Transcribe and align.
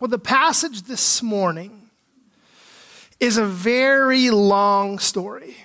Well, 0.00 0.08
the 0.08 0.18
passage 0.18 0.82
this 0.82 1.24
morning 1.24 1.90
is 3.18 3.36
a 3.36 3.44
very 3.44 4.30
long 4.30 5.00
story. 5.00 5.56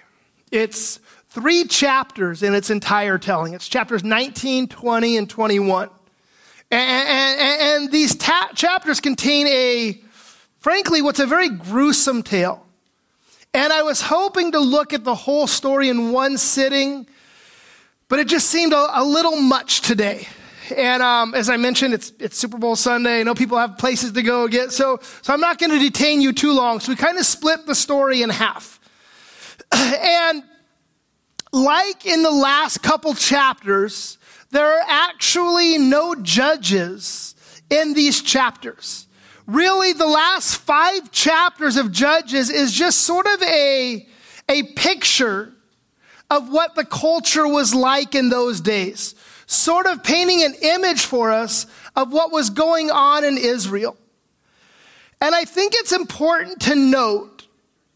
It's 0.51 0.99
three 1.29 1.65
chapters 1.65 2.41
in 2.41 2.55
its 2.55 2.71
entire 2.71 3.19
telling. 3.19 3.53
It's 3.53 3.67
chapters 3.67 4.03
19, 4.03 4.69
20, 4.69 5.17
and 5.17 5.29
21. 5.29 5.89
And, 6.71 7.09
and, 7.09 7.61
and 7.61 7.91
these 7.91 8.15
ta- 8.15 8.49
chapters 8.55 8.99
contain 8.99 9.45
a, 9.45 10.01
frankly, 10.57 11.03
what's 11.03 11.19
a 11.19 11.27
very 11.27 11.49
gruesome 11.49 12.23
tale. 12.23 12.65
And 13.53 13.71
I 13.71 13.83
was 13.83 14.01
hoping 14.01 14.53
to 14.53 14.59
look 14.59 14.93
at 14.93 15.03
the 15.03 15.13
whole 15.13 15.45
story 15.45 15.89
in 15.89 16.11
one 16.11 16.39
sitting, 16.39 17.05
but 18.07 18.17
it 18.17 18.27
just 18.27 18.49
seemed 18.49 18.73
a, 18.73 18.99
a 18.99 19.03
little 19.03 19.35
much 19.35 19.81
today. 19.81 20.27
And 20.71 21.03
um, 21.03 21.33
as 21.33 21.49
I 21.49 21.57
mentioned, 21.57 21.93
it's, 21.93 22.13
it's 22.19 22.37
Super 22.37 22.57
Bowl 22.57 22.75
Sunday. 22.75 23.19
I 23.19 23.23
know 23.23 23.35
people 23.35 23.57
have 23.57 23.77
places 23.77 24.13
to 24.13 24.21
go 24.21 24.47
get. 24.47 24.71
So, 24.71 24.99
so 25.21 25.33
I'm 25.33 25.41
not 25.41 25.59
going 25.59 25.71
to 25.71 25.79
detain 25.79 26.21
you 26.21 26.31
too 26.31 26.53
long. 26.53 26.79
So 26.79 26.91
we 26.91 26.95
kind 26.95 27.17
of 27.17 27.25
split 27.25 27.65
the 27.65 27.75
story 27.75 28.21
in 28.21 28.29
half. 28.29 28.79
and 29.71 30.43
like 31.51 32.05
in 32.05 32.23
the 32.23 32.31
last 32.31 32.81
couple 32.81 33.13
chapters, 33.13 34.17
there 34.51 34.65
are 34.65 34.85
actually 34.87 35.77
no 35.77 36.15
judges 36.15 37.35
in 37.69 37.93
these 37.93 38.21
chapters. 38.21 39.07
Really, 39.45 39.91
the 39.91 40.07
last 40.07 40.55
five 40.57 41.11
chapters 41.11 41.75
of 41.75 41.91
Judges 41.91 42.49
is 42.49 42.71
just 42.71 43.01
sort 43.01 43.25
of 43.25 43.41
a, 43.43 44.07
a 44.47 44.63
picture 44.73 45.51
of 46.29 46.49
what 46.49 46.75
the 46.75 46.85
culture 46.85 47.45
was 47.45 47.75
like 47.75 48.15
in 48.15 48.29
those 48.29 48.61
days 48.61 49.15
sort 49.45 49.85
of 49.85 50.03
painting 50.03 50.43
an 50.43 50.53
image 50.61 51.05
for 51.05 51.31
us 51.31 51.65
of 51.95 52.11
what 52.11 52.31
was 52.31 52.49
going 52.49 52.91
on 52.91 53.23
in 53.23 53.37
Israel. 53.37 53.97
And 55.21 55.33
I 55.33 55.45
think 55.45 55.73
it's 55.75 55.93
important 55.93 56.61
to 56.63 56.75
note 56.75 57.47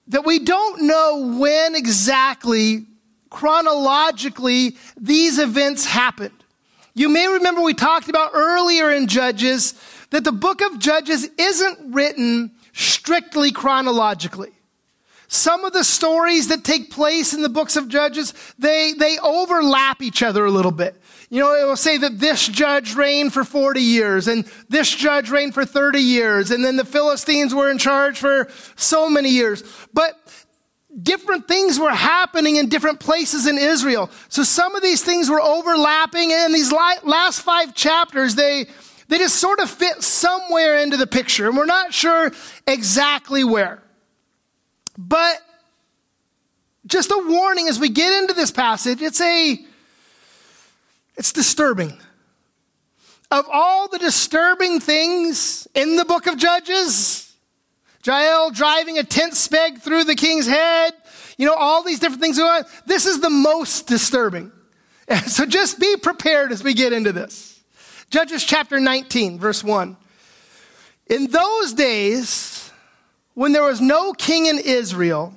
that 0.07 0.25
we 0.25 0.39
don't 0.39 0.83
know 0.83 1.37
when 1.37 1.75
exactly, 1.75 2.85
chronologically, 3.29 4.77
these 4.95 5.37
events 5.37 5.85
happened. 5.85 6.31
You 6.93 7.09
may 7.09 7.27
remember 7.27 7.61
we 7.61 7.73
talked 7.73 8.09
about 8.09 8.31
earlier 8.33 8.91
in 8.91 9.07
Judges 9.07 9.73
that 10.09 10.23
the 10.23 10.31
book 10.31 10.61
of 10.61 10.79
Judges 10.79 11.29
isn't 11.37 11.93
written 11.93 12.51
strictly 12.73 13.51
chronologically. 13.51 14.51
Some 15.27 15.65
of 15.65 15.73
the 15.73 15.83
stories 15.83 16.47
that 16.47 16.63
take 16.63 16.89
place 16.89 17.33
in 17.33 17.41
the 17.41 17.49
books 17.49 17.75
of 17.75 17.89
Judges, 17.89 18.33
they, 18.57 18.93
they 18.97 19.19
overlap 19.19 20.01
each 20.01 20.23
other 20.23 20.45
a 20.45 20.51
little 20.51 20.71
bit. 20.71 20.99
You 21.29 21.41
know, 21.41 21.53
it 21.53 21.65
will 21.65 21.75
say 21.75 21.97
that 21.97 22.19
this 22.19 22.47
judge 22.47 22.95
reigned 22.95 23.33
for 23.33 23.43
40 23.43 23.81
years 23.81 24.27
and 24.29 24.45
this 24.69 24.89
judge 24.89 25.29
reigned 25.29 25.53
for 25.53 25.65
30 25.65 25.99
years 25.99 26.51
and 26.51 26.63
then 26.63 26.77
the 26.77 26.85
Philistines 26.85 27.53
were 27.53 27.69
in 27.69 27.77
charge 27.77 28.17
for 28.17 28.47
so 28.77 29.09
many 29.09 29.29
years. 29.29 29.61
But 29.93 30.15
different 31.01 31.47
things 31.47 31.79
were 31.79 31.91
happening 31.91 32.55
in 32.55 32.69
different 32.69 33.01
places 33.01 33.45
in 33.45 33.57
Israel. 33.57 34.09
So 34.29 34.43
some 34.43 34.75
of 34.75 34.81
these 34.81 35.03
things 35.03 35.29
were 35.29 35.41
overlapping 35.41 36.31
and 36.31 36.53
these 36.53 36.71
last 36.71 37.41
five 37.41 37.75
chapters, 37.75 38.35
they, 38.35 38.67
they 39.09 39.17
just 39.17 39.35
sort 39.35 39.59
of 39.59 39.69
fit 39.69 40.01
somewhere 40.03 40.79
into 40.79 40.95
the 40.95 41.07
picture 41.07 41.49
and 41.49 41.57
we're 41.57 41.65
not 41.65 41.93
sure 41.93 42.31
exactly 42.65 43.43
where. 43.43 43.83
But 44.97 45.41
just 46.85 47.11
a 47.11 47.23
warning 47.27 47.67
as 47.67 47.79
we 47.79 47.89
get 47.89 48.13
into 48.13 48.33
this 48.33 48.49
passage, 48.49 49.01
it's 49.01 49.19
a, 49.19 49.66
it's 51.17 51.33
disturbing. 51.33 51.97
Of 53.29 53.45
all 53.51 53.89
the 53.89 53.97
disturbing 53.97 54.79
things 54.79 55.67
in 55.73 55.97
the 55.97 56.05
book 56.05 56.27
of 56.27 56.37
Judges, 56.37 57.33
Jael 58.05 58.51
driving 58.51 58.97
a 58.99 59.03
tent 59.03 59.33
speg 59.33 59.81
through 59.81 60.05
the 60.05 60.15
king's 60.15 60.47
head, 60.47 60.93
you 61.37 61.45
know, 61.45 61.55
all 61.55 61.83
these 61.83 61.99
different 61.99 62.21
things 62.21 62.37
going 62.37 62.63
on, 62.63 62.69
this 62.85 63.05
is 63.05 63.19
the 63.19 63.29
most 63.29 63.87
disturbing. 63.87 64.51
So 65.27 65.45
just 65.45 65.79
be 65.79 65.95
prepared 65.95 66.51
as 66.51 66.65
we 66.65 66.73
get 66.73 66.91
into 66.91 67.13
this. 67.13 67.61
Judges 68.09 68.43
chapter 68.43 68.77
19, 68.77 69.39
verse 69.39 69.63
1. 69.63 69.95
In 71.07 71.27
those 71.27 71.73
days, 71.73 72.71
when 73.33 73.53
there 73.53 73.63
was 73.63 73.79
no 73.79 74.11
king 74.11 74.47
in 74.47 74.57
Israel, 74.59 75.33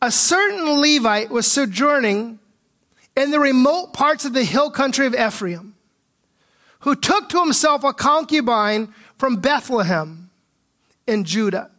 a 0.00 0.10
certain 0.10 0.80
Levite 0.80 1.28
was 1.28 1.46
sojourning 1.46 2.38
in 3.18 3.32
the 3.32 3.40
remote 3.40 3.92
parts 3.92 4.24
of 4.24 4.32
the 4.32 4.44
hill 4.44 4.70
country 4.70 5.04
of 5.04 5.12
Ephraim, 5.12 5.74
who 6.80 6.94
took 6.94 7.28
to 7.28 7.40
himself 7.40 7.82
a 7.82 7.92
concubine 7.92 8.94
from 9.16 9.40
Bethlehem 9.40 10.30
in 11.04 11.24
Judah. 11.24 11.72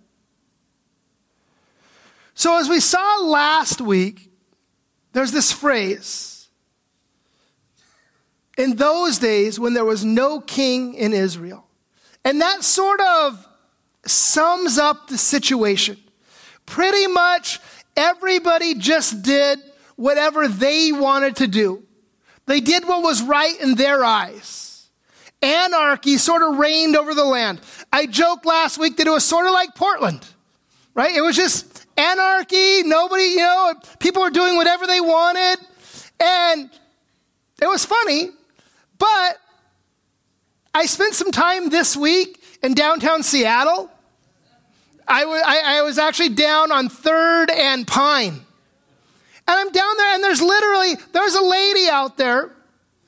So, 2.34 2.60
as 2.60 2.68
we 2.68 2.82
saw 2.82 3.22
last 3.24 3.80
week, 3.80 4.30
there's 5.14 5.32
this 5.32 5.50
phrase 5.50 6.50
in 8.58 8.76
those 8.76 9.18
days 9.18 9.58
when 9.58 9.74
there 9.74 9.86
was 9.86 10.04
no 10.04 10.42
king 10.42 10.94
in 10.94 11.14
Israel. 11.14 11.66
And 12.26 12.42
that 12.42 12.64
sort 12.64 13.00
of 13.00 13.48
sums 14.06 14.78
up 14.78 15.08
the 15.08 15.18
situation. 15.18 15.98
Pretty 16.66 17.08
much 17.08 17.62
everybody 17.96 18.76
just 18.76 19.22
did 19.22 19.60
whatever 20.00 20.48
they 20.48 20.94
wanted 20.94 21.36
to 21.36 21.48
do. 21.48 21.84
They 22.46 22.62
did 22.62 22.88
what 22.88 23.04
was 23.04 23.22
right 23.22 23.60
in 23.60 23.76
their 23.76 24.02
eyes. 24.02 24.90
Anarchy 25.42 26.18
sort 26.18 26.42
of 26.42 26.58
reigned 26.58 26.96
over 26.96 27.14
the 27.14 27.26
land. 27.26 27.60
I 27.92 28.06
joked 28.06 28.46
last 28.46 28.78
week 28.78 28.96
that 28.98 29.08
it 29.08 29.10
was 29.10 29.26
sort 29.26 29.46
of 29.46 29.52
like 29.52 29.76
Portland, 29.76 30.26
right? 30.94 31.14
It 31.14 31.20
was 31.20 31.36
just 31.36 31.86
anarchy. 31.98 32.84
Nobody, 32.84 33.24
you 33.24 33.38
know, 33.38 33.74
people 34.00 34.22
were 34.22 34.30
doing 34.30 34.56
whatever 34.56 34.88
they 34.88 35.02
wanted. 35.02 35.58
And 36.22 36.70
it 37.62 37.68
was 37.68 37.86
funny, 37.86 38.30
but 38.98 39.38
I 40.74 40.86
spent 40.86 41.14
some 41.14 41.32
time 41.32 41.70
this 41.70 41.98
week 41.98 42.42
in 42.64 42.74
downtown 42.74 43.22
Seattle. 43.22 43.92
I, 45.06 45.22
w- 45.22 45.42
I, 45.46 45.80
I 45.80 45.82
was 45.82 45.98
actually 45.98 46.30
down 46.30 46.72
on 46.72 46.88
3rd 46.88 47.52
and 47.52 47.86
Pine. 47.86 48.46
And 49.50 49.58
I'm 49.58 49.72
down 49.72 49.98
there, 49.98 50.14
and 50.14 50.24
there's 50.24 50.44
literally, 50.44 50.96
there's 51.12 51.34
a 51.34 51.42
lady 51.42 51.90
out 51.90 52.18
there, 52.18 52.56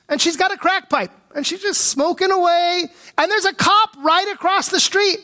and 0.08 0.20
she's 0.20 0.36
got 0.36 0.52
a 0.52 0.56
crack 0.56 0.90
pipe, 0.90 1.12
and 1.36 1.46
she's 1.46 1.62
just 1.62 1.82
smoking 1.82 2.32
away, 2.32 2.86
and 3.16 3.30
there's 3.30 3.44
a 3.44 3.54
cop 3.54 3.90
right 3.98 4.26
across 4.34 4.68
the 4.68 4.80
street. 4.80 5.20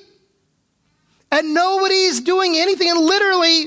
And 1.33 1.55
nobody's 1.55 2.21
doing 2.21 2.55
anything, 2.57 2.89
and 2.89 3.01
literally, 3.01 3.65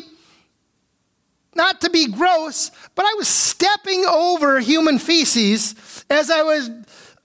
not 1.53 1.81
to 1.81 1.89
be 1.89 2.07
gross, 2.07 2.72
but 2.95 3.03
I 3.03 3.16
was 3.17 3.28
stepping 3.28 4.06
over 4.06 4.62
human 4.62 4.97
feces 4.97 6.06
as 6.09 6.31
I 6.31 6.44
was 6.44 6.69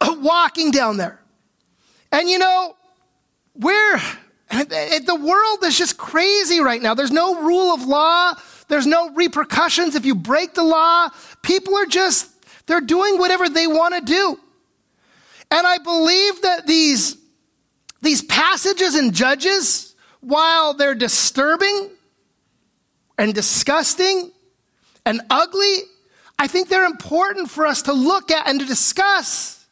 walking 0.21 0.73
down 0.73 0.97
there. 0.97 1.21
And 2.11 2.29
you 2.29 2.39
know, 2.41 2.75
we're, 3.55 4.01
the 4.51 5.21
world 5.23 5.63
is 5.63 5.79
just 5.79 5.97
crazy 5.97 6.59
right 6.59 6.83
now. 6.83 6.95
There's 6.95 7.13
no 7.13 7.41
rule 7.43 7.73
of 7.73 7.85
law. 7.85 8.35
There's 8.69 8.87
no 8.87 9.11
repercussions 9.11 9.95
if 9.95 10.05
you 10.05 10.15
break 10.15 10.55
the 10.55 10.65
law. 10.65 11.09
People 11.43 11.77
are 11.77 11.87
just, 11.87 12.31
they're 12.67 12.81
doing 12.81 13.19
whatever 13.19 13.49
they 13.49 13.67
want 13.67 13.95
to 13.95 14.01
do. 14.01 14.41
And 15.51 15.67
I 15.67 15.79
believe 15.79 16.43
that 16.43 16.67
these, 16.67 17.17
these 18.03 18.23
passages 18.23 18.97
and 18.97 19.15
Judges, 19.15 19.95
while 20.21 20.75
they're 20.75 20.95
disturbing 20.95 21.91
and 23.17 23.33
disgusting 23.33 24.33
and 25.05 25.21
ugly, 25.31 25.79
I 26.39 26.49
think 26.49 26.69
they're 26.69 26.85
important 26.85 27.51
for 27.51 27.67
us 27.67 27.83
to 27.83 27.93
look 27.93 28.31
at 28.31 28.49
and 28.49 28.61
to 28.61 28.67
discuss. 28.67 29.65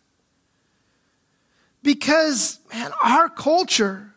Because, 1.82 2.60
man, 2.72 2.92
our 3.02 3.28
culture 3.28 4.13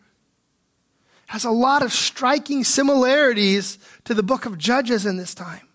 has 1.28 1.46
a 1.46 1.52
lot 1.52 1.84
of 1.84 1.94
striking 1.94 2.64
similarities 2.64 3.78
to 4.06 4.14
the 4.14 4.24
book 4.24 4.46
of 4.46 4.58
Judges 4.58 5.06
in 5.06 5.18
this 5.18 5.36
time. 5.36 5.68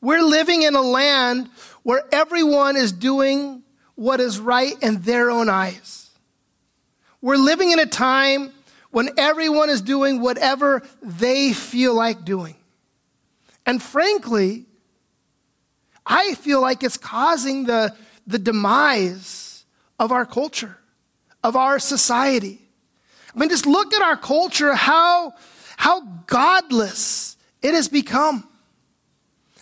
We're 0.00 0.22
living 0.22 0.62
in 0.62 0.74
a 0.74 0.82
land 0.82 1.50
where 1.82 2.02
everyone 2.12 2.76
is 2.76 2.92
doing 2.92 3.62
what 3.96 4.20
is 4.20 4.38
right 4.38 4.80
in 4.80 5.00
their 5.00 5.30
own 5.30 5.48
eyes. 5.48 6.10
We're 7.20 7.36
living 7.36 7.72
in 7.72 7.80
a 7.80 7.86
time 7.86 8.52
when 8.90 9.10
everyone 9.18 9.70
is 9.70 9.80
doing 9.80 10.20
whatever 10.20 10.82
they 11.02 11.52
feel 11.52 11.94
like 11.94 12.24
doing. 12.24 12.54
And 13.66 13.82
frankly, 13.82 14.66
I 16.06 16.34
feel 16.34 16.60
like 16.60 16.82
it's 16.82 16.96
causing 16.96 17.64
the, 17.64 17.94
the 18.26 18.38
demise 18.38 19.64
of 19.98 20.12
our 20.12 20.24
culture, 20.24 20.78
of 21.42 21.56
our 21.56 21.78
society. 21.78 22.67
I 23.38 23.40
mean, 23.40 23.50
just 23.50 23.66
look 23.66 23.94
at 23.94 24.02
our 24.02 24.16
culture, 24.16 24.74
how, 24.74 25.32
how 25.76 26.00
godless 26.26 27.36
it 27.62 27.72
has 27.72 27.86
become. 27.86 28.48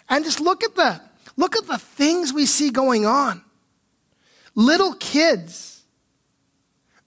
And 0.08 0.24
just 0.24 0.40
look 0.40 0.64
at 0.64 0.74
the, 0.74 0.98
look 1.36 1.56
at 1.56 1.66
the 1.66 1.76
things 1.76 2.32
we 2.32 2.46
see 2.46 2.70
going 2.70 3.04
on. 3.04 3.42
Little 4.54 4.94
kids 4.94 5.82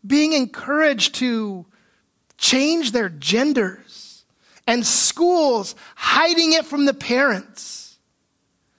being 0.06 0.34
encouraged 0.34 1.16
to 1.16 1.66
change 2.38 2.92
their 2.92 3.10
genders 3.10 4.24
and 4.68 4.86
schools 4.86 5.74
hiding 5.96 6.54
it 6.54 6.68
from 6.68 6.86
the 6.86 6.94
parents. 6.94 7.98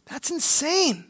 That's 0.07 0.31
insane. 0.31 1.07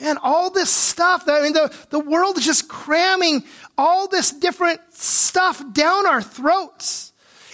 Man, 0.00 0.16
all 0.22 0.50
this 0.50 0.70
stuff, 0.70 1.24
I 1.28 1.42
mean, 1.42 1.52
the, 1.52 1.74
the 1.90 2.00
world 2.00 2.38
is 2.38 2.44
just 2.44 2.68
cramming 2.68 3.44
all 3.76 4.08
this 4.08 4.30
different 4.30 4.80
stuff 4.92 5.62
down 5.72 6.06
our 6.06 6.22
throats. 6.22 7.12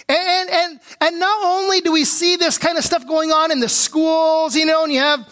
And, 0.09 0.49
and, 0.49 0.79
and 1.01 1.19
not 1.19 1.45
only 1.45 1.81
do 1.81 1.91
we 1.91 2.05
see 2.05 2.37
this 2.37 2.57
kind 2.57 2.77
of 2.77 2.85
stuff 2.85 3.05
going 3.05 3.31
on 3.31 3.51
in 3.51 3.59
the 3.59 3.67
schools, 3.67 4.55
you 4.55 4.65
know, 4.65 4.83
and 4.85 4.93
you 4.93 4.99
have 4.99 5.27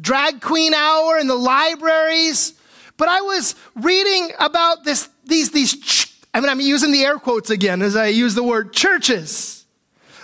drag 0.00 0.42
queen 0.42 0.74
hour 0.74 1.16
in 1.16 1.26
the 1.26 1.34
libraries, 1.34 2.52
but 2.98 3.08
I 3.08 3.22
was 3.22 3.54
reading 3.76 4.30
about 4.38 4.84
this, 4.84 5.08
these, 5.24 5.50
these, 5.52 6.14
I 6.34 6.40
mean, 6.40 6.50
I'm 6.50 6.60
using 6.60 6.92
the 6.92 7.02
air 7.02 7.18
quotes 7.18 7.48
again 7.48 7.80
as 7.80 7.96
I 7.96 8.08
use 8.08 8.34
the 8.34 8.42
word 8.42 8.74
churches 8.74 9.64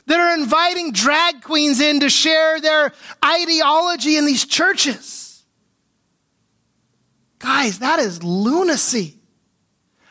that 0.05 0.21
are 0.21 0.39
inviting 0.39 0.93
drag 0.93 1.43
queens 1.43 1.81
in 1.81 2.01
to 2.01 2.11
share 2.11 2.61
their 2.61 2.93
ideology 3.25 4.19
in 4.19 4.27
these 4.27 4.45
churches. 4.45 5.26
Guys, 7.39 7.81
that 7.81 7.99
is 7.99 8.23
lunacy. 8.23 9.19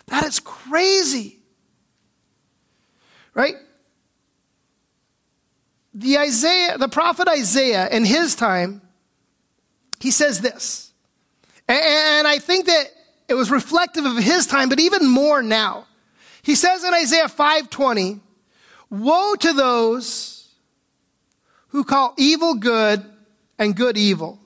That 0.07 0.23
is 0.25 0.39
crazy. 0.39 1.39
Right? 3.33 3.55
The 5.93 6.17
Isaiah, 6.19 6.77
the 6.77 6.89
prophet 6.89 7.27
Isaiah 7.27 7.87
in 7.89 8.05
his 8.05 8.35
time, 8.35 8.81
he 9.99 10.11
says 10.11 10.41
this. 10.41 10.91
And 11.67 12.27
I 12.27 12.37
think 12.39 12.65
that 12.67 12.85
it 13.27 13.33
was 13.33 13.49
reflective 13.49 14.05
of 14.05 14.17
his 14.17 14.45
time, 14.45 14.69
but 14.69 14.79
even 14.79 15.09
more 15.09 15.41
now. 15.41 15.87
He 16.43 16.53
says 16.53 16.83
in 16.83 16.93
Isaiah 16.93 17.27
5:20, 17.27 18.21
"Woe 18.89 19.35
to 19.35 19.53
those 19.53 20.49
who 21.69 21.83
call 21.83 22.13
evil 22.17 22.53
good 22.53 23.03
and 23.57 23.75
good 23.75 23.97
evil, 23.97 24.39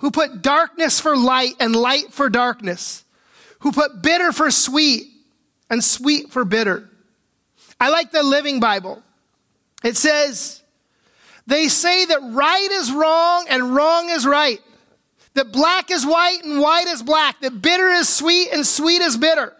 who 0.00 0.10
put 0.10 0.42
darkness 0.42 1.00
for 1.00 1.16
light 1.16 1.54
and 1.60 1.74
light 1.74 2.12
for 2.12 2.28
darkness, 2.28 3.04
who 3.60 3.72
put 3.72 4.02
bitter 4.02 4.32
for 4.32 4.50
sweet 4.50 5.06
and 5.70 5.82
sweet 5.82 6.32
for 6.32 6.44
bitter." 6.44 6.90
I 7.80 7.88
like 7.88 8.12
the 8.12 8.22
Living 8.22 8.60
Bible. 8.60 9.02
It 9.82 9.96
says, 9.96 10.60
"They 11.46 11.68
say 11.68 12.04
that 12.04 12.20
right 12.22 12.70
is 12.70 12.92
wrong 12.92 13.46
and 13.48 13.74
wrong 13.74 14.10
is 14.10 14.26
right." 14.26 14.60
That 15.34 15.52
black 15.52 15.90
is 15.90 16.04
white 16.04 16.44
and 16.44 16.60
white 16.60 16.88
is 16.88 17.02
black. 17.02 17.40
That 17.40 17.62
bitter 17.62 17.88
is 17.88 18.08
sweet 18.08 18.48
and 18.52 18.66
sweet 18.66 19.00
is 19.00 19.16
bitter. 19.16 19.56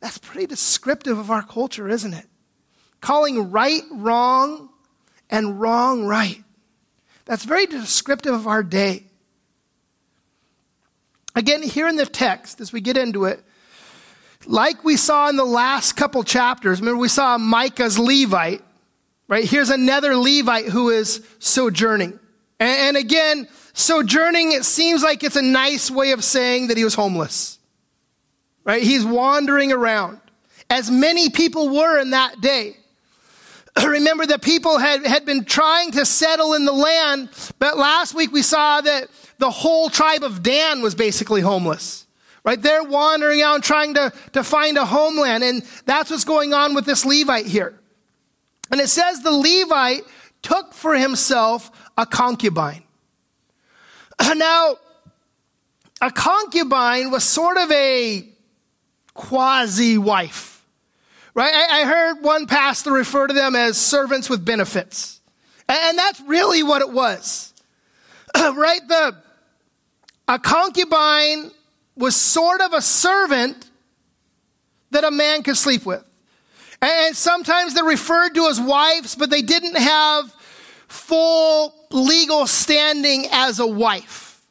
That's 0.00 0.18
pretty 0.18 0.46
descriptive 0.48 1.18
of 1.18 1.30
our 1.30 1.44
culture, 1.44 1.88
isn't 1.88 2.12
it? 2.12 2.28
Calling 3.00 3.52
right 3.52 3.84
wrong 3.92 4.70
and 5.30 5.60
wrong 5.60 6.04
right. 6.04 6.42
That's 7.24 7.44
very 7.44 7.66
descriptive 7.66 8.34
of 8.34 8.46
our 8.46 8.62
day. 8.62 9.04
Again, 11.34 11.62
here 11.62 11.88
in 11.88 11.96
the 11.96 12.06
text, 12.06 12.60
as 12.60 12.72
we 12.72 12.80
get 12.80 12.96
into 12.96 13.24
it, 13.24 13.42
like 14.46 14.84
we 14.84 14.96
saw 14.96 15.28
in 15.28 15.36
the 15.36 15.44
last 15.44 15.92
couple 15.92 16.24
chapters, 16.24 16.80
remember 16.80 16.98
we 16.98 17.08
saw 17.08 17.38
Micah's 17.38 17.98
Levite, 17.98 18.62
right? 19.28 19.44
Here's 19.44 19.70
another 19.70 20.16
Levite 20.16 20.66
who 20.66 20.90
is 20.90 21.24
sojourning. 21.38 22.18
And, 22.58 22.96
again, 22.96 23.48
sojourning, 23.72 24.52
it 24.52 24.64
seems 24.64 25.02
like 25.02 25.24
it's 25.24 25.36
a 25.36 25.42
nice 25.42 25.90
way 25.90 26.12
of 26.12 26.22
saying 26.22 26.68
that 26.68 26.76
he 26.76 26.84
was 26.84 26.94
homeless. 26.94 27.58
Right? 28.64 28.82
He's 28.82 29.04
wandering 29.04 29.72
around, 29.72 30.20
as 30.70 30.90
many 30.90 31.30
people 31.30 31.68
were 31.68 31.98
in 31.98 32.10
that 32.10 32.40
day. 32.40 32.76
Remember 33.84 34.26
that 34.26 34.42
people 34.42 34.78
had, 34.78 35.06
had 35.06 35.24
been 35.24 35.44
trying 35.44 35.92
to 35.92 36.04
settle 36.04 36.54
in 36.54 36.64
the 36.64 36.72
land, 36.72 37.28
but 37.58 37.78
last 37.78 38.14
week 38.14 38.32
we 38.32 38.42
saw 38.42 38.80
that 38.80 39.08
the 39.38 39.50
whole 39.50 39.88
tribe 39.88 40.22
of 40.22 40.42
Dan 40.42 40.82
was 40.82 40.94
basically 40.94 41.40
homeless. 41.40 42.06
Right? 42.44 42.60
They're 42.60 42.82
wandering 42.82 43.40
out 43.40 43.62
trying 43.62 43.94
to, 43.94 44.12
to 44.32 44.42
find 44.42 44.76
a 44.76 44.84
homeland, 44.84 45.44
and 45.44 45.62
that's 45.86 46.10
what's 46.10 46.24
going 46.24 46.52
on 46.52 46.74
with 46.74 46.84
this 46.84 47.04
Levite 47.04 47.46
here. 47.46 47.78
And 48.70 48.80
it 48.80 48.88
says 48.88 49.22
the 49.22 49.30
Levite 49.30 50.02
took 50.42 50.74
for 50.74 50.94
himself 50.94 51.70
a 51.96 52.06
concubine. 52.06 52.82
Now, 54.34 54.76
a 56.00 56.10
concubine 56.10 57.12
was 57.12 57.22
sort 57.22 57.58
of 57.58 57.70
a 57.70 58.28
quasi 59.14 59.98
wife, 59.98 60.51
right? 61.34 61.52
I, 61.52 61.80
I, 61.80 61.84
heard 61.84 62.22
one 62.22 62.46
pastor 62.46 62.92
refer 62.92 63.26
to 63.26 63.34
them 63.34 63.54
as 63.54 63.78
servants 63.78 64.28
with 64.28 64.44
benefits. 64.44 65.20
And, 65.68 65.78
and 65.80 65.98
that's 65.98 66.20
really 66.22 66.62
what 66.62 66.82
it 66.82 66.90
was, 66.90 67.52
right? 68.36 68.80
The, 68.86 69.16
a 70.28 70.38
concubine 70.38 71.50
was 71.96 72.16
sort 72.16 72.60
of 72.60 72.72
a 72.72 72.82
servant 72.82 73.68
that 74.90 75.04
a 75.04 75.10
man 75.10 75.42
could 75.42 75.56
sleep 75.56 75.84
with. 75.84 76.04
And 76.80 77.16
sometimes 77.16 77.74
they're 77.74 77.84
referred 77.84 78.34
to 78.34 78.46
as 78.46 78.60
wives, 78.60 79.14
but 79.14 79.30
they 79.30 79.42
didn't 79.42 79.76
have 79.76 80.34
full 80.88 81.74
legal 81.90 82.46
standing 82.46 83.26
as 83.30 83.60
a 83.60 83.66
wife. 83.66 84.42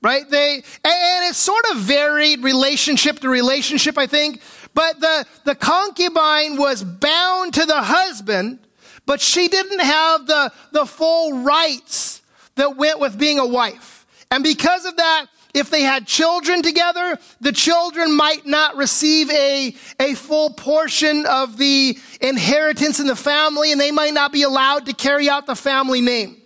Right? 0.00 0.28
They, 0.28 0.54
and 0.54 1.24
it 1.30 1.34
sort 1.34 1.64
of 1.70 1.76
varied 1.76 2.42
relationship 2.42 3.20
to 3.20 3.28
relationship, 3.28 3.98
I 3.98 4.06
think. 4.06 4.40
But 4.74 5.00
the, 5.00 5.26
the 5.44 5.54
concubine 5.54 6.56
was 6.56 6.82
bound 6.82 7.54
to 7.54 7.66
the 7.66 7.82
husband, 7.82 8.58
but 9.06 9.20
she 9.20 9.48
didn't 9.48 9.80
have 9.80 10.26
the, 10.26 10.52
the 10.72 10.86
full 10.86 11.42
rights 11.42 12.22
that 12.54 12.76
went 12.76 12.98
with 12.98 13.18
being 13.18 13.38
a 13.38 13.46
wife. 13.46 14.06
And 14.30 14.42
because 14.42 14.84
of 14.86 14.96
that, 14.96 15.26
if 15.54 15.68
they 15.68 15.82
had 15.82 16.06
children 16.06 16.62
together, 16.62 17.18
the 17.40 17.52
children 17.52 18.16
might 18.16 18.46
not 18.46 18.76
receive 18.76 19.30
a, 19.30 19.74
a 20.00 20.14
full 20.14 20.50
portion 20.50 21.26
of 21.26 21.58
the 21.58 21.98
inheritance 22.20 23.00
in 23.00 23.06
the 23.06 23.16
family 23.16 23.70
and 23.70 23.80
they 23.80 23.90
might 23.90 24.14
not 24.14 24.32
be 24.32 24.42
allowed 24.42 24.86
to 24.86 24.94
carry 24.94 25.28
out 25.28 25.46
the 25.46 25.54
family 25.54 26.00
name. 26.00 26.40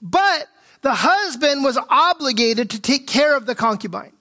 But 0.00 0.48
the 0.80 0.94
husband 0.94 1.64
was 1.64 1.78
obligated 1.90 2.70
to 2.70 2.80
take 2.80 3.06
care 3.06 3.36
of 3.36 3.44
the 3.44 3.54
concubine. 3.54 4.12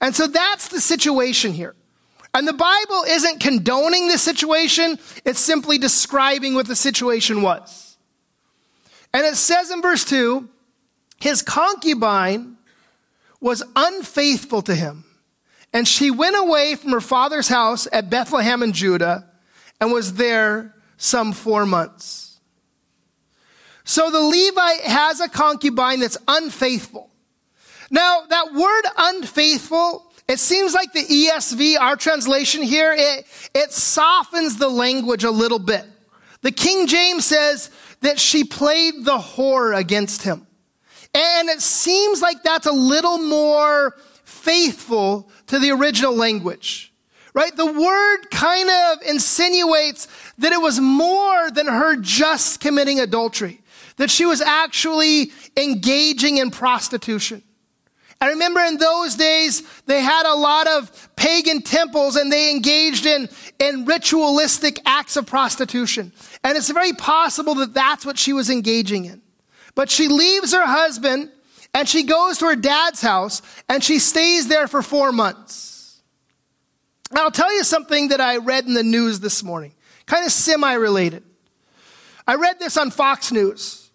And 0.00 0.16
so 0.16 0.26
that's 0.26 0.68
the 0.68 0.80
situation 0.80 1.52
here. 1.52 1.74
And 2.32 2.46
the 2.46 2.52
Bible 2.52 3.04
isn't 3.08 3.40
condoning 3.40 4.08
the 4.08 4.18
situation, 4.18 4.98
it's 5.24 5.40
simply 5.40 5.78
describing 5.78 6.54
what 6.54 6.68
the 6.68 6.76
situation 6.76 7.42
was. 7.42 7.96
And 9.12 9.26
it 9.26 9.36
says 9.36 9.70
in 9.70 9.82
verse 9.82 10.04
2 10.04 10.48
his 11.18 11.42
concubine 11.42 12.56
was 13.40 13.62
unfaithful 13.76 14.62
to 14.62 14.74
him. 14.74 15.04
And 15.72 15.86
she 15.86 16.10
went 16.10 16.36
away 16.36 16.74
from 16.74 16.92
her 16.92 17.00
father's 17.00 17.48
house 17.48 17.86
at 17.92 18.10
Bethlehem 18.10 18.62
in 18.62 18.72
Judah 18.72 19.26
and 19.80 19.92
was 19.92 20.14
there 20.14 20.74
some 20.96 21.32
four 21.32 21.64
months. 21.64 22.40
So 23.84 24.10
the 24.10 24.20
Levite 24.20 24.82
has 24.82 25.20
a 25.20 25.28
concubine 25.28 26.00
that's 26.00 26.18
unfaithful. 26.28 27.10
Now, 27.90 28.22
that 28.28 28.52
word 28.54 28.84
unfaithful, 28.96 30.09
it 30.30 30.38
seems 30.38 30.72
like 30.72 30.92
the 30.92 31.04
ESV, 31.04 31.76
our 31.80 31.96
translation 31.96 32.62
here, 32.62 32.94
it, 32.96 33.26
it 33.52 33.72
softens 33.72 34.58
the 34.58 34.68
language 34.68 35.24
a 35.24 35.30
little 35.30 35.58
bit. 35.58 35.84
The 36.42 36.52
King 36.52 36.86
James 36.86 37.26
says 37.26 37.68
that 38.00 38.20
she 38.20 38.44
played 38.44 39.04
the 39.04 39.18
whore 39.18 39.76
against 39.76 40.22
him. 40.22 40.46
And 41.12 41.48
it 41.48 41.60
seems 41.60 42.22
like 42.22 42.44
that's 42.44 42.66
a 42.66 42.72
little 42.72 43.18
more 43.18 43.96
faithful 44.22 45.32
to 45.48 45.58
the 45.58 45.72
original 45.72 46.14
language. 46.14 46.92
Right? 47.34 47.54
The 47.54 47.66
word 47.66 48.30
kind 48.30 48.70
of 48.70 49.02
insinuates 49.08 50.06
that 50.38 50.52
it 50.52 50.60
was 50.60 50.78
more 50.78 51.50
than 51.50 51.66
her 51.66 51.96
just 51.96 52.60
committing 52.60 53.00
adultery. 53.00 53.60
That 53.96 54.10
she 54.10 54.26
was 54.26 54.40
actually 54.40 55.32
engaging 55.56 56.38
in 56.38 56.52
prostitution. 56.52 57.42
I 58.22 58.28
remember 58.28 58.60
in 58.60 58.76
those 58.76 59.14
days, 59.14 59.62
they 59.86 60.02
had 60.02 60.26
a 60.26 60.34
lot 60.34 60.66
of 60.66 61.08
pagan 61.16 61.62
temples 61.62 62.16
and 62.16 62.30
they 62.30 62.50
engaged 62.50 63.06
in, 63.06 63.30
in 63.58 63.86
ritualistic 63.86 64.78
acts 64.84 65.16
of 65.16 65.26
prostitution. 65.26 66.12
And 66.44 66.56
it's 66.56 66.68
very 66.68 66.92
possible 66.92 67.54
that 67.56 67.72
that's 67.72 68.04
what 68.04 68.18
she 68.18 68.34
was 68.34 68.50
engaging 68.50 69.06
in. 69.06 69.22
But 69.74 69.90
she 69.90 70.08
leaves 70.08 70.52
her 70.52 70.66
husband 70.66 71.30
and 71.72 71.88
she 71.88 72.02
goes 72.02 72.36
to 72.38 72.46
her 72.46 72.56
dad's 72.56 73.00
house 73.00 73.40
and 73.70 73.82
she 73.82 73.98
stays 73.98 74.48
there 74.48 74.68
for 74.68 74.82
four 74.82 75.12
months. 75.12 76.02
I'll 77.12 77.30
tell 77.30 77.52
you 77.54 77.64
something 77.64 78.08
that 78.08 78.20
I 78.20 78.36
read 78.36 78.66
in 78.66 78.74
the 78.74 78.82
news 78.82 79.20
this 79.20 79.42
morning, 79.42 79.72
kind 80.06 80.26
of 80.26 80.32
semi 80.32 80.74
related. 80.74 81.24
I 82.26 82.34
read 82.34 82.58
this 82.58 82.76
on 82.76 82.90
Fox 82.90 83.32
News. 83.32 83.90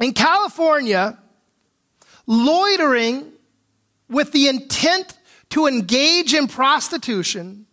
In 0.00 0.12
California, 0.12 1.18
loitering 2.26 3.32
with 4.08 4.32
the 4.32 4.48
intent 4.48 5.16
to 5.50 5.66
engage 5.66 6.34
in 6.34 6.48
prostitution 6.48 7.66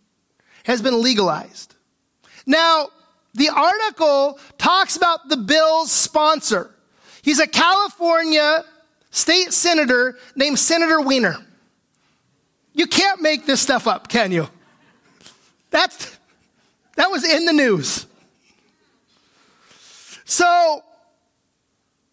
has 0.64 0.82
been 0.82 1.02
legalized. 1.02 1.74
Now, 2.46 2.88
the 3.34 3.50
article 3.50 4.38
talks 4.58 4.96
about 4.96 5.28
the 5.28 5.36
bill's 5.36 5.92
sponsor. 5.92 6.70
He's 7.22 7.38
a 7.38 7.46
California 7.46 8.64
state 9.10 9.52
senator 9.52 10.16
named 10.34 10.58
Senator 10.58 11.00
Wiener. 11.00 11.36
You 12.72 12.86
can't 12.86 13.22
make 13.22 13.46
this 13.46 13.60
stuff 13.60 13.86
up, 13.86 14.08
can 14.08 14.32
you? 14.32 14.48
That's, 15.70 16.18
that 16.96 17.10
was 17.10 17.24
in 17.24 17.46
the 17.46 17.52
news. 17.52 18.06
So 20.24 20.82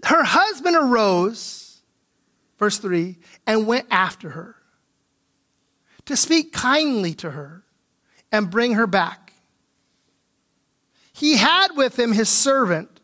her 0.04 0.24
husband 0.24 0.76
arose, 0.76 1.82
verse 2.60 2.78
3, 2.78 3.18
and 3.46 3.68
went 3.68 3.88
after 3.92 4.30
her 4.30 4.56
to 6.06 6.18
speak 6.18 6.54
kindly 6.54 7.14
to 7.16 7.32
her 7.32 7.64
and 8.32 8.50
bring 8.50 8.74
her 8.74 8.88
back. 8.88 9.34
He 11.14 11.38
had 11.38 11.70
with 11.76 11.98
him 11.98 12.12
his 12.12 12.30
servant 12.30 13.00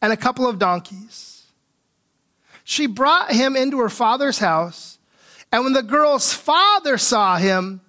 and 0.00 0.12
a 0.12 0.16
couple 0.16 0.46
of 0.46 0.58
donkeys. 0.58 1.46
She 2.62 2.86
brought 2.86 3.32
him 3.32 3.56
into 3.56 3.78
her 3.80 3.88
father's 3.88 4.38
house, 4.38 4.98
and 5.52 5.64
when 5.64 5.72
the 5.72 5.82
girl's 5.82 6.32
father 6.32 6.98
saw 6.98 7.36
him, 7.36 7.80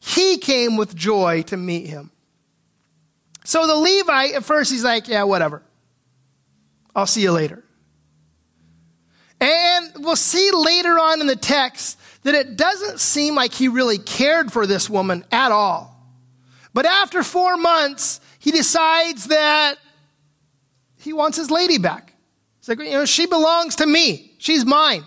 he 0.00 0.38
came 0.38 0.76
with 0.76 0.94
joy 0.94 1.42
to 1.42 1.56
meet 1.56 1.86
him. 1.86 2.10
So 3.44 3.66
the 3.66 3.76
Levite, 3.76 4.34
at 4.34 4.44
first, 4.44 4.70
he's 4.70 4.84
like, 4.84 5.08
Yeah, 5.08 5.24
whatever. 5.24 5.62
I'll 6.94 7.06
see 7.06 7.22
you 7.22 7.32
later. 7.32 7.64
And 9.40 9.92
we'll 9.98 10.16
see 10.16 10.50
later 10.52 10.98
on 10.98 11.20
in 11.20 11.26
the 11.26 11.36
text 11.36 11.98
that 12.22 12.34
it 12.34 12.56
doesn't 12.56 13.00
seem 13.00 13.34
like 13.34 13.52
he 13.54 13.68
really 13.68 13.98
cared 13.98 14.52
for 14.52 14.66
this 14.66 14.90
woman 14.90 15.24
at 15.32 15.50
all. 15.50 15.96
But 16.74 16.86
after 16.86 17.22
four 17.22 17.56
months, 17.56 18.20
he 18.38 18.50
decides 18.50 19.26
that 19.26 19.76
he 20.98 21.12
wants 21.12 21.38
his 21.38 21.50
lady 21.50 21.78
back. 21.78 22.12
He's 22.58 22.68
like, 22.68 22.78
you 22.78 22.90
know, 22.90 23.06
she 23.06 23.26
belongs 23.26 23.76
to 23.76 23.86
me. 23.86 24.34
She's 24.38 24.64
mine. 24.64 25.04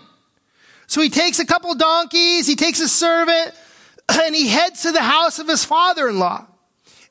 So 0.86 1.00
he 1.00 1.08
takes 1.08 1.38
a 1.38 1.46
couple 1.46 1.74
donkeys, 1.74 2.46
he 2.46 2.56
takes 2.56 2.80
a 2.80 2.88
servant, 2.88 3.54
and 4.12 4.34
he 4.34 4.48
heads 4.48 4.82
to 4.82 4.92
the 4.92 5.02
house 5.02 5.38
of 5.38 5.48
his 5.48 5.64
father 5.64 6.08
in 6.08 6.18
law. 6.18 6.46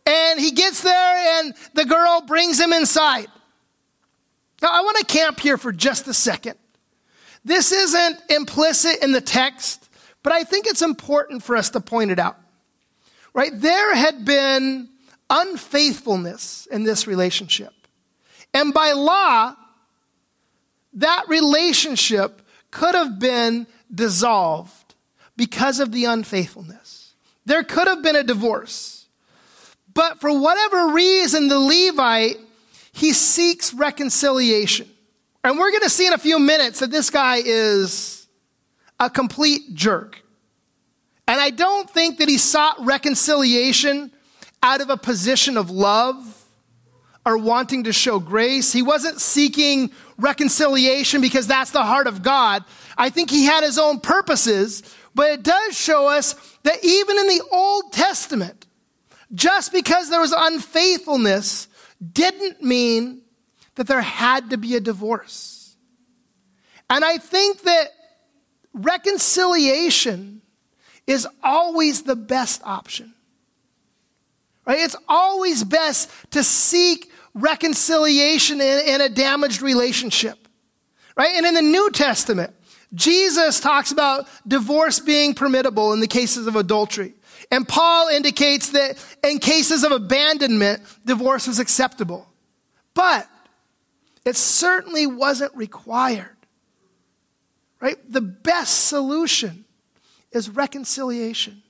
And 0.06 0.40
he 0.40 0.52
gets 0.52 0.84
there, 0.84 1.40
and 1.40 1.54
the 1.74 1.86
girl 1.86 2.22
brings 2.22 2.60
him 2.60 2.74
inside. 2.74 3.28
Now, 4.62 4.70
I 4.72 4.82
want 4.82 4.98
to 4.98 5.06
camp 5.06 5.40
here 5.40 5.58
for 5.58 5.72
just 5.72 6.08
a 6.08 6.14
second. 6.14 6.58
This 7.46 7.72
isn't 7.72 8.20
implicit 8.30 9.04
in 9.04 9.12
the 9.12 9.22
text, 9.22 9.90
but 10.22 10.34
I 10.34 10.44
think 10.44 10.68
it's 10.68 10.82
important 10.82 11.44
for 11.44 11.56
us 11.56 11.70
to 11.72 11.80
point 11.80 12.12
it 12.12 12.20
out. 12.20 12.38
Right? 13.34 13.52
There 13.54 13.96
had 13.96 14.26
been 14.26 14.90
unfaithfulness 15.30 16.68
in 16.72 16.84
this 16.84 17.08
relationship. 17.08 17.74
And 18.54 18.74
by 18.74 18.92
law, 18.92 19.56
that 20.94 21.26
relationship 21.28 22.42
could 22.72 22.96
have 22.96 23.20
been 23.20 23.68
dissolved 23.94 24.96
because 25.36 25.80
of 25.80 25.92
the 25.92 26.06
unfaithfulness. 26.06 27.14
There 27.46 27.64
could 27.64 27.88
have 27.88 28.04
been 28.04 28.16
a 28.16 28.24
divorce. 28.24 29.08
But 29.94 30.22
for 30.22 30.40
whatever 30.40 30.90
reason, 30.90 31.48
the 31.48 31.60
Levite, 31.60 32.38
he 32.92 33.14
seeks 33.14 33.74
reconciliation. 33.74 34.90
And 35.44 35.58
we're 35.60 35.72
going 35.72 35.84
to 35.84 35.90
see 35.90 36.08
in 36.08 36.14
a 36.14 36.18
few 36.18 36.40
minutes 36.40 36.80
that 36.80 36.92
this 36.92 37.10
guy 37.10 37.42
is 37.44 38.28
a 39.00 39.10
complete 39.10 39.74
jerk. 39.74 40.22
And 41.28 41.40
I 41.40 41.50
don't 41.50 41.90
think 41.90 42.20
that 42.20 42.30
he 42.30 42.38
sought 42.38 42.78
reconciliation 42.86 44.12
out 44.62 44.82
of 44.82 44.90
a 44.90 44.98
position 44.98 45.58
of 45.58 45.70
love 45.70 46.46
or 47.26 47.38
wanting 47.38 47.86
to 47.86 47.94
show 47.94 48.20
grace. 48.20 48.72
He 48.72 48.82
wasn't 48.82 49.20
seeking 49.22 49.92
reconciliation 50.18 51.22
because 51.22 51.48
that's 51.48 51.72
the 51.72 51.84
heart 51.84 52.08
of 52.08 52.22
God. 52.22 52.64
I 52.98 53.10
think 53.10 53.30
he 53.30 53.46
had 53.46 53.64
his 53.64 53.78
own 53.78 54.00
purposes, 54.00 54.84
but 55.16 55.32
it 55.32 55.44
does 55.44 55.78
show 55.78 56.08
us 56.08 56.34
that 56.64 56.84
even 56.84 57.18
in 57.18 57.28
the 57.28 57.42
Old 57.52 57.92
Testament, 57.92 58.66
just 59.34 59.74
because 59.74 60.10
there 60.10 60.22
was 60.22 60.34
unfaithfulness 60.36 61.68
didn't 62.12 62.62
mean 62.62 63.23
that 63.76 63.88
there 63.88 64.02
had 64.02 64.52
to 64.52 64.58
be 64.58 64.76
a 64.76 64.80
divorce. 64.80 65.76
And 66.90 67.04
I 67.04 67.18
think 67.18 67.62
that 67.62 67.88
reconciliation 68.74 70.42
is 71.08 71.28
always 71.44 72.04
the 72.04 72.16
best 72.16 72.62
option. 72.64 73.14
Right? 74.66 74.80
It's 74.80 74.96
always 75.08 75.64
best 75.64 76.10
to 76.32 76.44
seek 76.44 77.12
reconciliation 77.34 78.62
in, 78.62 78.88
in, 78.88 79.02
a 79.02 79.10
damaged 79.10 79.62
relationship. 79.62 80.48
Right? 81.18 81.34
And 81.36 81.46
in 81.46 81.54
the 81.54 81.62
New 81.62 81.90
Testament, 81.92 82.54
Jesus 82.94 83.60
talks 83.60 83.92
about 83.92 84.28
divorce 84.48 85.00
being 85.00 85.34
permissible 85.34 85.94
in 85.94 86.00
the 86.00 86.08
cases 86.08 86.48
of 86.48 86.56
adultery. 86.56 87.14
And 87.52 87.68
Paul 87.68 88.08
indicates 88.08 88.70
that 88.70 89.04
in 89.24 89.40
cases 89.40 89.84
of 89.84 89.92
abandonment, 89.92 90.82
divorce 91.06 91.48
is 91.48 91.60
acceptable. 91.60 92.28
But 92.94 93.28
it 94.26 94.36
certainly 94.36 95.06
wasn't 95.06 95.56
required. 95.56 96.30
Right? 97.80 97.98
The 98.10 98.22
best 98.22 98.88
solution 98.88 99.66
is 100.32 100.50
reconciliation. 100.50 101.62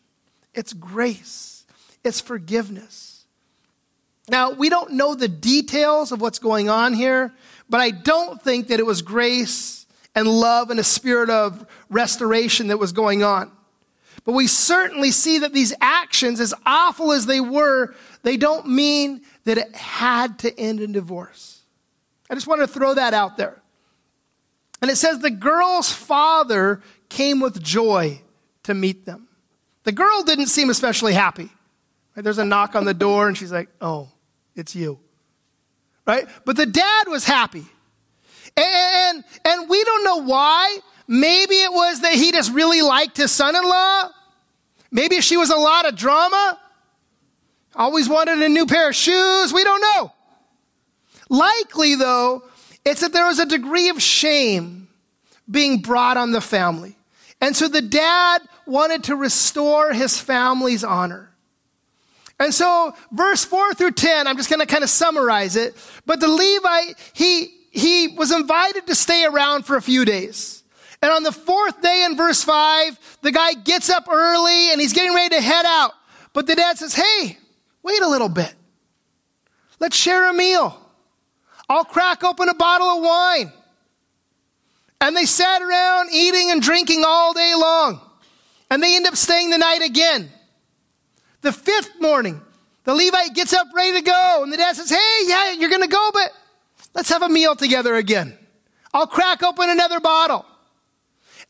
It's 0.53 0.73
grace. 0.73 1.65
It's 2.03 2.21
forgiveness. 2.21 3.25
Now, 4.29 4.51
we 4.51 4.69
don't 4.69 4.93
know 4.93 5.15
the 5.15 5.27
details 5.27 6.11
of 6.11 6.21
what's 6.21 6.39
going 6.39 6.69
on 6.69 6.93
here, 6.93 7.33
but 7.69 7.81
I 7.81 7.91
don't 7.91 8.41
think 8.41 8.67
that 8.67 8.79
it 8.79 8.85
was 8.85 9.01
grace 9.01 9.85
and 10.15 10.27
love 10.27 10.69
and 10.69 10.79
a 10.79 10.83
spirit 10.83 11.29
of 11.29 11.65
restoration 11.89 12.67
that 12.67 12.77
was 12.77 12.91
going 12.91 13.23
on. 13.23 13.51
But 14.25 14.33
we 14.33 14.47
certainly 14.47 15.11
see 15.11 15.39
that 15.39 15.53
these 15.53 15.73
actions, 15.81 16.39
as 16.39 16.53
awful 16.65 17.11
as 17.11 17.25
they 17.25 17.41
were, 17.41 17.93
they 18.21 18.37
don't 18.37 18.67
mean 18.67 19.21
that 19.43 19.57
it 19.57 19.75
had 19.75 20.39
to 20.39 20.57
end 20.57 20.79
in 20.79 20.93
divorce. 20.93 21.52
I 22.33 22.35
just 22.35 22.47
want 22.47 22.61
to 22.61 22.67
throw 22.67 22.95
that 22.95 23.13
out 23.13 23.37
there. 23.37 23.61
And 24.81 24.89
it 24.89 24.95
says 24.95 25.19
the 25.19 25.29
girl's 25.29 25.91
father 25.91 26.81
came 27.07 27.39
with 27.39 27.61
joy 27.61 28.23
to 28.63 28.73
meet 28.73 29.05
them. 29.05 29.27
The 29.83 29.91
girl 29.91 30.23
didn't 30.23 30.47
seem 30.47 30.71
especially 30.71 31.13
happy. 31.13 31.51
Right? 32.15 32.23
There's 32.23 32.39
a 32.39 32.43
knock 32.43 32.73
on 32.73 32.85
the 32.85 32.93
door, 32.95 33.27
and 33.27 33.37
she's 33.37 33.51
like, 33.51 33.69
Oh, 33.79 34.09
it's 34.55 34.75
you. 34.75 34.97
Right? 36.07 36.27
But 36.43 36.55
the 36.55 36.65
dad 36.65 37.07
was 37.07 37.23
happy. 37.23 37.67
And, 38.57 39.23
and 39.45 39.69
we 39.69 39.83
don't 39.83 40.03
know 40.03 40.23
why. 40.23 40.79
Maybe 41.07 41.53
it 41.53 41.71
was 41.71 42.01
that 42.01 42.15
he 42.15 42.31
just 42.31 42.51
really 42.51 42.81
liked 42.81 43.15
his 43.15 43.31
son 43.31 43.55
in 43.55 43.63
law. 43.63 44.09
Maybe 44.91 45.21
she 45.21 45.37
was 45.37 45.51
a 45.51 45.55
lot 45.55 45.87
of 45.87 45.95
drama. 45.95 46.59
Always 47.75 48.09
wanted 48.09 48.41
a 48.41 48.49
new 48.49 48.65
pair 48.65 48.89
of 48.89 48.95
shoes. 48.95 49.53
We 49.53 49.63
don't 49.63 49.81
know. 49.81 50.11
Likely, 51.29 51.95
though, 51.95 52.43
it's 52.85 53.01
that 53.01 53.13
there 53.13 53.25
was 53.25 53.39
a 53.39 53.45
degree 53.45 53.89
of 53.89 54.01
shame 54.01 54.87
being 55.49 55.81
brought 55.81 56.17
on 56.17 56.31
the 56.31 56.41
family. 56.41 56.97
And 57.41 57.55
so 57.55 57.67
the 57.67 57.81
dad 57.81 58.41
wanted 58.65 59.05
to 59.05 59.15
restore 59.15 59.93
his 59.93 60.19
family's 60.19 60.83
honor. 60.83 61.29
And 62.39 62.53
so, 62.53 62.93
verse 63.11 63.45
4 63.45 63.73
through 63.73 63.91
10, 63.91 64.27
I'm 64.27 64.37
just 64.37 64.49
going 64.49 64.59
to 64.59 64.65
kind 64.65 64.83
of 64.83 64.89
summarize 64.89 65.55
it. 65.55 65.75
But 66.05 66.19
the 66.19 66.27
Levite, 66.27 66.97
he, 67.13 67.53
he 67.71 68.09
was 68.09 68.31
invited 68.31 68.87
to 68.87 68.95
stay 68.95 69.25
around 69.25 69.63
for 69.63 69.75
a 69.75 69.81
few 69.81 70.03
days. 70.03 70.63
And 71.01 71.11
on 71.11 71.23
the 71.23 71.31
fourth 71.31 71.81
day 71.81 72.05
in 72.09 72.15
verse 72.15 72.43
5, 72.43 73.17
the 73.21 73.31
guy 73.31 73.53
gets 73.53 73.89
up 73.89 74.07
early 74.09 74.71
and 74.71 74.79
he's 74.79 74.93
getting 74.93 75.13
ready 75.13 75.35
to 75.35 75.41
head 75.41 75.65
out. 75.65 75.91
But 76.31 76.47
the 76.47 76.55
dad 76.55 76.77
says, 76.77 76.95
Hey, 76.95 77.37
wait 77.83 78.01
a 78.01 78.07
little 78.07 78.29
bit. 78.29 78.53
Let's 79.79 79.97
share 79.97 80.29
a 80.29 80.33
meal. 80.33 80.79
I'll 81.69 81.85
crack 81.85 82.23
open 82.23 82.49
a 82.49 82.53
bottle 82.53 82.87
of 82.87 83.03
wine. 83.03 83.53
And 85.01 85.17
they 85.17 85.25
sat 85.25 85.61
around 85.61 86.09
eating 86.13 86.51
and 86.51 86.61
drinking 86.61 87.03
all 87.05 87.33
day 87.33 87.53
long. 87.55 87.99
And 88.69 88.81
they 88.81 88.95
end 88.95 89.05
up 89.05 89.15
staying 89.15 89.49
the 89.49 89.57
night 89.57 89.81
again. 89.81 90.31
The 91.41 91.51
fifth 91.51 91.99
morning, 91.99 92.41
the 92.85 92.95
Levite 92.95 93.33
gets 93.33 93.53
up 93.53 93.67
ready 93.75 93.99
to 93.99 94.01
go. 94.01 94.43
And 94.43 94.51
the 94.51 94.57
dad 94.57 94.75
says, 94.75 94.89
Hey, 94.89 95.19
yeah, 95.25 95.51
you're 95.51 95.69
going 95.69 95.81
to 95.81 95.87
go, 95.87 96.09
but 96.13 96.31
let's 96.93 97.09
have 97.09 97.21
a 97.21 97.29
meal 97.29 97.55
together 97.55 97.95
again. 97.95 98.37
I'll 98.93 99.07
crack 99.07 99.43
open 99.43 99.69
another 99.69 99.99
bottle. 99.99 100.45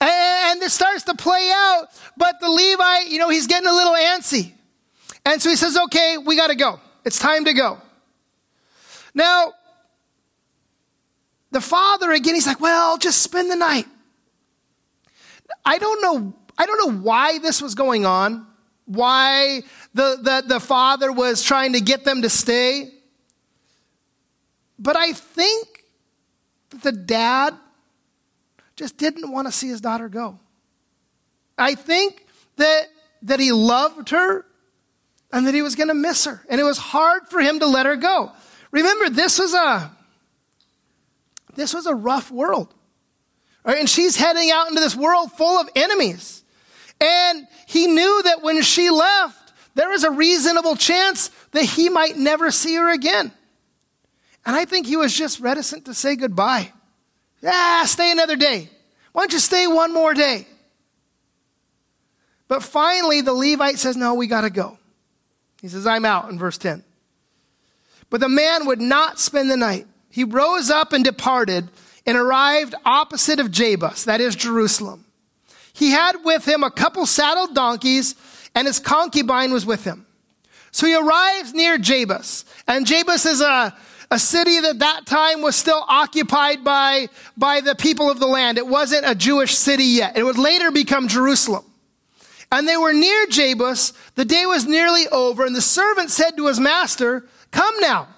And 0.02 0.62
this 0.62 0.74
starts 0.74 1.04
to 1.04 1.16
play 1.16 1.52
out, 1.54 1.86
but 2.18 2.40
the 2.42 2.50
Levite, 2.50 3.08
you 3.10 3.20
know, 3.20 3.30
he's 3.30 3.48
getting 3.48 3.70
a 3.70 3.74
little 3.74 3.94
antsy. 3.94 4.52
And 5.26 5.42
so 5.42 5.50
he 5.50 5.56
says, 5.56 5.78
Okay, 5.78 6.18
we 6.18 6.36
got 6.36 6.48
to 6.48 6.56
go. 6.56 6.80
It's 7.06 7.20
time 7.20 7.46
to 7.46 7.54
go. 7.54 7.78
Now, 9.14 9.54
the 11.54 11.62
father, 11.62 12.12
again, 12.12 12.36
he's 12.36 12.48
like, 12.48 12.60
well, 12.60 12.98
just 12.98 13.22
spend 13.22 13.50
the 13.50 13.56
night. 13.56 13.88
I 15.66 15.78
don't 15.78 16.02
know 16.02 16.34
I 16.58 16.66
don't 16.66 16.88
know 16.88 17.00
why 17.00 17.40
this 17.40 17.62
was 17.62 17.76
going 17.76 18.06
on, 18.06 18.46
why 18.86 19.64
the, 19.94 20.18
the, 20.22 20.44
the 20.48 20.60
father 20.60 21.12
was 21.12 21.44
trying 21.44 21.74
to 21.74 21.82
get 21.82 22.04
them 22.04 22.22
to 22.22 22.30
stay. 22.30 22.92
But 24.78 24.96
I 24.96 25.14
think 25.14 25.86
that 26.70 26.84
the 26.84 26.92
dad 26.92 27.56
just 28.76 28.98
didn't 28.98 29.32
want 29.32 29.48
to 29.48 29.52
see 29.52 29.68
his 29.68 29.82
daughter 29.82 30.10
go. 30.10 30.40
I 31.58 31.76
think 31.76 32.26
that, 32.58 32.84
that 33.24 33.40
he 33.40 33.52
loved 33.52 34.10
her 34.10 34.46
and 35.32 35.48
that 35.48 35.54
he 35.54 35.62
was 35.62 35.76
going 35.76 35.90
to 35.90 35.96
miss 35.96 36.26
her. 36.26 36.44
And 36.50 36.60
it 36.60 36.64
was 36.64 36.78
hard 36.78 37.28
for 37.30 37.40
him 37.40 37.60
to 37.60 37.66
let 37.66 37.86
her 37.86 37.96
go. 37.96 38.32
Remember, 38.72 39.10
this 39.10 39.40
was 39.40 39.54
a, 39.54 39.92
this 41.56 41.74
was 41.74 41.86
a 41.86 41.96
rough 41.96 42.32
world. 42.32 42.74
Right? 43.64 43.80
And 43.80 43.90
she's 43.90 44.18
heading 44.18 44.52
out 44.52 44.70
into 44.70 44.82
this 44.82 44.96
world 44.96 45.32
full 45.32 45.60
of 45.60 45.70
enemies. 45.76 46.44
And 47.00 47.48
he 47.66 47.88
knew 47.88 48.22
that 48.24 48.42
when 48.42 48.62
she 48.62 48.90
left, 48.90 49.54
there 49.76 49.90
was 49.90 50.04
a 50.04 50.12
reasonable 50.12 50.76
chance 50.76 51.30
that 51.52 51.64
he 51.64 51.90
might 51.90 52.18
never 52.18 52.52
see 52.52 52.76
her 52.76 52.92
again. 52.92 53.32
And 54.46 54.56
I 54.56 54.66
think 54.66 54.86
he 54.86 54.98
was 54.98 55.16
just 55.16 55.40
reticent 55.40 55.86
to 55.86 55.94
say 55.94 56.16
goodbye. 56.16 56.72
Yeah, 57.42 57.86
stay 57.86 58.12
another 58.12 58.36
day. 58.36 58.70
Why 59.14 59.24
don't 59.24 59.34
you 59.34 59.40
stay 59.40 59.68
one 59.68 59.94
more 59.94 60.14
day? 60.14 60.48
But 62.48 62.64
finally, 62.64 63.22
the 63.22 63.34
Levite 63.34 63.80
says, 63.80 63.96
No, 63.96 64.14
we 64.16 64.28
got 64.28 64.42
to 64.42 64.50
go. 64.50 64.78
He 65.62 65.70
says, 65.70 65.88
I'm 65.88 66.06
out 66.06 66.30
in 66.30 66.38
verse 66.38 66.58
10. 66.58 66.84
But 68.10 68.20
the 68.20 68.30
man 68.30 68.68
would 68.68 68.82
not 68.82 69.20
spend 69.20 69.50
the 69.50 69.58
night. 69.58 69.88
He 70.14 70.24
rose 70.24 70.70
up 70.70 70.94
and 70.94 71.04
departed 71.04 71.70
and 72.06 72.16
arrived 72.16 72.76
opposite 72.86 73.40
of 73.40 73.50
Jebus, 73.50 74.06
that 74.06 74.22
is 74.22 74.36
Jerusalem. 74.36 75.06
He 75.74 75.90
had 75.90 76.18
with 76.24 76.48
him 76.48 76.62
a 76.64 76.70
couple 76.70 77.08
saddled 77.08 77.56
donkeys, 77.56 78.14
and 78.54 78.68
his 78.68 78.78
concubine 78.78 79.52
was 79.52 79.66
with 79.66 79.86
him. 79.86 80.06
So 80.70 80.86
he 80.86 80.96
arrives 80.96 81.56
near 81.56 81.80
Jebus, 81.80 82.46
and 82.68 82.86
Jebus 82.86 83.26
is 83.26 83.42
a, 83.42 83.76
a 84.12 84.20
city 84.20 84.60
that 84.60 84.78
that 84.78 85.08
time 85.08 85.42
was 85.42 85.56
still 85.56 85.84
occupied 85.88 86.64
by, 86.64 87.08
by 87.36 87.62
the 87.62 87.74
people 87.74 88.12
of 88.12 88.20
the 88.20 88.28
land. 88.28 88.60
It 88.60 88.68
wasn't 88.68 89.08
a 89.08 89.16
Jewish 89.16 89.56
city 89.56 89.86
yet. 89.86 90.16
It 90.16 90.24
would 90.24 90.38
later 90.38 90.70
become 90.70 91.08
Jerusalem. 91.08 91.66
And 92.52 92.68
they 92.68 92.78
were 92.78 92.94
near 92.94 93.26
Jebus. 93.26 93.94
The 94.14 94.26
day 94.26 94.46
was 94.46 94.68
nearly 94.68 95.08
over, 95.08 95.44
and 95.44 95.56
the 95.56 95.62
servant 95.62 96.12
said 96.12 96.38
to 96.38 96.46
his 96.46 96.60
master, 96.60 97.26
Come 97.50 97.80
now. 97.80 98.10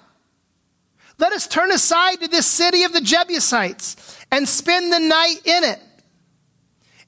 Let 1.18 1.32
us 1.32 1.46
turn 1.46 1.72
aside 1.72 2.20
to 2.20 2.28
this 2.28 2.46
city 2.46 2.82
of 2.82 2.92
the 2.92 3.00
Jebusites 3.00 4.24
and 4.30 4.48
spend 4.48 4.92
the 4.92 4.98
night 4.98 5.38
in 5.44 5.64
it. 5.64 5.80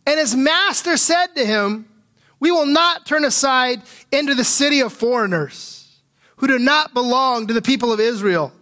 And 0.06 0.18
his 0.18 0.34
master 0.34 0.96
said 0.96 1.28
to 1.36 1.44
him, 1.44 1.86
We 2.40 2.50
will 2.50 2.66
not 2.66 3.04
turn 3.04 3.24
aside 3.24 3.82
into 4.10 4.34
the 4.34 4.44
city 4.44 4.80
of 4.80 4.92
foreigners 4.92 6.00
who 6.36 6.46
do 6.46 6.58
not 6.58 6.94
belong 6.94 7.48
to 7.48 7.54
the 7.54 7.60
people 7.60 7.92
of 7.92 8.00
Israel, 8.00 8.52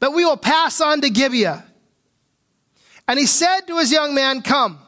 but 0.00 0.14
we 0.14 0.24
will 0.24 0.38
pass 0.38 0.80
on 0.80 1.02
to 1.02 1.10
Gibeah. 1.10 1.64
And 3.06 3.18
he 3.18 3.26
said 3.26 3.62
to 3.66 3.78
his 3.78 3.92
young 3.92 4.14
man, 4.14 4.40
Come 4.40 4.78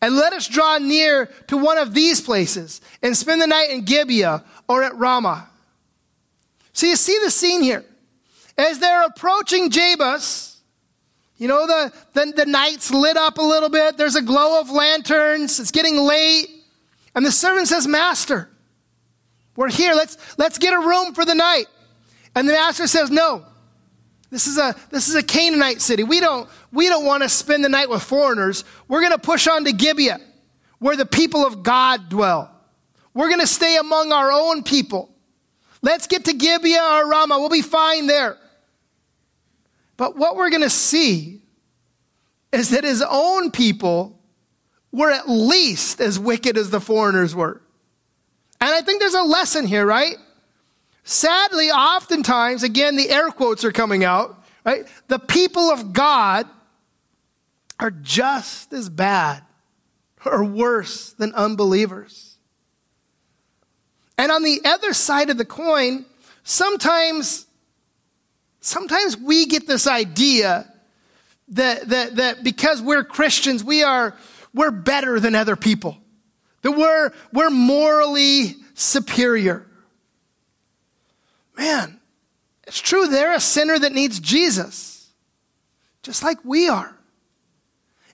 and 0.00 0.14
let 0.14 0.32
us 0.32 0.46
draw 0.46 0.78
near 0.78 1.26
to 1.48 1.56
one 1.56 1.78
of 1.78 1.94
these 1.94 2.20
places 2.20 2.80
and 3.02 3.16
spend 3.16 3.40
the 3.40 3.46
night 3.46 3.70
in 3.70 3.84
Gibeah 3.84 4.44
or 4.68 4.84
at 4.84 4.96
Ramah. 4.96 5.48
So 6.72 6.86
you 6.86 6.94
see 6.94 7.18
the 7.24 7.30
scene 7.30 7.62
here. 7.62 7.84
As 8.56 8.78
they're 8.78 9.04
approaching 9.04 9.70
Jebus, 9.70 10.56
you 11.36 11.48
know, 11.48 11.66
the, 11.66 11.92
the, 12.12 12.32
the 12.36 12.46
night's 12.46 12.90
lit 12.92 13.16
up 13.16 13.38
a 13.38 13.42
little 13.42 13.68
bit. 13.68 13.96
There's 13.96 14.14
a 14.14 14.22
glow 14.22 14.60
of 14.60 14.70
lanterns. 14.70 15.58
It's 15.58 15.72
getting 15.72 15.96
late. 15.96 16.48
And 17.14 17.26
the 17.26 17.32
servant 17.32 17.68
says, 17.68 17.86
Master, 17.86 18.48
we're 19.56 19.70
here. 19.70 19.94
Let's, 19.94 20.16
let's 20.38 20.58
get 20.58 20.72
a 20.72 20.78
room 20.78 21.14
for 21.14 21.24
the 21.24 21.34
night. 21.34 21.66
And 22.34 22.48
the 22.48 22.52
master 22.52 22.86
says, 22.86 23.10
No. 23.10 23.44
This 24.30 24.48
is 24.48 24.58
a, 24.58 24.74
this 24.90 25.08
is 25.08 25.14
a 25.14 25.22
Canaanite 25.22 25.80
city. 25.80 26.02
We 26.02 26.18
don't, 26.18 26.48
we 26.72 26.88
don't 26.88 27.04
want 27.04 27.22
to 27.22 27.28
spend 27.28 27.64
the 27.64 27.68
night 27.68 27.88
with 27.88 28.02
foreigners. 28.02 28.64
We're 28.88 29.00
going 29.00 29.12
to 29.12 29.18
push 29.18 29.46
on 29.46 29.64
to 29.64 29.72
Gibeah, 29.72 30.18
where 30.80 30.96
the 30.96 31.06
people 31.06 31.46
of 31.46 31.62
God 31.62 32.08
dwell. 32.08 32.50
We're 33.12 33.28
going 33.28 33.40
to 33.40 33.46
stay 33.46 33.76
among 33.76 34.10
our 34.10 34.32
own 34.32 34.64
people. 34.64 35.14
Let's 35.82 36.08
get 36.08 36.24
to 36.24 36.32
Gibeah 36.32 36.82
or 36.82 37.08
Ramah. 37.08 37.38
We'll 37.38 37.48
be 37.48 37.62
fine 37.62 38.08
there. 38.08 38.36
But 39.96 40.16
what 40.16 40.36
we're 40.36 40.50
going 40.50 40.62
to 40.62 40.70
see 40.70 41.42
is 42.52 42.70
that 42.70 42.84
his 42.84 43.02
own 43.08 43.50
people 43.50 44.18
were 44.92 45.10
at 45.10 45.28
least 45.28 46.00
as 46.00 46.18
wicked 46.18 46.56
as 46.56 46.70
the 46.70 46.80
foreigners 46.80 47.34
were. 47.34 47.60
And 48.60 48.70
I 48.70 48.80
think 48.80 49.00
there's 49.00 49.14
a 49.14 49.22
lesson 49.22 49.66
here, 49.66 49.84
right? 49.84 50.16
Sadly, 51.02 51.70
oftentimes, 51.70 52.62
again, 52.62 52.96
the 52.96 53.10
air 53.10 53.30
quotes 53.30 53.64
are 53.64 53.72
coming 53.72 54.04
out, 54.04 54.42
right? 54.64 54.86
The 55.08 55.18
people 55.18 55.70
of 55.70 55.92
God 55.92 56.48
are 57.78 57.90
just 57.90 58.72
as 58.72 58.88
bad 58.88 59.42
or 60.24 60.44
worse 60.44 61.12
than 61.12 61.34
unbelievers. 61.34 62.38
And 64.16 64.30
on 64.30 64.42
the 64.42 64.60
other 64.64 64.94
side 64.94 65.28
of 65.28 65.38
the 65.38 65.44
coin, 65.44 66.06
sometimes 66.44 67.46
sometimes 68.64 69.16
we 69.16 69.46
get 69.46 69.66
this 69.66 69.86
idea 69.86 70.66
that, 71.48 71.88
that, 71.88 72.16
that 72.16 72.44
because 72.44 72.80
we're 72.80 73.04
Christians, 73.04 73.62
we 73.62 73.82
are, 73.82 74.16
we're 74.54 74.70
better 74.70 75.20
than 75.20 75.34
other 75.34 75.56
people. 75.56 75.98
That 76.62 76.72
we're, 76.72 77.12
we're 77.32 77.50
morally 77.50 78.56
superior. 78.72 79.66
Man, 81.56 82.00
it's 82.66 82.80
true, 82.80 83.06
they're 83.06 83.34
a 83.34 83.40
sinner 83.40 83.78
that 83.78 83.92
needs 83.92 84.18
Jesus, 84.18 85.10
just 86.02 86.22
like 86.22 86.38
we 86.44 86.68
are. 86.68 86.96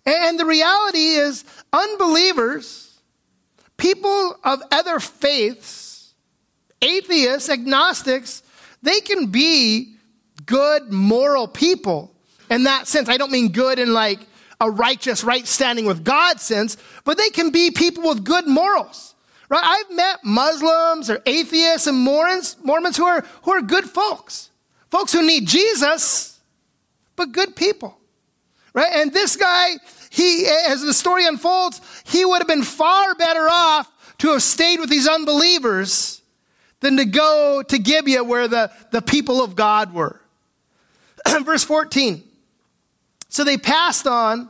And 0.04 0.38
the 0.38 0.46
reality 0.46 0.98
is, 0.98 1.44
unbelievers, 1.72 3.00
people 3.76 4.36
of 4.42 4.60
other 4.72 4.98
faiths, 4.98 6.12
atheists, 6.82 7.48
agnostics, 7.48 8.42
they 8.82 9.00
can 9.00 9.26
be 9.26 9.94
good, 10.50 10.92
moral 10.92 11.46
people 11.46 12.12
in 12.50 12.64
that 12.64 12.88
sense. 12.88 13.08
I 13.08 13.16
don't 13.16 13.30
mean 13.30 13.52
good 13.52 13.78
in 13.78 13.94
like 13.94 14.18
a 14.60 14.68
righteous, 14.68 15.22
right 15.22 15.46
standing 15.46 15.86
with 15.86 16.04
God 16.04 16.40
sense, 16.40 16.76
but 17.04 17.16
they 17.16 17.30
can 17.30 17.50
be 17.50 17.70
people 17.70 18.08
with 18.08 18.24
good 18.24 18.46
morals. 18.46 19.14
Right? 19.48 19.62
I've 19.64 19.96
met 19.96 20.18
Muslims 20.24 21.08
or 21.08 21.22
atheists 21.24 21.86
and 21.86 21.96
Mormons, 21.96 22.56
Mormons 22.62 22.96
who 22.96 23.04
are, 23.04 23.24
who 23.42 23.52
are 23.52 23.62
good 23.62 23.84
folks. 23.84 24.50
Folks 24.90 25.12
who 25.12 25.24
need 25.24 25.46
Jesus, 25.46 26.38
but 27.14 27.32
good 27.32 27.54
people. 27.54 27.96
Right? 28.74 28.92
And 28.92 29.12
this 29.12 29.36
guy, 29.36 29.74
he, 30.10 30.46
as 30.68 30.82
the 30.82 30.92
story 30.92 31.26
unfolds, 31.26 31.80
he 32.04 32.24
would 32.24 32.38
have 32.38 32.48
been 32.48 32.64
far 32.64 33.14
better 33.14 33.48
off 33.48 33.90
to 34.18 34.32
have 34.32 34.42
stayed 34.42 34.80
with 34.80 34.90
these 34.90 35.06
unbelievers 35.06 36.22
than 36.80 36.96
to 36.96 37.04
go 37.04 37.62
to 37.62 37.78
Gibeah 37.78 38.24
where 38.24 38.48
the, 38.48 38.72
the 38.90 39.00
people 39.00 39.42
of 39.42 39.54
God 39.54 39.94
were. 39.94 40.20
Verse 41.44 41.64
14. 41.64 42.22
So 43.28 43.44
they 43.44 43.56
passed 43.56 44.06
on 44.06 44.48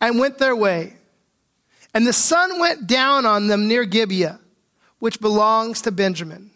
and 0.00 0.18
went 0.18 0.38
their 0.38 0.56
way. 0.56 0.94
And 1.94 2.06
the 2.06 2.12
sun 2.12 2.58
went 2.58 2.86
down 2.86 3.24
on 3.24 3.46
them 3.46 3.68
near 3.68 3.84
Gibeah, 3.84 4.38
which 4.98 5.20
belongs 5.20 5.82
to 5.82 5.90
Benjamin. 5.90 6.50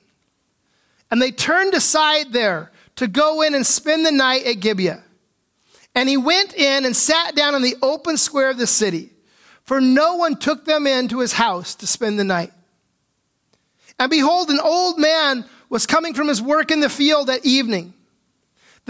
And 1.10 1.20
they 1.20 1.30
turned 1.30 1.74
aside 1.74 2.32
there 2.32 2.70
to 2.96 3.08
go 3.08 3.42
in 3.42 3.54
and 3.54 3.66
spend 3.66 4.04
the 4.04 4.12
night 4.12 4.44
at 4.44 4.60
Gibeah. 4.60 5.02
And 5.94 6.08
he 6.08 6.16
went 6.16 6.54
in 6.54 6.84
and 6.84 6.94
sat 6.94 7.34
down 7.34 7.54
in 7.54 7.62
the 7.62 7.76
open 7.82 8.16
square 8.16 8.50
of 8.50 8.58
the 8.58 8.66
city, 8.66 9.10
for 9.64 9.80
no 9.80 10.16
one 10.16 10.36
took 10.36 10.64
them 10.64 10.86
into 10.86 11.20
his 11.20 11.32
house 11.32 11.74
to 11.76 11.86
spend 11.86 12.18
the 12.18 12.24
night. 12.24 12.52
And 13.98 14.10
behold, 14.10 14.50
an 14.50 14.60
old 14.60 14.98
man 14.98 15.44
was 15.68 15.86
coming 15.86 16.14
from 16.14 16.28
his 16.28 16.40
work 16.42 16.70
in 16.70 16.80
the 16.80 16.88
field 16.88 17.30
at 17.30 17.44
evening. 17.44 17.94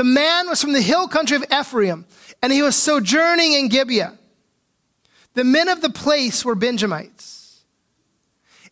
The 0.00 0.04
man 0.04 0.48
was 0.48 0.62
from 0.62 0.72
the 0.72 0.80
hill 0.80 1.08
country 1.08 1.36
of 1.36 1.44
Ephraim, 1.52 2.06
and 2.40 2.50
he 2.50 2.62
was 2.62 2.74
sojourning 2.74 3.52
in 3.52 3.68
Gibeah. 3.68 4.16
The 5.34 5.44
men 5.44 5.68
of 5.68 5.82
the 5.82 5.90
place 5.90 6.42
were 6.42 6.54
Benjamites. 6.54 7.60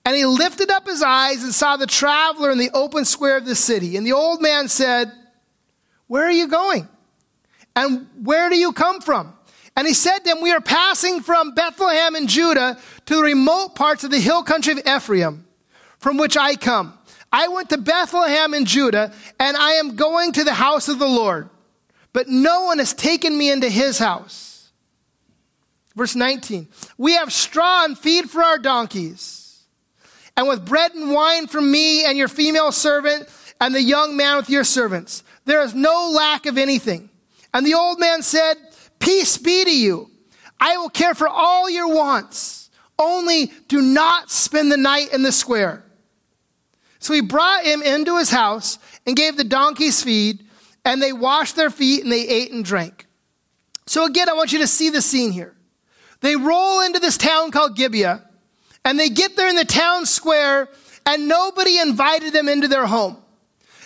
And 0.07 0.17
he 0.17 0.25
lifted 0.25 0.71
up 0.71 0.87
his 0.87 1.03
eyes 1.03 1.45
and 1.45 1.53
saw 1.53 1.77
the 1.77 1.87
traveler 1.87 2.51
in 2.51 2.57
the 2.57 2.71
open 2.73 3.05
square 3.05 3.37
of 3.37 3.45
the 3.45 3.55
city. 3.55 3.99
And 3.99 4.07
the 4.07 4.15
old 4.15 4.41
man 4.41 4.69
said, 4.69 5.13
Where 6.07 6.25
are 6.25 6.31
you 6.31 6.49
going? 6.49 6.89
And 7.77 8.07
where 8.23 8.49
do 8.49 8.57
you 8.57 8.73
come 8.73 9.03
from? 9.03 9.35
And 9.77 9.87
he 9.87 9.93
said 9.93 10.21
to 10.21 10.31
him, 10.31 10.41
We 10.41 10.53
are 10.53 10.63
passing 10.63 11.21
from 11.21 11.53
Bethlehem 11.53 12.17
in 12.17 12.27
Judah 12.27 12.79
to 13.05 13.17
the 13.17 13.23
remote 13.23 13.75
parts 13.75 14.03
of 14.03 14.11
the 14.11 14.19
hill 14.19 14.45
country 14.45 14.73
of 14.73 14.79
Ephraim, 14.87 15.47
from 15.99 16.17
which 16.17 16.39
I 16.39 16.55
come. 16.55 16.98
I 17.33 17.49
went 17.49 17.71
to 17.71 17.79
Bethlehem 17.79 18.55
in 18.55 18.65
Judah, 18.65 19.13
and 19.39 19.57
I 19.57 19.73
am 19.73 19.97
going 19.97 20.33
to 20.33 20.45
the 20.45 20.55
house 20.55 20.89
of 20.89 20.99
the 20.99 21.09
Lord. 21.09 21.51
But 22.13 22.29
no 22.29 22.63
one 22.63 22.79
has 22.79 22.95
taken 22.95 23.37
me 23.37 23.51
into 23.51 23.69
his 23.69 23.99
house. 23.99 24.71
Verse 25.95 26.15
19 26.15 26.69
We 26.97 27.15
have 27.15 27.33
straw 27.33 27.85
and 27.85 27.99
feed 27.99 28.31
for 28.31 28.43
our 28.43 28.59
donkeys, 28.59 29.65
and 30.37 30.49
with 30.49 30.65
bread 30.65 30.95
and 30.95 31.13
wine 31.13 31.47
from 31.49 31.71
me 31.71 32.05
and 32.05 32.17
your 32.17 32.29
female 32.29 32.73
servant 32.73 33.29
and 33.61 33.75
the 33.75 33.83
young 33.83 34.17
man 34.17 34.37
with 34.37 34.49
your 34.49 34.65
servants. 34.65 35.23
There 35.45 35.63
is 35.63 35.75
no 35.75 36.11
lack 36.15 36.47
of 36.47 36.59
anything. 36.59 37.11
And 37.53 37.67
the 37.67 37.75
old 37.75 37.99
man 37.99 38.23
said, 38.23 38.55
Peace 38.99 39.39
be 39.39 39.65
to 39.65 39.77
you. 39.77 40.11
I 40.61 40.77
will 40.77 40.91
care 40.91 41.15
for 41.15 41.29
all 41.29 41.69
your 41.71 41.89
wants. 41.89 42.71
Only 42.99 43.53
do 43.69 43.81
not 43.81 44.31
spend 44.31 44.71
the 44.73 44.77
night 44.77 45.13
in 45.13 45.23
the 45.23 45.33
square. 45.33 45.85
So 46.99 47.15
he 47.15 47.21
brought 47.21 47.65
him 47.65 47.83
into 47.83 48.19
his 48.19 48.31
house 48.31 48.79
and 49.07 49.17
gave 49.17 49.37
the 49.37 49.45
donkeys 49.45 50.03
feed, 50.03 50.45
and 50.85 51.01
they 51.01 51.13
washed 51.13 51.57
their 51.57 51.71
feet 51.71 52.03
and 52.03 52.13
they 52.13 52.27
ate 52.27 52.53
and 52.53 52.65
drank. 52.65 53.07
So 53.87 54.05
again, 54.05 54.29
I 54.29 54.35
want 54.35 54.53
you 54.53 54.59
to 54.61 54.67
see 54.67 54.91
the 54.91 55.01
scene 55.01 55.31
here. 55.31 55.55
They 56.21 56.37
roll 56.37 56.81
into 56.81 56.99
this 56.99 57.17
town 57.17 57.51
called 57.51 57.77
Gibeah, 57.77 58.25
and 58.85 58.99
they 58.99 59.09
get 59.09 59.37
there 59.37 59.49
in 59.49 59.57
the 59.57 59.65
town 59.65 60.07
square, 60.07 60.69
and 61.07 61.29
nobody 61.29 61.79
invited 61.79 62.33
them 62.33 62.49
into 62.49 62.69
their 62.69 62.87
home. 62.87 63.17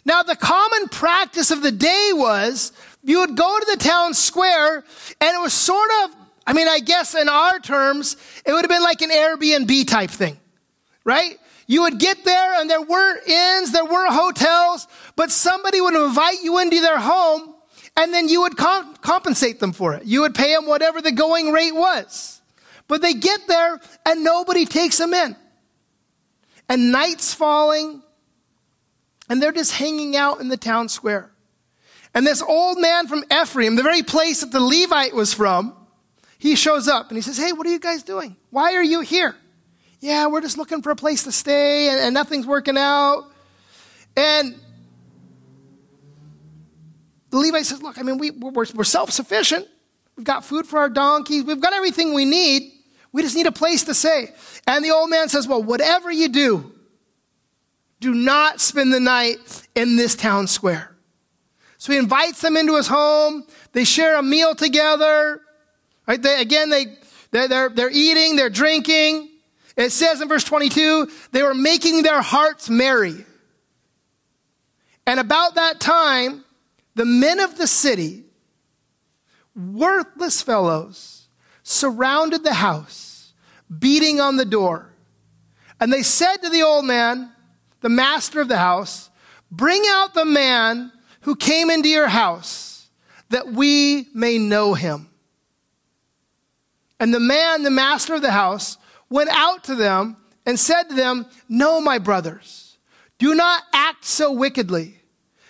Now, 0.05 0.23
the 0.23 0.37
common 0.37 0.89
practice 0.89 1.51
of 1.51 1.63
the 1.63 1.71
day 1.71 2.11
was 2.13 2.73
you 3.05 3.21
would 3.21 3.37
go 3.37 3.59
to 3.59 3.67
the 3.71 3.77
town 3.77 4.15
square, 4.15 4.77
and 4.77 5.35
it 5.35 5.41
was 5.41 5.53
sort 5.53 5.91
of, 6.05 6.17
I 6.47 6.53
mean, 6.53 6.69
I 6.69 6.81
guess 6.81 7.15
in 7.15 7.29
our 7.29 7.59
terms, 7.61 8.17
it 8.45 8.53
would 8.53 8.63
have 8.63 8.71
been 8.71 8.83
like 8.83 9.03
an 9.03 9.11
Airbnb 9.11 9.87
type 9.87 10.11
thing, 10.11 10.39
right? 11.05 11.39
You 11.73 11.81
would 11.85 11.99
get 11.99 12.23
there 12.23 12.61
and 12.61 12.69
there 12.69 12.83
were 12.83 13.17
inns, 13.27 13.73
there 13.73 13.87
were 13.87 14.07
hotels, 14.13 14.87
but 15.17 15.31
somebody 15.31 15.81
would 15.81 15.95
invite 15.95 16.43
you 16.43 16.59
into 16.59 16.83
their 16.83 16.99
home 16.99 17.55
and 17.97 18.13
then 18.13 18.29
you 18.29 18.43
would 18.43 18.59
comp- 18.59 19.01
compensate 19.01 19.59
them 19.59 19.73
for 19.73 19.95
it. 19.95 20.05
You 20.05 20.21
would 20.21 20.35
pay 20.35 20.55
them 20.55 20.67
whatever 20.67 21.01
the 21.01 21.13
going 21.13 21.51
rate 21.51 21.75
was. 21.75 22.43
But 22.89 23.01
they 23.01 23.15
get 23.15 23.49
there 23.49 23.81
and 24.05 24.23
nobody 24.23 24.67
takes 24.67 24.99
them 24.99 25.15
in. 25.15 25.35
And 26.69 26.93
night's 26.93 27.33
falling 27.33 28.03
and 29.31 29.43
they're 29.43 29.51
just 29.51 29.73
hanging 29.73 30.15
out 30.15 30.43
in 30.43 30.49
the 30.49 30.59
town 30.59 30.91
square. 30.91 31.31
And 32.13 32.27
this 32.27 32.43
old 32.43 32.83
man 32.83 33.07
from 33.07 33.25
Ephraim, 33.33 33.77
the 33.77 33.83
very 33.83 34.03
place 34.03 34.43
that 34.43 34.53
the 34.53 34.61
Levite 34.61 35.15
was 35.15 35.33
from, 35.33 35.75
he 36.37 36.55
shows 36.55 36.87
up 36.87 37.09
and 37.09 37.17
he 37.17 37.23
says, 37.23 37.39
Hey, 37.39 37.55
what 37.55 37.67
are 37.67 37.71
you 37.71 37.81
guys 37.81 38.03
doing? 38.03 38.37
Why 38.51 38.75
are 38.75 38.85
you 38.85 39.01
here? 39.01 39.37
Yeah, 40.03 40.27
we're 40.27 40.41
just 40.41 40.59
looking 40.59 40.83
for 40.83 40.91
a 40.91 40.97
place 40.97 41.23
to 41.23 41.33
stay 41.33 41.89
and, 41.89 42.01
and 42.01 42.13
nothing's 42.13 42.45
working 42.45 42.77
out. 42.77 43.31
And 44.17 44.61
the 47.31 47.37
Levite 47.39 47.65
says, 47.65 47.81
Look, 47.81 47.99
I 47.99 48.03
mean, 48.03 48.19
we, 48.19 48.33
we're, 48.33 48.67
we're 48.75 48.83
self 48.83 49.13
sufficient. 49.13 49.69
We've 50.17 50.27
got 50.27 50.45
food 50.45 50.67
for 50.67 50.81
our 50.81 50.89
donkeys. 50.89 51.45
We've 51.45 51.61
got 51.61 51.73
everything 51.73 52.15
we 52.15 52.25
need. 52.25 52.73
We 53.13 53.23
just 53.23 53.37
need 53.37 53.47
a 53.47 53.53
place 53.53 53.85
to 53.85 53.95
stay. 53.95 54.31
And 54.67 54.85
the 54.85 54.91
old 54.91 55.09
man 55.09 55.29
says, 55.29 55.47
Well, 55.47 55.63
whatever 55.63 56.11
you 56.11 56.29
do, 56.29 56.73
do 58.01 58.13
not 58.13 58.61
spend 58.61 58.93
the 58.93 58.99
night 58.99 59.39
in 59.77 59.95
this 59.95 60.17
town 60.17 60.49
square. 60.49 60.97
So 61.79 61.93
he 61.93 61.99
invites 62.01 62.41
them 62.41 62.57
into 62.57 62.75
his 62.75 62.89
home. 62.89 63.45
They 63.71 63.85
share 63.85 64.19
a 64.19 64.23
meal 64.23 64.57
together. 64.57 65.41
Right? 66.09 66.21
They, 66.21 66.41
again, 66.41 66.71
they, 66.71 66.87
they're, 67.31 67.47
they're, 67.47 67.69
they're 67.69 67.91
eating, 67.91 68.35
they're 68.35 68.51
drinking. 68.51 69.29
It 69.77 69.91
says 69.91 70.21
in 70.21 70.29
verse 70.29 70.45
22, 70.45 71.09
they 71.33 71.43
were 71.43 71.55
making 71.55 72.03
their 72.03 72.21
hearts 72.21 72.69
merry. 72.69 73.25
And 75.07 75.19
about 75.19 75.55
that 75.55 75.81
time, 75.81 76.45
the 76.95 77.05
men 77.05 77.41
of 77.41 77.57
the 77.57 77.67
city, 77.67 78.25
worthless 79.57 80.43
fellows, 80.43 81.27
surrounded 81.63 82.45
the 82.45 82.55
house, 82.55 83.33
beating 83.79 84.21
on 84.21 84.37
the 84.37 84.45
door. 84.45 84.93
And 85.81 85.93
they 85.93 86.03
said 86.03 86.37
to 86.37 86.51
the 86.51 86.63
old 86.63 86.85
man, 86.85 87.33
the 87.81 87.89
master 87.89 88.41
of 88.41 88.49
the 88.49 88.59
house, 88.59 89.11
Bring 89.51 89.83
out 89.87 90.15
the 90.15 90.25
man 90.25 90.93
who 91.23 91.37
came 91.37 91.69
into 91.69 91.89
your 91.89 92.09
house, 92.09 92.89
that 93.29 93.49
we 93.49 94.09
may 94.15 94.39
know 94.39 94.73
him. 94.73 95.11
And 96.99 97.13
the 97.13 97.21
man, 97.21 97.63
the 97.63 97.71
master 97.71 98.15
of 98.15 98.23
the 98.23 98.31
house, 98.31 98.79
went 99.13 99.31
out 99.31 99.65
to 99.65 99.75
them 99.75 100.17
and 100.47 100.59
said 100.59 100.85
to 100.85 100.95
them, 100.95 101.27
No, 101.49 101.81
my 101.81 101.99
brothers, 101.99 102.79
do 103.19 103.35
not 103.35 103.63
act 103.73 104.05
so 104.05 104.33
wickedly. 104.33 104.99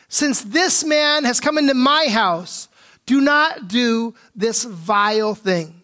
Since 0.09 0.43
this 0.43 0.85
man 0.85 1.25
has 1.25 1.41
come 1.41 1.57
into 1.57 1.73
my 1.73 2.09
house, 2.09 2.69
do 3.07 3.21
not 3.21 3.69
do 3.69 4.15
this 4.37 4.65
vile 4.65 5.35
thing. 5.35 5.81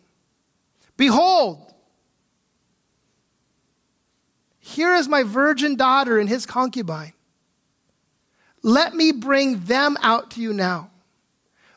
Behold, 0.97 1.73
here 4.59 4.95
is 4.95 5.09
my 5.09 5.23
virgin 5.23 5.77
daughter 5.77 6.19
and 6.19 6.29
his 6.29 6.45
concubine. 6.45 7.15
Let 8.63 8.95
me 8.95 9.13
bring 9.13 9.61
them 9.61 9.97
out 10.03 10.33
to 10.33 10.43
you 10.43 10.53
now. 10.53 10.91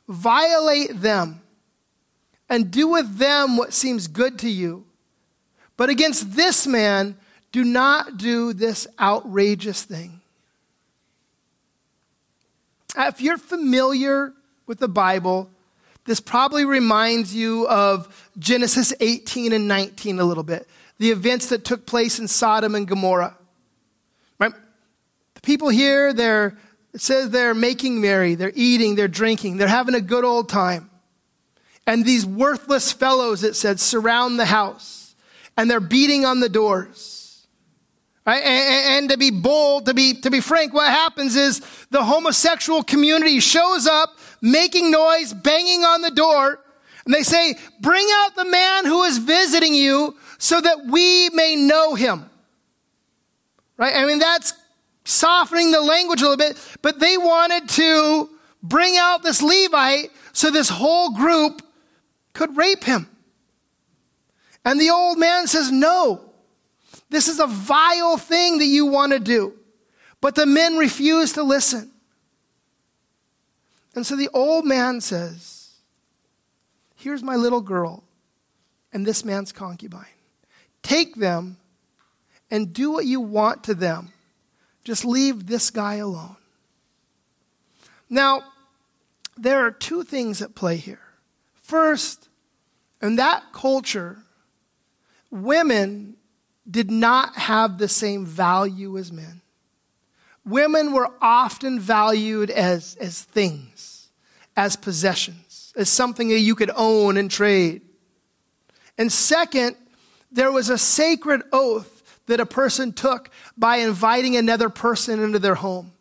Violate 0.10 1.00
them 1.00 1.42
and 2.50 2.70
do 2.70 2.90
with 2.90 3.18
them 3.18 3.56
what 3.56 3.72
seems 3.72 4.08
good 4.08 4.40
to 4.40 4.50
you. 4.50 4.86
But 5.82 5.90
against 5.90 6.36
this 6.36 6.68
man, 6.68 7.18
do 7.52 7.64
not 7.64 8.18
do 8.18 8.54
this 8.54 8.86
outrageous 9.00 9.82
thing. 9.82 10.22
If 12.96 13.20
you're 13.20 13.40
familiar 13.40 14.32
with 14.68 14.78
the 14.78 14.88
Bible, 14.88 15.50
this 16.06 16.20
probably 16.20 16.66
reminds 16.66 17.34
you 17.34 17.68
of 17.68 18.30
Genesis 18.38 18.94
18 19.00 19.54
and 19.54 19.68
19 19.68 20.20
a 20.20 20.24
little 20.24 20.44
bit. 20.44 20.70
The 21.00 21.10
events 21.10 21.48
that 21.48 21.66
took 21.66 21.88
place 21.88 22.20
in 22.20 22.28
Sodom 22.28 22.76
and 22.76 22.88
Gomorrah. 22.88 23.36
Right? 24.38 24.54
The 25.34 25.42
people 25.42 25.70
here, 25.70 26.14
they're, 26.14 26.60
it 26.94 27.02
says 27.02 27.32
they're 27.32 27.56
making 27.56 28.00
merry, 28.00 28.36
they're 28.36 28.54
eating, 28.54 28.94
they're 28.94 29.08
drinking, 29.08 29.58
they're 29.58 29.68
having 29.68 29.96
a 29.96 30.02
good 30.02 30.26
old 30.26 30.48
time. 30.48 30.92
And 31.88 32.06
these 32.06 32.24
worthless 32.24 32.92
fellows, 32.92 33.44
it 33.44 33.56
said, 33.56 33.80
surround 33.80 34.38
the 34.38 34.46
house. 34.46 35.01
And 35.62 35.70
they're 35.70 35.80
beating 35.80 36.26
on 36.26 36.40
the 36.40 36.50
doors. 36.50 37.46
Right? 38.26 38.42
And, 38.44 39.04
and, 39.04 39.10
to 39.12 39.18
be 39.18 39.30
bold, 39.30 39.86
to 39.86 39.94
be, 39.94 40.16
to 40.22 40.32
be 40.32 40.40
frank, 40.40 40.74
what 40.74 40.90
happens 40.90 41.36
is 41.36 41.62
the 41.92 42.04
homosexual 42.04 42.82
community 42.84 43.40
shows 43.40 43.86
up, 43.86 44.18
making 44.42 44.90
noise, 44.90 45.34
banging 45.34 45.84
on 45.84 46.02
the 46.02 46.10
door, 46.10 46.60
and 47.06 47.14
they 47.14 47.22
say, 47.22 47.54
bring 47.80 48.08
out 48.12 48.36
the 48.36 48.46
man 48.46 48.86
who 48.88 49.04
is 49.04 49.20
visiting 49.20 49.76
you 49.76 50.18
so 50.40 50.60
that 50.60 50.88
we 50.88 51.30
may 51.30 51.56
know 51.56 51.94
him. 51.94 52.28
Right? 53.78 53.96
I 53.96 54.06
mean, 54.06 54.18
that's 54.18 54.54
softening 55.04 55.70
the 55.70 55.82
language 55.82 56.22
a 56.22 56.30
little 56.30 56.38
bit, 56.38 56.58
but 56.82 57.00
they 57.00 57.18
wanted 57.18 57.70
to 57.70 58.30
bring 58.64 58.98
out 58.98 59.22
this 59.22 59.44
Levite 59.44 60.10
so 60.34 60.50
this 60.50 60.70
whole 60.70 61.12
group 61.12 61.62
could 62.34 62.58
rape 62.58 62.84
him. 62.84 63.08
And 64.64 64.80
the 64.80 64.90
old 64.90 65.18
man 65.18 65.48
says, 65.48 65.72
no. 65.72 66.22
This 67.10 67.28
is 67.28 67.40
a 67.40 67.48
vile 67.48 68.18
thing 68.18 68.60
that 68.60 68.66
you 68.66 68.86
want 68.86 69.12
to 69.12 69.20
do. 69.20 69.54
But 70.22 70.36
the 70.36 70.46
men 70.46 70.78
refuse 70.78 71.34
to 71.34 71.44
listen. 71.44 71.92
And 73.96 74.06
so 74.06 74.16
the 74.16 74.30
old 74.34 74.66
man 74.66 75.02
says, 75.02 75.58
Here's 76.96 77.24
my 77.24 77.36
little 77.36 77.62
girl 77.62 78.04
and 78.94 79.06
this 79.06 79.26
man's 79.26 79.52
concubine. 79.52 80.06
Take 80.84 81.16
them 81.16 81.58
and 82.52 82.74
do 82.74 82.92
what 82.92 83.06
you 83.06 83.20
want 83.20 83.64
to 83.64 83.74
them. 83.74 84.12
Just 84.84 85.04
leave 85.04 85.48
this 85.48 85.72
guy 85.72 85.96
alone. 85.96 86.36
Now, 88.08 88.44
there 89.36 89.66
are 89.66 89.72
two 89.72 90.04
things 90.04 90.42
at 90.42 90.54
play 90.54 90.78
here. 90.78 91.02
First, 91.56 92.30
in 93.02 93.16
that 93.16 93.52
culture, 93.52 94.20
women 95.32 96.16
did 96.70 96.92
not 96.92 97.36
have 97.36 97.78
the 97.78 97.88
same 97.88 98.26
value 98.26 98.98
as 98.98 99.12
men. 99.12 99.42
Women 100.46 100.92
were 100.92 101.10
often 101.22 101.80
valued 101.80 102.50
as, 102.50 102.96
as 103.00 103.22
things, 103.22 104.10
as 104.56 104.76
possessions, 104.76 105.74
as 105.76 105.90
something 105.90 106.30
that 106.30 106.40
you 106.40 106.56
could 106.56 106.72
own 106.76 107.18
and 107.18 107.30
trade. 107.30 107.82
And 108.98 109.12
second, 109.12 109.76
there 110.32 110.52
was 110.52 110.70
a 110.70 110.78
sacred 110.78 111.44
oath 111.52 112.20
that 112.28 112.40
a 112.40 112.46
person 112.46 112.94
took 112.94 113.30
by 113.58 113.78
inviting 113.78 114.36
another 114.36 114.70
person 114.70 115.22
into 115.22 115.40
their 115.40 115.56
home. 115.56 115.92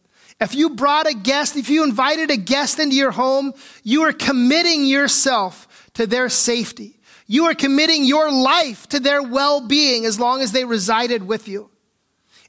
If 0.40 0.54
you 0.54 0.70
brought 0.70 1.06
a 1.06 1.14
guest, 1.14 1.56
if 1.56 1.68
you 1.68 1.84
invited 1.84 2.30
a 2.30 2.36
guest 2.36 2.78
into 2.78 2.96
your 2.96 3.10
home, 3.10 3.52
you 3.82 4.02
were 4.02 4.12
committing 4.12 4.84
yourself 4.84 5.90
to 5.94 6.06
their 6.06 6.28
safety. 6.30 6.99
You 7.32 7.44
are 7.44 7.54
committing 7.54 8.02
your 8.02 8.28
life 8.32 8.88
to 8.88 8.98
their 8.98 9.22
well 9.22 9.60
being 9.60 10.04
as 10.04 10.18
long 10.18 10.42
as 10.42 10.50
they 10.50 10.64
resided 10.64 11.22
with 11.22 11.46
you. 11.46 11.70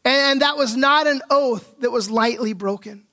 And 0.04 0.41
that 0.41 0.58
was 0.58 0.76
not 0.76 1.06
an 1.06 1.22
oath 1.30 1.72
that 1.82 1.91
was 1.91 2.10
lightly 2.10 2.54
broken. 2.54 3.04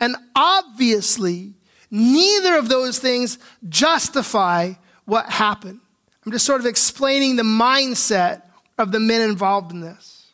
And 0.00 0.16
obviously, 0.34 1.52
neither 1.90 2.56
of 2.56 2.70
those 2.70 2.98
things 2.98 3.38
justify 3.68 4.72
what 5.04 5.28
happened. 5.28 5.80
I'm 6.24 6.32
just 6.32 6.46
sort 6.46 6.62
of 6.62 6.66
explaining 6.66 7.36
the 7.36 7.42
mindset 7.42 8.40
of 8.78 8.90
the 8.90 9.00
men 9.00 9.20
involved 9.20 9.70
in 9.70 9.80
this. 9.82 10.32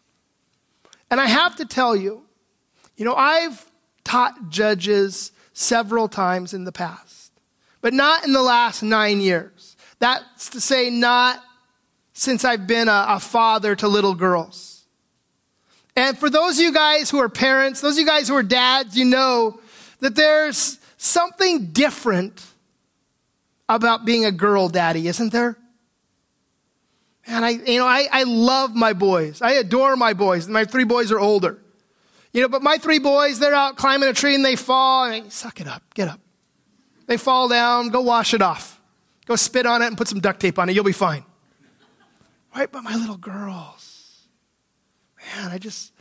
And 1.11 1.21
I 1.21 1.27
have 1.27 1.57
to 1.57 1.65
tell 1.65 1.97
you, 1.97 2.23
you 2.97 3.05
know, 3.05 3.17
I've 3.17 3.69
taught 4.05 4.49
judges 4.49 5.33
several 5.55 6.07
times 6.07 6.55
in 6.55 6.63
the 6.63 6.71
past, 6.71 7.33
but 7.81 7.93
not 7.93 8.25
in 8.25 8.33
the 8.33 8.43
last 8.43 8.81
nine 8.81 9.21
years. 9.21 9.54
That's 10.05 10.51
to 10.51 10.61
say, 10.61 10.91
not 10.91 11.43
since 12.13 12.45
I've 12.45 12.67
been 12.67 12.89
a, 12.89 13.07
a 13.09 13.21
father 13.21 13.75
to 13.77 13.89
little 13.89 14.15
girls. 14.15 14.85
And 15.97 16.19
for 16.19 16.29
those 16.29 16.59
of 16.59 16.63
you 16.63 16.75
guys 16.75 17.09
who 17.09 17.21
are 17.21 17.31
parents, 17.31 17.81
those 17.81 17.95
of 17.95 18.01
you 18.01 18.07
guys 18.07 18.29
who 18.29 18.35
are 18.35 18.43
dads, 18.43 18.99
you 18.99 19.07
know 19.07 19.59
that 20.01 20.15
there's 20.15 20.79
something 20.99 21.69
different 21.69 22.45
about 23.67 24.05
being 24.05 24.27
a 24.27 24.31
girl 24.31 24.69
daddy, 24.69 25.09
isn't 25.09 25.33
there? 25.33 25.57
And 27.27 27.43
I, 27.43 27.51
you 27.53 27.79
know, 27.79 27.87
I, 27.87 28.07
I 28.13 28.25
love 28.25 28.75
my 28.75 28.93
boys. 28.93 29.41
I 29.41 29.53
adore 29.53 29.97
my 29.97 30.13
boys. 30.13 30.47
My 30.49 30.67
three 30.67 30.85
boys 30.85 31.13
are 31.13 31.19
older. 31.19 31.63
You 32.35 32.43
know, 32.43 32.49
but 32.49 32.61
my 32.61 32.77
three 32.77 32.99
boys, 32.99 33.39
they're 33.39 33.55
out 33.55 33.79
climbing 33.79 34.11
a 34.11 34.13
tree 34.13 34.35
and 34.35 34.45
they 34.45 34.57
fall. 34.57 35.07
And 35.07 35.25
I, 35.25 35.29
suck 35.31 35.63
it 35.63 35.67
up, 35.67 35.83
get 35.95 36.09
up. 36.09 36.21
They 37.07 37.17
fall 37.17 37.49
down, 37.49 37.89
go 37.89 38.03
wash 38.03 38.35
it 38.35 38.43
off. 38.43 38.75
Go 39.27 39.37
spit 39.37 39.67
on 39.67 39.83
it 39.83 39.87
and 39.87 39.97
put 39.97 40.09
some 40.09 40.21
duct 40.21 40.41
tape 40.41 40.59
on 40.59 40.69
it. 40.69 40.75
You'll 40.75 40.85
be 40.85 40.93
fine. 40.93 41.25
Right? 42.55 42.71
But 42.71 42.83
my 42.83 42.95
little 42.95 43.17
girls, 43.17 44.27
man, 45.37 45.51
I 45.51 45.59
just, 45.59 45.93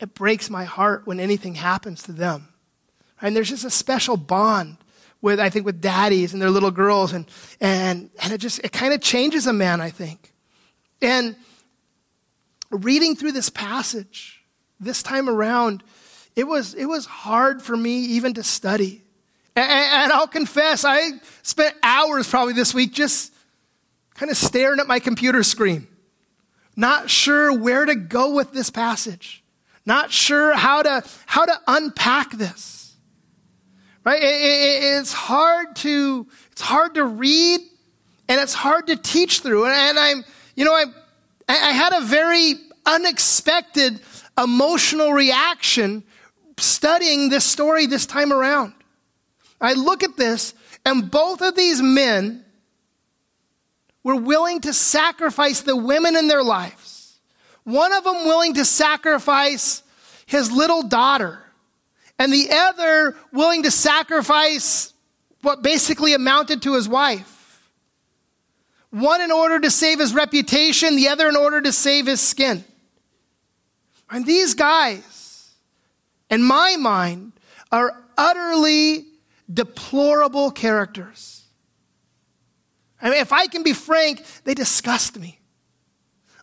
it 0.00 0.14
breaks 0.14 0.48
my 0.48 0.64
heart 0.64 1.06
when 1.06 1.20
anything 1.20 1.54
happens 1.54 2.02
to 2.04 2.12
them. 2.12 2.48
And 3.20 3.34
there's 3.34 3.48
just 3.48 3.64
a 3.64 3.70
special 3.70 4.16
bond 4.16 4.76
with, 5.20 5.40
I 5.40 5.50
think, 5.50 5.66
with 5.66 5.80
daddies 5.80 6.32
and 6.32 6.40
their 6.40 6.50
little 6.50 6.70
girls. 6.70 7.12
And, 7.12 7.26
and, 7.60 8.10
and 8.22 8.32
it 8.32 8.38
just, 8.38 8.60
it 8.62 8.72
kind 8.72 8.92
of 8.92 9.00
changes 9.00 9.46
a 9.46 9.52
man, 9.52 9.80
I 9.80 9.90
think. 9.90 10.32
And 11.02 11.36
reading 12.70 13.16
through 13.16 13.32
this 13.32 13.48
passage 13.48 14.44
this 14.78 15.02
time 15.02 15.28
around, 15.28 15.82
it 16.34 16.44
was, 16.44 16.74
it 16.74 16.86
was 16.86 17.06
hard 17.06 17.62
for 17.62 17.76
me 17.76 17.98
even 18.00 18.34
to 18.34 18.42
study. 18.42 19.02
And, 19.56 19.70
and 19.70 20.12
I'll 20.12 20.28
confess, 20.28 20.84
I 20.84 21.12
spent 21.42 21.74
hours 21.82 22.28
probably 22.28 22.52
this 22.52 22.74
week 22.74 22.92
just 22.92 23.32
kind 24.14 24.30
of 24.30 24.36
staring 24.36 24.80
at 24.80 24.86
my 24.86 25.00
computer 25.00 25.42
screen, 25.42 25.86
not 26.76 27.08
sure 27.08 27.58
where 27.58 27.86
to 27.86 27.94
go 27.94 28.34
with 28.34 28.52
this 28.52 28.68
passage, 28.68 29.42
not 29.86 30.12
sure 30.12 30.54
how 30.54 30.82
to, 30.82 31.02
how 31.24 31.46
to 31.46 31.60
unpack 31.66 32.32
this. 32.32 32.94
Right? 34.04 34.22
It, 34.22 34.26
it, 34.26 34.98
it's 34.98 35.12
hard 35.12 35.74
to, 35.76 36.26
it's 36.52 36.60
hard 36.60 36.94
to 36.94 37.04
read 37.04 37.60
and 38.28 38.40
it's 38.40 38.54
hard 38.54 38.86
to 38.88 38.96
teach 38.96 39.40
through. 39.40 39.64
And, 39.64 39.74
and 39.74 39.98
I'm, 39.98 40.24
you 40.54 40.64
know, 40.64 40.74
I, 40.74 40.84
I 41.48 41.72
had 41.72 41.92
a 41.92 42.02
very 42.02 42.54
unexpected 42.84 44.00
emotional 44.38 45.12
reaction 45.12 46.04
studying 46.58 47.30
this 47.30 47.44
story 47.44 47.86
this 47.86 48.06
time 48.06 48.32
around. 48.32 48.74
I 49.60 49.72
look 49.72 50.02
at 50.02 50.16
this, 50.16 50.54
and 50.84 51.10
both 51.10 51.40
of 51.40 51.56
these 51.56 51.80
men 51.80 52.44
were 54.02 54.16
willing 54.16 54.60
to 54.60 54.72
sacrifice 54.72 55.62
the 55.62 55.76
women 55.76 56.16
in 56.16 56.28
their 56.28 56.42
lives. 56.42 57.18
One 57.64 57.92
of 57.92 58.04
them 58.04 58.24
willing 58.24 58.54
to 58.54 58.64
sacrifice 58.64 59.82
his 60.26 60.52
little 60.52 60.82
daughter, 60.82 61.40
and 62.18 62.32
the 62.32 62.48
other 62.50 63.16
willing 63.32 63.64
to 63.64 63.70
sacrifice 63.70 64.92
what 65.42 65.62
basically 65.62 66.14
amounted 66.14 66.62
to 66.62 66.74
his 66.74 66.88
wife. 66.88 67.68
One 68.90 69.20
in 69.20 69.30
order 69.32 69.58
to 69.60 69.70
save 69.70 69.98
his 69.98 70.14
reputation, 70.14 70.96
the 70.96 71.08
other 71.08 71.28
in 71.28 71.36
order 71.36 71.60
to 71.60 71.72
save 71.72 72.06
his 72.06 72.20
skin. 72.20 72.64
And 74.08 74.24
these 74.24 74.54
guys, 74.54 75.50
in 76.30 76.42
my 76.42 76.76
mind, 76.76 77.32
are 77.72 78.04
utterly 78.16 79.04
deplorable 79.52 80.50
characters. 80.50 81.44
I 83.00 83.10
mean, 83.10 83.20
if 83.20 83.32
I 83.32 83.46
can 83.46 83.62
be 83.62 83.72
frank, 83.72 84.24
they 84.44 84.54
disgust 84.54 85.18
me. 85.18 85.38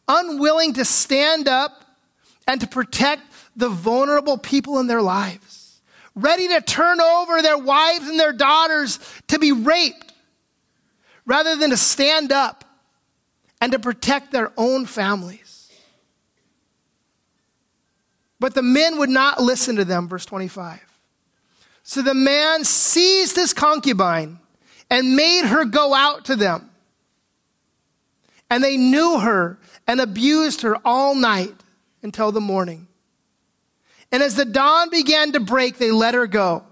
Unwilling 0.07 0.73
to 0.73 0.85
stand 0.85 1.47
up 1.47 1.83
and 2.47 2.61
to 2.61 2.67
protect 2.67 3.23
the 3.55 3.69
vulnerable 3.69 4.37
people 4.37 4.79
in 4.79 4.87
their 4.87 5.01
lives. 5.01 5.81
Ready 6.15 6.47
to 6.49 6.61
turn 6.61 7.01
over 7.01 7.41
their 7.41 7.57
wives 7.57 8.07
and 8.07 8.19
their 8.19 8.33
daughters 8.33 8.99
to 9.27 9.39
be 9.39 9.51
raped 9.51 10.13
rather 11.25 11.55
than 11.55 11.71
to 11.71 11.77
stand 11.77 12.31
up 12.31 12.63
and 13.61 13.71
to 13.71 13.79
protect 13.79 14.31
their 14.31 14.51
own 14.57 14.85
families. 14.85 15.71
But 18.39 18.53
the 18.53 18.61
men 18.61 18.99
would 18.99 19.09
not 19.09 19.41
listen 19.41 19.77
to 19.77 19.85
them, 19.85 20.07
verse 20.07 20.25
25. 20.25 20.81
So 21.84 22.02
the 22.02 22.13
man 22.13 22.63
seized 22.63 23.36
his 23.36 23.54
concubine 23.54 24.39
and 24.89 25.15
made 25.15 25.46
her 25.46 25.65
go 25.65 25.93
out 25.93 26.26
to 26.26 26.36
them. 26.36 26.69
And 28.50 28.63
they 28.63 28.78
knew 28.78 29.19
her 29.19 29.60
and 29.86 30.00
abused 30.00 30.62
her 30.62 30.78
all 30.86 31.13
night 31.13 31.54
until 32.02 32.32
the 32.32 32.41
morning. 32.41 32.88
And 34.12 34.24
as 34.24 34.36
the 34.36 34.46
dawn 34.46 34.89
began 34.89 35.34
to 35.34 35.39
break, 35.39 35.78
they 35.78 35.91
let 35.91 36.13
her 36.13 36.28
go. 36.28 36.63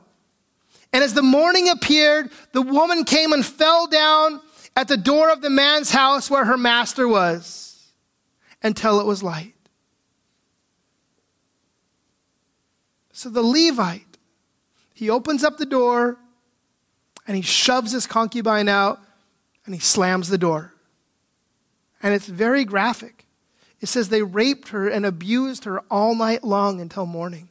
And 0.94 1.04
as 1.04 1.14
the 1.14 1.22
morning 1.22 1.70
appeared, 1.70 2.30
the 2.54 2.62
woman 2.62 3.04
came 3.04 3.34
and 3.34 3.46
fell 3.46 3.88
down 3.88 4.40
at 4.76 4.88
the 4.88 4.98
door 4.98 5.32
of 5.32 5.42
the 5.42 5.50
man's 5.50 5.92
house 5.92 6.30
where 6.30 6.46
her 6.46 6.58
master 6.58 7.08
was 7.08 7.92
until 8.64 9.00
it 9.00 9.06
was 9.06 9.24
light. 9.24 9.54
So 13.12 13.30
the 13.30 13.42
Levite 13.42 14.11
he 15.02 15.10
opens 15.10 15.44
up 15.44 15.58
the 15.58 15.66
door 15.66 16.20
and 17.26 17.36
he 17.36 17.42
shoves 17.42 17.92
his 17.92 18.06
concubine 18.06 18.70
out 18.70 19.00
and 19.66 19.74
he 19.74 19.82
slams 19.82 20.30
the 20.30 20.38
door. 20.38 20.76
And 22.04 22.14
it's 22.14 22.28
very 22.28 22.66
graphic. 22.66 23.26
It 23.80 23.88
says 23.88 24.10
they 24.10 24.22
raped 24.22 24.68
her 24.68 24.88
and 24.88 25.04
abused 25.04 25.64
her 25.64 25.80
all 25.90 26.14
night 26.14 26.44
long 26.44 26.80
until 26.80 27.08
morning. 27.08 27.50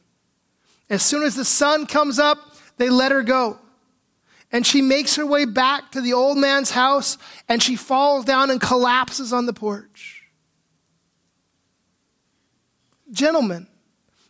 As 0.89 1.03
soon 1.03 1.23
as 1.23 1.35
the 1.35 1.43
sun 1.43 1.87
comes 1.87 2.19
up, 2.19 2.37
they 2.77 2.89
let 2.89 3.11
her 3.11 3.21
go. 3.21 3.59
And 4.53 4.65
she 4.65 4.81
makes 4.81 5.17
her 5.17 5.25
way 5.25 5.43
back 5.43 5.91
to 5.91 5.99
the 5.99 6.13
old 6.13 6.37
man's 6.37 6.71
house 6.71 7.17
and 7.49 7.61
she 7.61 7.75
falls 7.75 8.23
down 8.23 8.49
and 8.49 8.61
collapses 8.61 9.33
on 9.33 9.45
the 9.45 9.51
porch. 9.51 10.23
Gentlemen, 13.11 13.67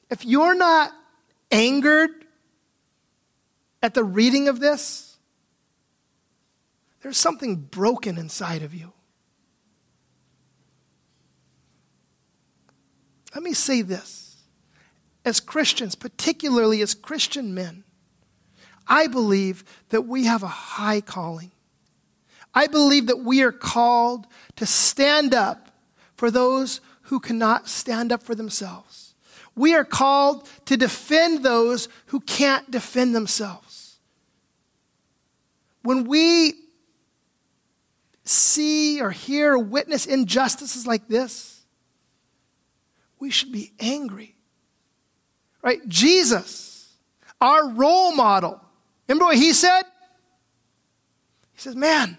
if 0.10 0.25
you're 0.25 0.55
not 0.55 0.91
angered 1.51 2.20
at 3.82 3.94
the 3.94 4.04
reading 4.04 4.48
of 4.48 4.60
this, 4.60 5.17
there's 7.02 7.17
something 7.17 7.56
broken 7.56 8.17
inside 8.17 8.62
of 8.62 8.74
you. 8.74 8.94
Let 13.34 13.44
me 13.44 13.54
say 13.54 13.82
this. 13.82 14.44
As 15.24 15.39
Christians, 15.39 15.96
particularly 15.96 16.82
as 16.82 16.94
Christian 16.94 17.54
men, 17.54 17.84
I 18.88 19.08
believe 19.08 19.63
that 19.89 20.02
we 20.02 20.26
have 20.26 20.44
a 20.44 20.48
high 20.48 21.02
calling. 21.02 21.52
I 22.54 22.67
believe 22.67 23.08
that 23.08 23.20
we 23.20 23.41
are 23.41 23.52
called 23.52 24.28
to 24.58 24.65
stand 24.65 25.34
up 25.34 25.72
for 26.15 26.30
those 26.30 26.82
who 27.04 27.20
cannot 27.20 27.67
stand 27.67 28.12
up 28.12 28.24
for 28.24 28.36
themselves. 28.36 29.13
We 29.56 29.76
are 29.76 29.86
called 29.86 30.48
to 30.65 30.78
defend 30.78 31.44
those 31.44 31.88
who 32.08 32.20
can't 32.22 32.70
defend 32.70 33.15
themselves. 33.15 33.70
When 35.84 36.06
we 36.06 36.54
see 38.24 39.02
or 39.02 39.12
hear 39.12 39.54
or 39.54 39.60
witness 39.60 40.06
injustices 40.06 40.86
like 40.86 41.08
this, 41.08 41.63
we 43.20 43.32
should 43.32 43.52
be 43.52 43.72
angry. 43.80 44.36
Right? 45.62 45.88
Jesus, 45.88 46.94
our 47.39 47.70
role 47.70 48.15
model. 48.15 48.60
Remember 49.08 49.26
what 49.26 49.38
he 49.38 49.54
said? 49.54 49.84
He 51.54 51.60
says, 51.60 51.76
Man, 51.76 52.17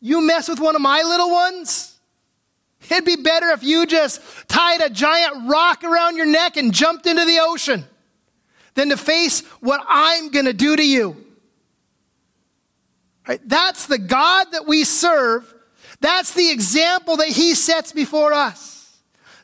you 0.00 0.20
mess 0.20 0.48
with 0.48 0.60
one 0.60 0.74
of 0.74 0.82
my 0.82 1.02
little 1.02 1.30
ones? 1.30 1.96
It'd 2.90 3.04
be 3.04 3.16
better 3.16 3.48
if 3.50 3.62
you 3.62 3.86
just 3.86 4.20
tied 4.48 4.82
a 4.82 4.90
giant 4.90 5.48
rock 5.48 5.84
around 5.84 6.16
your 6.16 6.26
neck 6.26 6.58
and 6.58 6.72
jumped 6.72 7.06
into 7.06 7.24
the 7.24 7.38
ocean 7.40 7.84
than 8.74 8.90
to 8.90 8.96
face 8.96 9.40
what 9.60 9.82
I'm 9.88 10.30
going 10.30 10.44
to 10.44 10.52
do 10.52 10.76
to 10.76 10.86
you. 10.86 11.23
Right? 13.26 13.40
That's 13.46 13.86
the 13.86 13.98
God 13.98 14.52
that 14.52 14.66
we 14.66 14.84
serve. 14.84 15.52
That's 16.00 16.34
the 16.34 16.50
example 16.50 17.16
that 17.18 17.28
he 17.28 17.54
sets 17.54 17.92
before 17.92 18.32
us. 18.32 18.98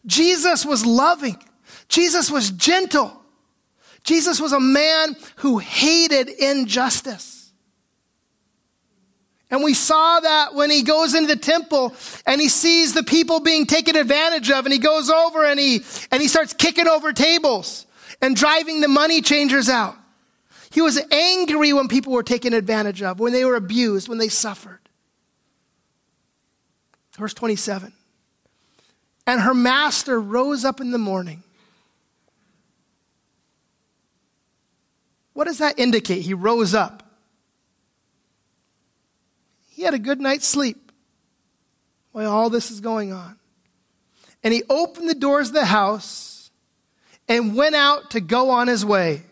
Jesus 0.07 0.65
was 0.67 0.85
loving. 0.85 1.43
Jesus 1.89 2.31
was 2.31 2.51
gentle. 2.51 3.17
Jesus 4.05 4.41
was 4.41 4.53
a 4.53 4.61
man 4.61 5.17
who 5.37 5.59
hated 5.59 6.29
injustice. 6.29 7.53
And 9.51 9.65
we 9.65 9.75
saw 9.75 10.21
that 10.21 10.55
when 10.55 10.71
he 10.71 10.83
goes 10.83 11.15
into 11.15 11.35
the 11.35 11.41
temple 11.41 11.95
and 12.25 12.41
he 12.41 12.49
sees 12.49 12.95
the 12.95 13.03
people 13.03 13.41
being 13.41 13.67
taken 13.67 13.97
advantage 13.97 14.51
of 14.51 14.65
and 14.65 14.73
he 14.73 14.79
goes 14.79 15.11
over 15.11 15.45
and 15.45 15.59
he, 15.59 15.83
and 16.13 16.23
he 16.23 16.29
starts 16.29 16.53
kicking 16.53 16.87
over 16.87 17.13
tables 17.13 17.87
and 18.23 18.37
driving 18.37 18.81
the 18.81 18.89
money 18.89 19.21
changers 19.21 19.69
out. 19.69 19.97
He 20.71 20.81
was 20.81 21.01
angry 21.11 21.73
when 21.73 21.89
people 21.89 22.13
were 22.13 22.23
taken 22.23 22.53
advantage 22.55 23.03
of, 23.03 23.19
when 23.19 23.33
they 23.33 23.45
were 23.45 23.57
abused, 23.57 24.09
when 24.09 24.19
they 24.19 24.29
suffered. 24.29 24.79
Verse 27.17 27.35
27. 27.35 27.93
And 29.27 29.41
her 29.41 29.55
master 29.55 30.21
rose 30.21 30.65
up 30.65 30.81
in 30.81 30.93
the 30.93 30.99
morning. 30.99 31.43
What 35.33 35.47
does 35.47 35.59
that 35.59 35.79
indicate? 35.79 36.23
He 36.23 36.35
rose 36.35 36.75
up. 36.75 37.03
He 39.71 39.83
had 39.83 39.95
a 39.95 39.99
good 39.99 40.21
night's 40.21 40.47
sleep 40.47 40.93
while 42.13 42.31
all 42.31 42.51
this 42.51 42.71
is 42.71 42.81
going 42.81 43.13
on. 43.13 43.37
And 44.43 44.55
he 44.55 44.63
opened 44.69 45.09
the 45.09 45.15
doors 45.15 45.49
of 45.49 45.55
the 45.55 45.65
house 45.65 46.51
and 47.29 47.57
went 47.57 47.75
out 47.75 48.11
to 48.13 48.21
go 48.21 48.51
on 48.51 48.69
his 48.69 48.85
way. 48.85 49.23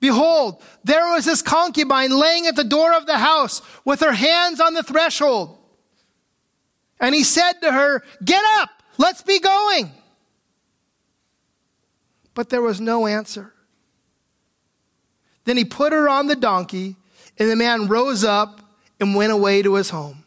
Behold, 0.00 0.62
there 0.84 1.12
was 1.12 1.24
his 1.24 1.42
concubine 1.42 2.10
laying 2.10 2.46
at 2.46 2.54
the 2.54 2.64
door 2.64 2.92
of 2.94 3.06
the 3.06 3.18
house 3.18 3.62
with 3.84 4.00
her 4.00 4.12
hands 4.12 4.60
on 4.60 4.74
the 4.74 4.82
threshold. 4.82 5.58
And 7.00 7.14
he 7.14 7.24
said 7.24 7.54
to 7.62 7.72
her, 7.72 8.02
Get 8.24 8.42
up, 8.60 8.70
let's 8.96 9.22
be 9.22 9.40
going. 9.40 9.90
But 12.34 12.50
there 12.50 12.62
was 12.62 12.80
no 12.80 13.06
answer. 13.06 13.52
Then 15.44 15.56
he 15.56 15.64
put 15.64 15.92
her 15.92 16.08
on 16.08 16.26
the 16.26 16.36
donkey, 16.36 16.96
and 17.38 17.50
the 17.50 17.56
man 17.56 17.88
rose 17.88 18.22
up 18.22 18.60
and 19.00 19.14
went 19.14 19.32
away 19.32 19.62
to 19.62 19.74
his 19.74 19.90
home. 19.90 20.24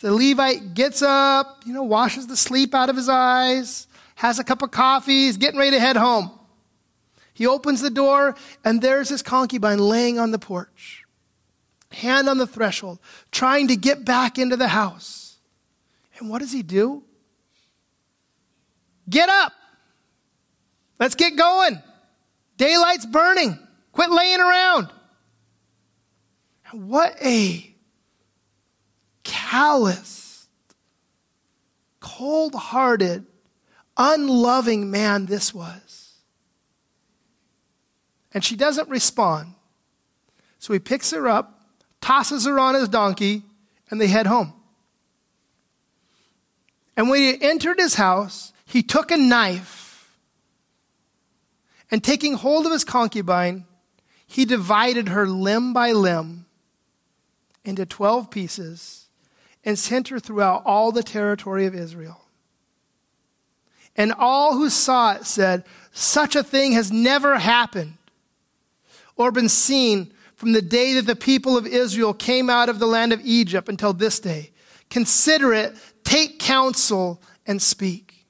The 0.00 0.12
Levite 0.12 0.74
gets 0.74 1.02
up, 1.02 1.62
you 1.66 1.72
know, 1.72 1.82
washes 1.82 2.28
the 2.28 2.36
sleep 2.36 2.74
out 2.74 2.88
of 2.88 2.96
his 2.96 3.08
eyes, 3.08 3.88
has 4.14 4.38
a 4.38 4.44
cup 4.44 4.62
of 4.62 4.70
coffee, 4.70 5.26
he's 5.26 5.36
getting 5.36 5.58
ready 5.58 5.72
to 5.72 5.80
head 5.80 5.96
home. 5.96 6.37
He 7.38 7.46
opens 7.46 7.80
the 7.80 7.88
door, 7.88 8.34
and 8.64 8.82
there's 8.82 9.10
his 9.10 9.22
concubine 9.22 9.78
laying 9.78 10.18
on 10.18 10.32
the 10.32 10.40
porch, 10.40 11.04
hand 11.92 12.28
on 12.28 12.36
the 12.36 12.48
threshold, 12.48 12.98
trying 13.30 13.68
to 13.68 13.76
get 13.76 14.04
back 14.04 14.38
into 14.38 14.56
the 14.56 14.66
house. 14.66 15.36
And 16.18 16.28
what 16.28 16.40
does 16.40 16.50
he 16.50 16.64
do? 16.64 17.04
Get 19.08 19.28
up. 19.28 19.52
Let's 20.98 21.14
get 21.14 21.36
going. 21.36 21.80
Daylight's 22.56 23.06
burning. 23.06 23.56
Quit 23.92 24.10
laying 24.10 24.40
around. 24.40 24.88
What 26.72 27.14
a 27.24 27.72
callous, 29.22 30.48
cold 32.00 32.56
hearted, 32.56 33.26
unloving 33.96 34.90
man 34.90 35.26
this 35.26 35.54
was. 35.54 35.87
And 38.32 38.44
she 38.44 38.56
doesn't 38.56 38.88
respond. 38.88 39.54
So 40.58 40.72
he 40.72 40.78
picks 40.78 41.10
her 41.12 41.28
up, 41.28 41.60
tosses 42.00 42.44
her 42.44 42.58
on 42.58 42.74
his 42.74 42.88
donkey, 42.88 43.42
and 43.90 44.00
they 44.00 44.08
head 44.08 44.26
home. 44.26 44.52
And 46.96 47.08
when 47.08 47.20
he 47.20 47.40
entered 47.40 47.78
his 47.78 47.94
house, 47.94 48.52
he 48.64 48.82
took 48.82 49.10
a 49.10 49.16
knife 49.16 49.88
and 51.90 52.02
taking 52.02 52.34
hold 52.34 52.66
of 52.66 52.72
his 52.72 52.84
concubine, 52.84 53.64
he 54.26 54.44
divided 54.44 55.08
her 55.08 55.26
limb 55.26 55.72
by 55.72 55.92
limb 55.92 56.46
into 57.64 57.86
12 57.86 58.30
pieces 58.30 59.06
and 59.64 59.78
sent 59.78 60.08
her 60.08 60.20
throughout 60.20 60.62
all 60.64 60.92
the 60.92 61.02
territory 61.02 61.66
of 61.66 61.74
Israel. 61.74 62.20
And 63.96 64.12
all 64.12 64.54
who 64.54 64.70
saw 64.70 65.14
it 65.14 65.24
said, 65.24 65.64
Such 65.92 66.36
a 66.36 66.42
thing 66.42 66.72
has 66.72 66.92
never 66.92 67.38
happened 67.38 67.94
or 69.18 69.30
been 69.30 69.48
seen 69.48 70.12
from 70.36 70.52
the 70.52 70.62
day 70.62 70.94
that 70.94 71.06
the 71.06 71.16
people 71.16 71.58
of 71.58 71.66
Israel 71.66 72.14
came 72.14 72.48
out 72.48 72.68
of 72.68 72.78
the 72.78 72.86
land 72.86 73.12
of 73.12 73.20
Egypt 73.24 73.68
until 73.68 73.92
this 73.92 74.20
day. 74.20 74.52
Consider 74.88 75.52
it, 75.52 75.74
take 76.04 76.38
counsel, 76.38 77.20
and 77.46 77.60
speak. 77.60 78.24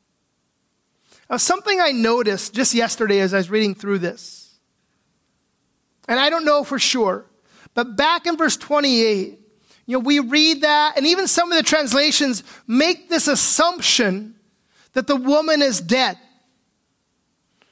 Now, 1.31 1.37
something 1.37 1.79
I 1.81 1.93
noticed 1.93 2.55
just 2.55 2.75
yesterday 2.75 3.21
as 3.21 3.35
I 3.35 3.37
was 3.37 3.51
reading 3.51 3.75
through 3.75 3.99
this, 3.99 4.59
and 6.09 6.19
I 6.19 6.31
don't 6.31 6.47
know 6.47 6.65
for 6.65 6.79
sure, 6.79 7.27
but 7.75 7.97
back 7.97 8.27
in 8.27 8.39
verse 8.39 8.57
28, 8.57 9.39
you 9.87 9.97
know, 9.97 9.99
we 10.01 10.21
read 10.21 10.63
that, 10.63 10.97
and 10.97 11.07
even 11.07 11.27
some 11.29 11.53
of 11.53 11.59
the 11.59 11.63
translations 11.63 12.43
make 12.67 13.11
this 13.11 13.29
assumption 13.29 14.35
that 14.95 15.07
the 15.07 15.17
woman 15.17 15.61
is 15.61 15.81
dead. 15.81 16.19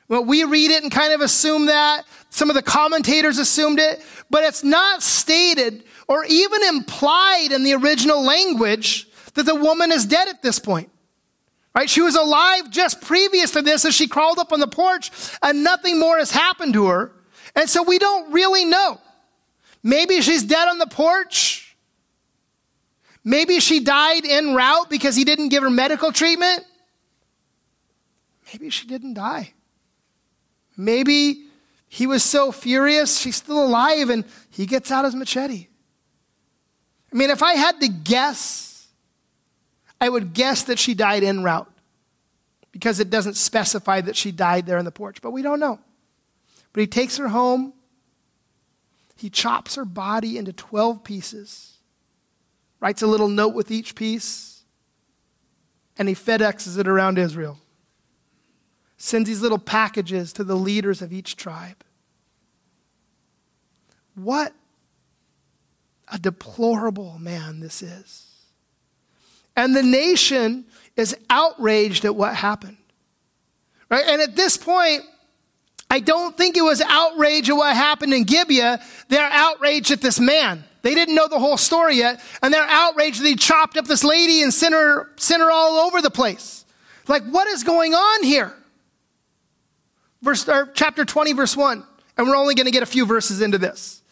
Well, 0.09 0.25
we 0.25 0.45
read 0.45 0.71
it 0.71 0.83
and 0.83 0.93
kind 0.93 1.13
of 1.13 1.21
assume 1.21 1.67
that. 1.67 2.05
Some 2.31 2.51
of 2.51 2.55
the 2.55 2.63
commentators 2.63 3.39
assumed 3.39 3.79
it, 3.79 4.03
but 4.31 4.45
it's 4.45 4.63
not 4.63 5.03
stated 5.03 5.85
or 6.07 6.25
even 6.27 6.63
implied 6.65 7.49
in 7.51 7.63
the 7.63 7.75
original 7.75 8.23
language 8.23 9.09
that 9.35 9.45
the 9.45 9.55
woman 9.55 9.91
is 9.91 10.05
dead 10.05 10.29
at 10.29 10.43
this 10.43 10.59
point. 10.59 10.91
Right? 11.75 11.91
She 11.91 12.01
was 12.01 12.15
alive 12.15 12.71
just 12.71 13.01
previous 13.03 13.51
to 13.53 13.63
this 13.63 13.85
as 13.85 13.95
she 13.95 14.07
crawled 14.07 14.39
up 14.39 14.53
on 14.53 14.61
the 14.61 14.67
porch 14.67 15.11
and 15.43 15.63
nothing 15.63 15.99
more 15.99 16.19
has 16.19 16.31
happened 16.31 16.73
to 16.75 16.87
her. 16.87 17.13
And 17.55 17.69
so 17.69 17.83
we 17.83 17.99
don't 17.99 18.33
really 18.33 18.65
know. 18.65 19.01
Maybe 19.83 20.21
she's 20.21 20.43
dead 20.43 20.69
on 20.69 20.79
the 20.79 20.87
porch. 20.87 21.77
Maybe 23.25 23.61
she 23.61 23.81
died 23.81 24.25
en 24.25 24.55
route 24.55 24.89
because 24.89 25.17
he 25.17 25.25
didn't 25.25 25.49
give 25.49 25.63
her 25.63 25.71
medical 25.71 26.13
treatment. 26.13 26.65
Maybe 28.53 28.71
she 28.71 28.87
didn't 28.87 29.15
die. 29.15 29.53
Maybe 30.77 31.45
he 31.89 32.07
was 32.07 32.23
so 32.23 32.53
furious, 32.53 33.19
she's 33.19 33.37
still 33.37 33.63
alive, 33.65 34.11
and 34.11 34.25
he 34.51 34.67
gets 34.67 34.91
out 34.91 35.05
his 35.05 35.15
machete. 35.15 35.69
I 37.13 37.17
mean, 37.17 37.31
if 37.31 37.43
I 37.43 37.55
had 37.55 37.81
to 37.81 37.89
guess, 37.89 38.89
I 40.01 40.09
would 40.09 40.35
guess 40.35 40.65
that 40.65 40.79
she 40.79 40.95
died 40.95 41.23
en 41.23 41.43
route 41.43 41.71
because 42.73 43.01
it 43.01 43.09
doesn't 43.09 43.35
specify 43.35 44.03
that 44.03 44.17
she 44.17 44.33
died 44.33 44.67
there 44.67 44.79
on 44.79 44.85
the 44.85 44.91
porch, 44.91 45.23
but 45.23 45.31
we 45.31 45.41
don't 45.41 45.61
know. 45.61 45.79
But 46.73 46.81
he 46.81 46.87
takes 46.87 47.17
her 47.17 47.29
home, 47.29 47.73
he 49.17 49.31
chops 49.31 49.77
her 49.77 49.87
body 49.87 50.37
into 50.37 50.53
12 50.53 51.03
pieces, 51.03 51.79
writes 52.81 53.01
a 53.01 53.07
little 53.07 53.29
note 53.29 53.55
with 53.55 53.71
each 53.71 53.95
piece, 53.95 54.65
and 55.97 56.09
he 56.09 56.15
FedExes 56.15 56.77
it 56.79 56.87
around 56.87 57.17
Israel 57.17 57.59
sends 58.97 59.29
these 59.29 59.43
little 59.43 59.59
packages 59.59 60.33
to 60.35 60.45
the 60.45 60.55
leaders 60.55 61.03
of 61.03 61.13
each 61.13 61.37
tribe. 61.37 61.85
What 64.15 64.53
a 66.09 66.19
deplorable 66.19 67.19
man 67.19 67.61
this 67.61 67.83
is. 67.83 68.23
And 69.55 69.75
the 69.75 69.83
nation 69.83 70.67
is 70.97 71.17
outraged 71.29 72.05
at 72.05 72.17
what 72.17 72.35
happened. 72.35 72.77
Right? 73.91 74.05
And 74.07 74.21
at 74.21 74.37
this 74.37 74.57
point, 74.57 75.03
I 75.91 76.01
don't 76.01 76.37
think 76.37 76.57
it 76.57 76.63
was 76.63 76.81
outrage 76.81 77.49
at 77.49 77.57
what 77.57 77.75
happened 77.77 78.13
in 78.13 78.25
Gibeah. 78.25 78.81
They're 79.09 79.31
outraged 79.31 79.91
at 79.91 80.01
this 80.01 80.19
man. 80.19 80.65
They 80.83 80.95
didn't 80.95 81.15
know 81.15 81.29
the 81.29 81.39
whole 81.39 81.57
story 81.57 81.97
yet, 81.97 82.21
and 82.43 82.53
they're 82.55 82.63
outraged 82.63 83.21
that 83.21 83.27
he 83.27 83.37
chopped 83.37 83.77
up 83.77 83.87
this 83.87 84.05
lady 84.05 84.43
and 84.43 84.55
sent 84.55 84.75
her, 84.75 85.11
sent 85.17 85.43
her 85.43 85.51
all 85.51 85.87
over 85.87 86.01
the 86.01 86.11
place. 86.11 86.65
Like, 87.09 87.25
what 87.25 87.49
is 87.49 87.65
going 87.65 87.93
on 87.93 88.23
here? 88.23 88.55
Verse, 90.23 90.49
or 90.49 90.71
chapter 90.75 91.05
20, 91.05 91.33
verse 91.33 91.57
1. 91.57 91.85
And 92.17 92.29
we're 92.29 92.37
only 92.37 92.55
going 92.55 92.67
to 92.67 92.73
get 92.73 92.83
a 92.83 92.87
few 92.87 93.07
verses 93.07 93.41
into 93.41 93.59
this. 93.59 94.03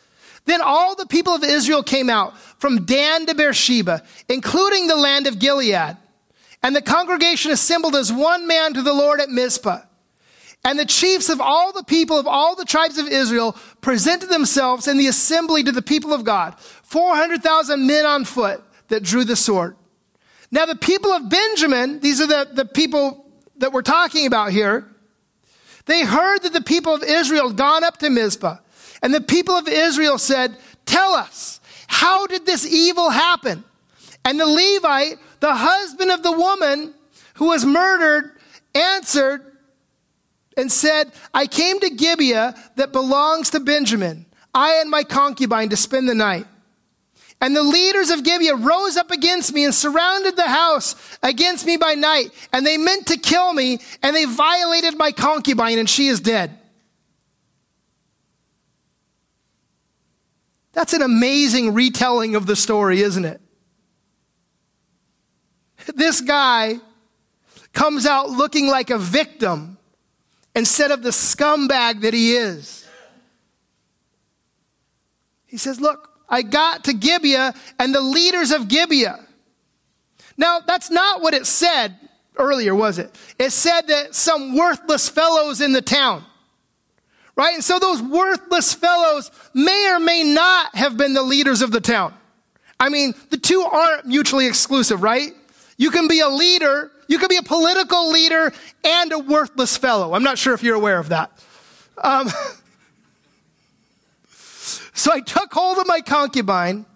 Then 0.44 0.60
all 0.60 0.94
the 0.94 1.06
people 1.06 1.32
of 1.34 1.42
Israel 1.42 1.82
came 1.82 2.10
out 2.10 2.38
from 2.58 2.84
Dan 2.84 3.26
to 3.26 3.34
Beersheba, 3.34 4.02
including 4.28 4.86
the 4.86 4.96
land 4.96 5.26
of 5.26 5.38
Gilead. 5.38 5.96
And 6.62 6.76
the 6.76 6.82
congregation 6.82 7.50
assembled 7.50 7.94
as 7.94 8.12
one 8.12 8.46
man 8.46 8.74
to 8.74 8.82
the 8.82 8.92
Lord 8.92 9.20
at 9.20 9.30
Mizpah. 9.30 9.82
And 10.64 10.78
the 10.78 10.86
chiefs 10.86 11.28
of 11.28 11.40
all 11.40 11.72
the 11.72 11.84
people 11.84 12.18
of 12.18 12.26
all 12.26 12.56
the 12.56 12.64
tribes 12.64 12.96
of 12.96 13.06
Israel 13.06 13.54
presented 13.82 14.30
themselves 14.30 14.88
in 14.88 14.96
the 14.96 15.08
assembly 15.08 15.62
to 15.62 15.72
the 15.72 15.82
people 15.82 16.14
of 16.14 16.24
God. 16.24 16.58
400,000 16.58 17.86
men 17.86 18.06
on 18.06 18.24
foot 18.24 18.62
that 18.88 19.02
drew 19.02 19.24
the 19.24 19.36
sword. 19.36 19.76
Now 20.50 20.64
the 20.64 20.76
people 20.76 21.10
of 21.10 21.28
Benjamin, 21.28 22.00
these 22.00 22.20
are 22.20 22.26
the, 22.26 22.48
the 22.50 22.64
people 22.64 23.26
that 23.56 23.72
we're 23.72 23.82
talking 23.82 24.26
about 24.26 24.52
here, 24.52 24.88
they 25.86 26.04
heard 26.04 26.42
that 26.42 26.52
the 26.52 26.62
people 26.62 26.94
of 26.94 27.02
Israel 27.02 27.48
had 27.48 27.56
gone 27.56 27.84
up 27.84 27.98
to 27.98 28.10
Mizpah. 28.10 28.58
And 29.02 29.12
the 29.12 29.20
people 29.20 29.54
of 29.54 29.68
Israel 29.68 30.18
said, 30.18 30.56
Tell 30.86 31.12
us, 31.12 31.60
how 31.86 32.26
did 32.26 32.46
this 32.46 32.66
evil 32.66 33.10
happen? 33.10 33.64
And 34.24 34.40
the 34.40 34.46
Levite, 34.46 35.18
the 35.40 35.54
husband 35.54 36.10
of 36.10 36.22
the 36.22 36.32
woman 36.32 36.94
who 37.34 37.48
was 37.48 37.64
murdered, 37.64 38.32
answered 38.74 39.42
and 40.56 40.70
said, 40.70 41.12
I 41.32 41.46
came 41.46 41.80
to 41.80 41.90
Gibeah 41.90 42.54
that 42.76 42.92
belongs 42.92 43.50
to 43.50 43.60
Benjamin, 43.60 44.26
I 44.54 44.80
and 44.80 44.90
my 44.90 45.02
concubine 45.02 45.68
to 45.70 45.76
spend 45.76 46.08
the 46.08 46.14
night. 46.14 46.46
And 47.44 47.54
the 47.54 47.62
leaders 47.62 48.08
of 48.08 48.24
Gibeah 48.24 48.54
rose 48.54 48.96
up 48.96 49.10
against 49.10 49.52
me 49.52 49.66
and 49.66 49.74
surrounded 49.74 50.34
the 50.34 50.48
house 50.48 50.96
against 51.22 51.66
me 51.66 51.76
by 51.76 51.92
night. 51.92 52.30
And 52.54 52.64
they 52.64 52.78
meant 52.78 53.08
to 53.08 53.18
kill 53.18 53.52
me 53.52 53.80
and 54.02 54.16
they 54.16 54.24
violated 54.24 54.96
my 54.96 55.12
concubine 55.12 55.78
and 55.78 55.86
she 55.86 56.08
is 56.08 56.20
dead. 56.20 56.56
That's 60.72 60.94
an 60.94 61.02
amazing 61.02 61.74
retelling 61.74 62.34
of 62.34 62.46
the 62.46 62.56
story, 62.56 63.02
isn't 63.02 63.26
it? 63.26 63.42
This 65.94 66.22
guy 66.22 66.76
comes 67.74 68.06
out 68.06 68.30
looking 68.30 68.68
like 68.68 68.88
a 68.88 68.96
victim 68.96 69.76
instead 70.54 70.90
of 70.90 71.02
the 71.02 71.10
scumbag 71.10 72.00
that 72.00 72.14
he 72.14 72.36
is. 72.36 72.88
He 75.44 75.58
says, 75.58 75.78
Look, 75.78 76.13
I 76.28 76.42
got 76.42 76.84
to 76.84 76.92
Gibeah 76.92 77.54
and 77.78 77.94
the 77.94 78.00
leaders 78.00 78.50
of 78.50 78.68
Gibeah. 78.68 79.20
Now, 80.36 80.60
that's 80.60 80.90
not 80.90 81.22
what 81.22 81.34
it 81.34 81.46
said 81.46 81.94
earlier, 82.36 82.74
was 82.74 82.98
it? 82.98 83.14
It 83.38 83.50
said 83.50 83.82
that 83.82 84.14
some 84.14 84.56
worthless 84.56 85.08
fellows 85.08 85.60
in 85.60 85.72
the 85.72 85.82
town. 85.82 86.24
Right? 87.36 87.54
And 87.54 87.64
so 87.64 87.78
those 87.78 88.00
worthless 88.00 88.74
fellows 88.74 89.30
may 89.54 89.92
or 89.92 89.98
may 89.98 90.22
not 90.22 90.74
have 90.76 90.96
been 90.96 91.14
the 91.14 91.22
leaders 91.22 91.62
of 91.62 91.72
the 91.72 91.80
town. 91.80 92.14
I 92.78 92.88
mean, 92.88 93.14
the 93.30 93.36
two 93.36 93.60
aren't 93.62 94.06
mutually 94.06 94.46
exclusive, 94.46 95.02
right? 95.02 95.32
You 95.76 95.90
can 95.90 96.06
be 96.06 96.20
a 96.20 96.28
leader, 96.28 96.90
you 97.08 97.18
can 97.18 97.28
be 97.28 97.36
a 97.36 97.42
political 97.42 98.10
leader 98.10 98.52
and 98.84 99.12
a 99.12 99.18
worthless 99.18 99.76
fellow. 99.76 100.14
I'm 100.14 100.22
not 100.22 100.38
sure 100.38 100.54
if 100.54 100.62
you're 100.62 100.76
aware 100.76 100.98
of 100.98 101.08
that. 101.08 101.32
Um, 101.98 102.28
so 104.94 105.12
I 105.12 105.20
took 105.20 105.52
hold 105.52 105.78
of 105.78 105.86
my 105.86 106.00
concubine 106.00 106.86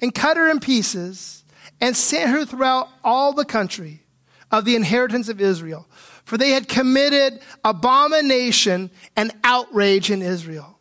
and 0.00 0.14
cut 0.14 0.36
her 0.36 0.50
in 0.50 0.58
pieces 0.58 1.44
and 1.80 1.96
sent 1.96 2.30
her 2.30 2.44
throughout 2.44 2.88
all 3.04 3.32
the 3.32 3.44
country 3.44 4.02
of 4.50 4.64
the 4.64 4.74
inheritance 4.74 5.28
of 5.28 5.40
Israel. 5.40 5.86
For 6.24 6.36
they 6.38 6.50
had 6.50 6.68
committed 6.68 7.40
abomination 7.64 8.90
and 9.16 9.32
outrage 9.44 10.10
in 10.10 10.22
Israel. 10.22 10.78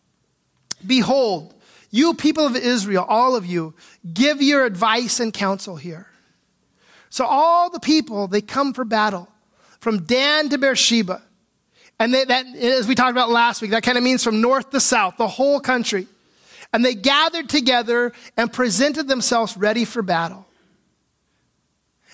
Behold, 0.86 1.54
you 1.92 2.14
people 2.14 2.46
of 2.46 2.56
Israel, 2.56 3.06
all 3.08 3.36
of 3.36 3.46
you, 3.46 3.74
give 4.14 4.42
your 4.42 4.66
advice 4.66 5.20
and 5.20 5.34
counsel 5.34 5.76
here. 5.76 6.08
So 7.10 7.26
all 7.26 7.70
the 7.70 7.80
people, 7.80 8.28
they 8.28 8.42
come 8.42 8.74
for 8.74 8.86
battle 8.86 9.28
from 9.80 10.04
Dan 10.04 10.50
to 10.50 10.58
Beersheba. 10.58 11.22
And 12.00 12.14
they, 12.14 12.24
that, 12.24 12.46
as 12.56 12.88
we 12.88 12.96
talked 12.96 13.12
about 13.12 13.30
last 13.30 13.62
week, 13.62 13.72
that 13.72 13.84
kind 13.84 13.98
of 13.98 14.04
means 14.04 14.24
from 14.24 14.40
north 14.40 14.70
to 14.70 14.80
south, 14.80 15.18
the 15.18 15.28
whole 15.28 15.60
country. 15.60 16.08
And 16.72 16.86
they 16.86 16.94
gathered 16.94 17.50
together 17.50 18.14
and 18.38 18.54
presented 18.54 19.08
themselves 19.08 19.58
ready 19.58 19.86
for 19.86 20.02
battle. 20.02 20.46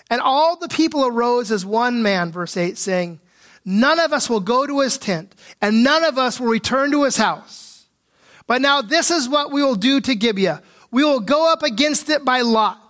And 0.10 0.22
all 0.22 0.56
the 0.56 0.70
people 0.70 1.06
arose 1.06 1.51
as 1.51 1.66
one 1.66 2.03
man, 2.03 2.32
verse 2.32 2.56
8, 2.56 2.78
saying, 2.78 3.20
None 3.66 3.99
of 3.99 4.14
us 4.14 4.30
will 4.30 4.39
go 4.39 4.68
to 4.68 4.82
his 4.82 4.97
tent, 4.97 5.34
and 5.62 5.84
none 5.84 6.03
of 6.03 6.18
us 6.18 6.39
will 6.39 6.47
return 6.47 6.91
to 6.91 7.03
his 7.03 7.18
house. 7.18 7.88
But 8.47 8.62
now 8.62 8.82
this 8.82 9.10
is 9.10 9.28
what 9.28 9.51
we 9.51 9.64
will 9.64 9.76
do 9.76 9.99
to 10.01 10.16
Gibeah. 10.16 10.62
We 10.91 11.03
will 11.03 11.20
go 11.20 11.51
up 11.51 11.64
against 11.64 12.10
it 12.10 12.24
by 12.24 12.41
lot 12.41 12.86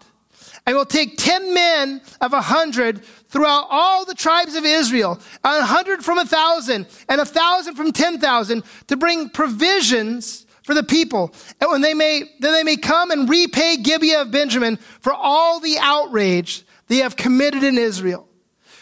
and 0.65 0.75
we'll 0.75 0.85
take 0.85 1.17
10 1.17 1.53
men 1.53 2.01
of 2.21 2.33
a 2.33 2.41
hundred 2.41 3.03
throughout 3.03 3.67
all 3.69 4.05
the 4.05 4.15
tribes 4.15 4.55
of 4.55 4.65
Israel, 4.65 5.19
a 5.43 5.63
hundred 5.63 6.03
from 6.03 6.17
a 6.17 6.25
thousand, 6.25 6.87
and 7.07 7.21
a 7.21 7.25
thousand 7.25 7.75
from 7.75 7.91
10,000 7.91 8.63
to 8.87 8.97
bring 8.97 9.29
provisions 9.29 10.44
for 10.65 10.73
the 10.73 10.83
people. 10.83 11.31
And 11.61 11.69
when 11.69 11.81
they 11.81 11.93
may, 11.93 12.23
then 12.39 12.51
they 12.51 12.63
may 12.63 12.75
come 12.75 13.11
and 13.11 13.29
repay 13.29 13.77
Gibeah 13.77 14.21
of 14.21 14.31
Benjamin 14.31 14.77
for 14.99 15.13
all 15.13 15.59
the 15.59 15.77
outrage 15.79 16.63
they 16.87 16.97
have 16.97 17.15
committed 17.15 17.63
in 17.63 17.77
Israel. 17.77 18.27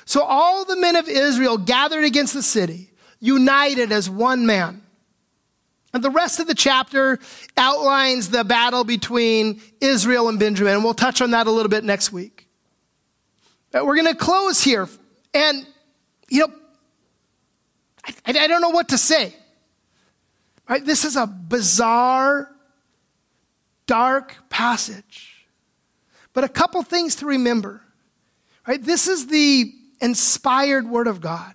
So 0.05 0.23
all 0.23 0.63
the 0.63 0.77
men 0.77 0.95
of 0.95 1.09
Israel 1.09 1.57
gathered 1.57 2.05
against 2.05 2.33
the 2.33 2.41
city, 2.41 2.91
united 3.19 3.91
as 3.91 4.09
one 4.09 4.45
man. 4.45 4.81
And 5.93 6.01
the 6.01 6.09
rest 6.09 6.39
of 6.39 6.47
the 6.47 6.55
chapter 6.55 7.19
outlines 7.57 8.29
the 8.29 8.45
battle 8.45 8.85
between 8.85 9.61
Israel 9.81 10.29
and 10.29 10.39
Benjamin, 10.39 10.75
and 10.75 10.83
we'll 10.85 10.93
touch 10.93 11.21
on 11.21 11.31
that 11.31 11.47
a 11.47 11.51
little 11.51 11.69
bit 11.69 11.83
next 11.83 12.13
week. 12.13 12.47
But 13.71 13.85
we're 13.85 13.95
going 13.95 14.07
to 14.07 14.15
close 14.15 14.61
here. 14.61 14.87
And, 15.33 15.67
you 16.29 16.47
know, 16.47 16.53
I, 18.05 18.13
I 18.25 18.47
don't 18.47 18.61
know 18.61 18.69
what 18.69 18.89
to 18.89 18.97
say. 18.97 19.35
Right? 20.69 20.85
This 20.85 21.05
is 21.05 21.15
a 21.15 21.27
bizarre, 21.27 22.49
dark 23.85 24.35
passage. 24.49 25.45
But 26.33 26.43
a 26.43 26.49
couple 26.49 26.81
things 26.83 27.15
to 27.17 27.25
remember. 27.25 27.81
Right? 28.67 28.81
This 28.81 29.07
is 29.07 29.27
the 29.27 29.73
inspired 30.01 30.87
word 30.87 31.07
of 31.07 31.21
God. 31.21 31.53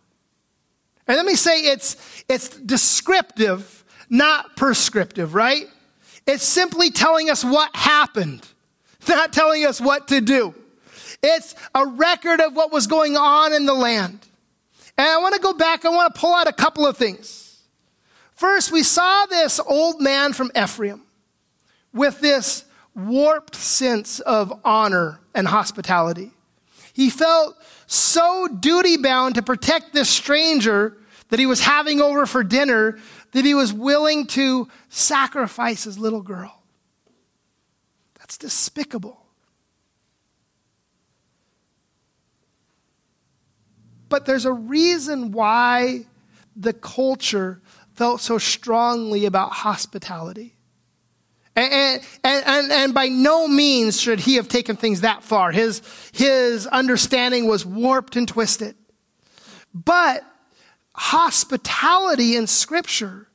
And 1.07 1.17
let 1.17 1.25
me 1.25 1.37
say 1.37 1.63
it's, 1.63 2.25
it's 2.29 2.51
descriptive 2.51 3.79
not 4.11 4.57
prescriptive, 4.57 5.35
right? 5.35 5.67
It's 6.27 6.45
simply 6.45 6.91
telling 6.91 7.31
us 7.31 7.45
what 7.45 7.75
happened, 7.75 8.47
not 9.09 9.33
telling 9.33 9.65
us 9.65 9.81
what 9.81 10.09
to 10.09 10.21
do. 10.21 10.55
It's 11.23 11.55
a 11.75 11.87
record 11.87 12.41
of 12.41 12.55
what 12.55 12.73
was 12.73 12.87
going 12.87 13.17
on 13.17 13.53
in 13.53 13.67
the 13.67 13.75
land. 13.75 14.21
And 14.97 15.07
I 15.07 15.19
want 15.19 15.35
to 15.35 15.41
go 15.41 15.53
back, 15.53 15.85
I 15.85 15.89
want 15.91 16.15
to 16.15 16.21
pull 16.21 16.35
out 16.35 16.49
a 16.49 16.53
couple 16.53 16.87
of 16.87 16.97
things. 16.97 17.48
First, 18.39 18.71
we 18.71 18.85
saw 18.85 19.27
this 19.27 19.59
old 19.59 20.01
man 20.01 20.33
from 20.33 20.53
Ephraim 20.57 21.03
with 21.93 22.21
this 22.21 22.65
warped 22.95 23.57
sense 23.57 24.21
of 24.21 24.61
honor 24.65 25.19
and 25.35 25.49
hospitality. 25.49 26.31
He 26.93 27.11
felt 27.11 27.57
so 27.89 28.47
duty 28.47 28.97
bound 28.97 29.35
to 29.35 29.43
protect 29.43 29.93
this 29.93 30.09
stranger 30.09 30.97
that 31.31 31.41
he 31.41 31.47
was 31.47 31.63
having 31.63 32.01
over 32.01 32.27
for 32.27 32.45
dinner 32.45 33.01
that 33.33 33.45
he 33.45 33.55
was 33.55 33.73
willing 33.73 34.29
to 34.29 34.69
sacrifice 34.89 35.83
his 35.83 35.99
little 35.99 36.23
girl. 36.23 36.63
That's 38.21 38.39
despicable. 38.39 39.21
But 44.09 44.27
there's 44.27 44.45
a 44.45 44.53
reason 44.53 45.33
why 45.33 46.07
the 46.55 46.73
culture 46.73 47.63
felt 47.99 48.21
so 48.21 48.39
strongly 48.39 49.27
about 49.27 49.51
hospitality. 49.51 50.55
And, 51.57 52.01
and, 52.23 52.45
and, 52.47 52.73
and, 52.73 52.95
by 52.95 53.09
no 53.09 53.49
means 53.49 54.01
should 54.01 54.21
he 54.21 54.37
have 54.37 54.47
taken 54.47 54.77
things 54.77 55.01
that 55.01 55.25
far. 55.25 55.51
His, 55.51 55.83
his 56.13 56.69
understanding 56.69 57.49
was 57.49 57.67
warped 57.67 58.15
and 58.15 58.29
twisted. 58.29 58.77
But 59.75 60.25
hospitality 60.95 62.37
in 62.37 62.47
Scripture 62.47 63.27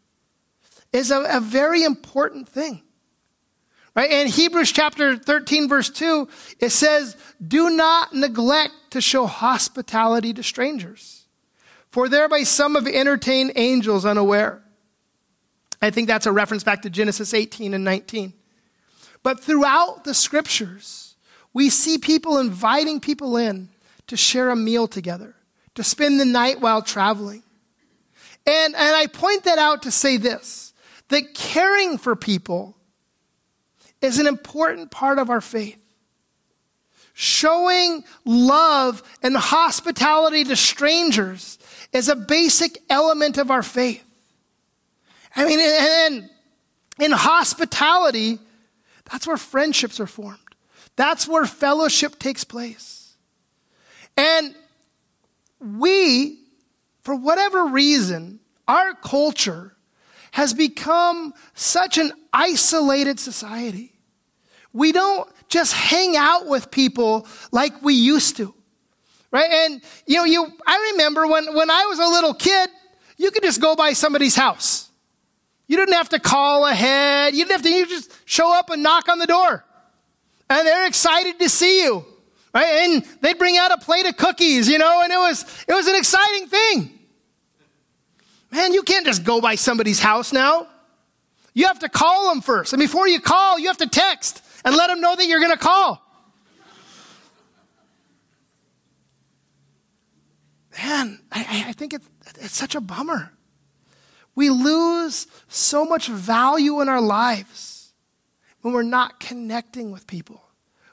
is 0.94 1.12
a, 1.12 1.22
a 1.30 1.42
very 1.42 1.84
important 1.84 2.48
thing. 2.48 2.82
Right? 3.94 4.10
In 4.10 4.28
Hebrews 4.28 4.72
chapter 4.72 5.18
13, 5.18 5.68
verse 5.68 5.90
2, 5.90 6.30
it 6.62 6.70
says, 6.70 7.18
Do 7.46 7.70
not 7.70 8.14
neglect 8.14 8.74
to 8.92 9.02
show 9.02 9.26
hospitality 9.26 10.34
to 10.34 10.44
strangers, 10.44 11.23
for 11.94 12.10
thereby 12.10 12.42
some 12.42 12.74
have 12.74 12.88
entertained 12.88 13.52
angels 13.56 14.04
unaware. 14.04 14.64
I 15.80 15.92
think 15.92 16.08
that's 16.08 16.26
a 16.26 16.32
reference 16.32 16.64
back 16.64 16.82
to 16.82 16.90
Genesis 16.90 17.36
18 17.36 17.76
and 17.76 17.84
19. 17.84 18.34
But 19.22 19.42
throughout 19.42 20.04
the 20.04 20.16
scriptures, 20.16 21.14
we 21.54 21.70
see 21.70 22.00
people 22.00 22.40
inviting 22.40 23.00
people 23.00 23.38
in 23.38 23.70
to 24.08 24.18
share 24.18 24.50
a 24.50 24.56
meal 24.56 24.88
together, 24.88 25.36
to 25.76 25.84
spend 25.84 26.20
the 26.20 26.26
night 26.26 26.60
while 26.62 26.82
traveling, 26.82 27.44
and, 28.48 28.76
and 28.76 28.96
I 28.96 29.06
point 29.06 29.44
that 29.44 29.60
out 29.60 29.84
to 29.84 29.92
say 29.92 30.18
this 30.18 30.74
that 31.10 31.36
caring 31.36 32.00
for 32.00 32.16
people 32.16 32.76
is 34.02 34.18
an 34.18 34.26
important 34.26 34.90
part 34.90 35.20
of 35.20 35.30
our 35.30 35.42
faith. 35.42 35.80
Showing 37.14 38.04
love 38.26 39.04
and 39.22 39.38
hospitality 39.38 40.44
to 40.46 40.56
strangers 40.56 41.60
is 41.94 42.10
a 42.10 42.16
basic 42.16 42.80
element 42.90 43.38
of 43.38 43.52
our 43.52 43.64
faith. 43.64 44.04
I 45.36 45.46
mean, 45.46 45.60
and 45.60 46.30
in 47.00 47.12
hospitality, 47.12 48.40
that's 49.10 49.26
where 49.26 49.38
friendships 49.38 50.00
are 50.00 50.08
formed. 50.08 50.40
That's 50.96 51.28
where 51.28 51.46
fellowship 51.46 52.20
takes 52.20 52.44
place. 52.44 53.16
And 54.16 54.54
we 55.60 56.44
for 57.04 57.16
whatever 57.16 57.66
reason, 57.66 58.40
our 58.68 58.94
culture 58.96 59.76
has 60.32 60.54
become 60.54 61.34
such 61.54 61.98
an 61.98 62.12
isolated 62.32 63.20
society. 63.20 63.92
We 64.72 64.92
don't 64.92 65.30
just 65.50 65.74
hang 65.74 66.16
out 66.16 66.48
with 66.48 66.72
people 66.72 67.28
like 67.52 67.84
we 67.84 67.94
used 67.94 68.38
to. 68.38 68.56
Right? 69.34 69.50
And 69.52 69.82
you 70.06 70.18
know, 70.18 70.24
you 70.24 70.48
I 70.66 70.92
remember 70.94 71.28
when 71.28 71.54
when 71.54 71.70
I 71.70 71.86
was 71.86 72.00
a 72.00 72.08
little 72.08 72.34
kid, 72.34 72.70
you 73.18 73.32
could 73.32 73.44
just 73.44 73.60
go 73.60 73.76
by 73.76 73.94
somebody's 73.94 74.36
house. 74.36 74.90
You 75.68 75.76
didn't 75.76 75.96
have 75.96 76.10
to 76.10 76.20
call 76.20 76.68
ahead. 76.68 77.34
You 77.34 77.40
didn't 77.44 77.52
have 77.52 77.62
to 77.64 77.70
you 77.70 77.88
just 77.88 78.12
show 78.26 78.54
up 78.54 78.70
and 78.70 78.84
knock 78.84 79.10
on 79.10 79.20
the 79.20 79.28
door. 79.28 79.66
and 80.50 80.68
they're 80.68 80.88
excited 80.88 81.40
to 81.40 81.50
see 81.50 81.84
you. 81.84 82.06
Right? 82.54 82.86
And 82.86 83.06
they'd 83.22 83.40
bring 83.40 83.58
out 83.58 83.72
a 83.72 83.78
plate 83.78 84.06
of 84.06 84.16
cookies, 84.16 84.70
you 84.70 84.78
know, 84.78 85.02
and 85.02 85.12
it 85.12 85.18
was, 85.18 85.44
it 85.68 85.74
was 85.74 85.88
an 85.88 85.96
exciting 85.96 86.48
thing. 86.48 87.00
Man, 88.52 88.74
you 88.74 88.84
can't 88.84 89.08
just 89.08 89.24
go 89.24 89.42
by 89.42 89.56
somebody's 89.56 90.00
house 90.00 90.32
now. 90.32 90.68
You 91.56 91.66
have 91.66 91.80
to 91.80 91.90
call 91.90 92.30
them 92.30 92.42
first. 92.42 92.72
And 92.72 92.80
before 92.80 93.08
you 93.08 93.20
call, 93.20 93.58
you 93.58 93.68
have 93.68 93.78
to 93.78 93.90
text 93.90 94.44
and 94.64 94.76
let 94.76 94.88
them 94.88 95.02
know 95.02 95.16
that 95.16 95.26
you're 95.26 95.40
going 95.40 95.52
to 95.52 95.58
call. 95.58 96.00
Man, 100.78 101.20
I, 101.32 101.66
I 101.68 101.74
think 101.74 101.94
it's, 101.94 102.08
it's 102.40 102.56
such 102.56 102.76
a 102.76 102.82
bummer. 102.82 103.32
We 104.36 104.50
lose 104.50 105.28
so 105.48 105.86
much 105.86 106.08
value 106.08 106.82
in 106.82 106.90
our 106.90 107.02
lives 107.02 107.94
when 108.62 108.74
we're 108.74 108.82
not 108.82 109.20
connecting 109.20 109.92
with 109.92 110.08
people, 110.08 110.42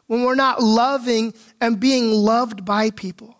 when 0.07 0.24
we're 0.24 0.35
not 0.35 0.62
loving 0.62 1.33
and 1.61 1.81
being 1.81 2.11
loved 2.11 2.64
by 2.64 2.91
people. 2.91 3.37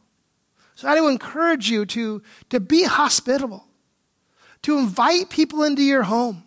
So 0.77 0.89
I 0.89 0.95
do 0.95 1.09
encourage 1.09 1.69
you 1.69 1.85
to, 1.87 2.23
to 2.49 2.61
be 2.61 2.85
hospitable, 2.85 3.67
to 4.63 4.79
invite 4.79 5.29
people 5.29 5.63
into 5.65 5.83
your 5.83 6.05
home, 6.05 6.45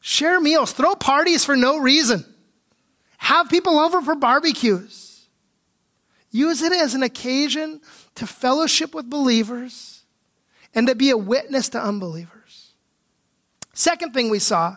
share 0.00 0.40
meals, 0.40 0.72
throw 0.72 0.96
parties 0.96 1.44
for 1.44 1.54
no 1.54 1.78
reason, 1.78 2.24
have 3.18 3.48
people 3.48 3.78
over 3.78 4.00
for 4.00 4.16
barbecues. 4.16 5.28
Use 6.32 6.62
it 6.62 6.72
as 6.72 6.94
an 6.94 7.02
occasion 7.02 7.80
to 8.20 8.26
fellowship 8.26 8.94
with 8.94 9.08
believers 9.08 10.02
and 10.74 10.86
to 10.86 10.94
be 10.94 11.08
a 11.08 11.16
witness 11.16 11.70
to 11.70 11.82
unbelievers. 11.82 12.74
Second 13.72 14.12
thing 14.12 14.28
we 14.28 14.38
saw, 14.38 14.76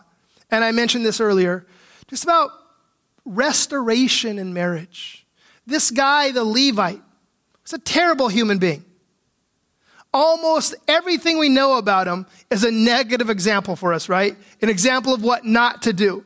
and 0.50 0.64
I 0.64 0.72
mentioned 0.72 1.04
this 1.04 1.20
earlier, 1.20 1.66
just 2.08 2.24
about 2.24 2.48
restoration 3.26 4.38
in 4.38 4.54
marriage. 4.54 5.26
This 5.66 5.90
guy, 5.90 6.30
the 6.30 6.42
Levite, 6.42 7.02
was 7.62 7.74
a 7.74 7.78
terrible 7.78 8.28
human 8.28 8.56
being. 8.56 8.82
Almost 10.14 10.74
everything 10.88 11.38
we 11.38 11.50
know 11.50 11.76
about 11.76 12.06
him 12.06 12.24
is 12.50 12.64
a 12.64 12.70
negative 12.70 13.28
example 13.28 13.76
for 13.76 13.92
us, 13.92 14.08
right? 14.08 14.38
An 14.62 14.70
example 14.70 15.12
of 15.12 15.22
what 15.22 15.44
not 15.44 15.82
to 15.82 15.92
do. 15.92 16.24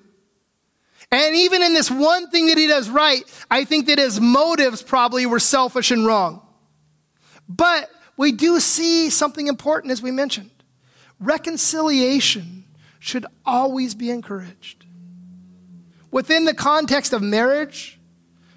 And 1.10 1.34
even 1.34 1.62
in 1.62 1.74
this 1.74 1.90
one 1.90 2.30
thing 2.30 2.46
that 2.46 2.58
he 2.58 2.68
does 2.68 2.88
right, 2.88 3.24
I 3.50 3.64
think 3.64 3.86
that 3.86 3.98
his 3.98 4.20
motives 4.20 4.84
probably 4.84 5.26
were 5.26 5.40
selfish 5.40 5.90
and 5.90 6.06
wrong. 6.06 6.42
But 7.48 7.90
we 8.16 8.32
do 8.32 8.60
see 8.60 9.10
something 9.10 9.46
important 9.46 9.92
as 9.92 10.02
we 10.02 10.10
mentioned. 10.10 10.50
Reconciliation 11.20 12.64
should 12.98 13.26
always 13.46 13.94
be 13.94 14.10
encouraged. 14.10 14.84
Within 16.10 16.44
the 16.44 16.54
context 16.54 17.12
of 17.12 17.22
marriage, 17.22 17.98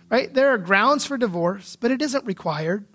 right, 0.10 0.34
there 0.34 0.50
are 0.50 0.58
grounds 0.58 1.06
for 1.06 1.18
divorce, 1.18 1.76
but 1.76 1.92
it 1.92 2.02
isn't 2.02 2.26
required. 2.26 2.86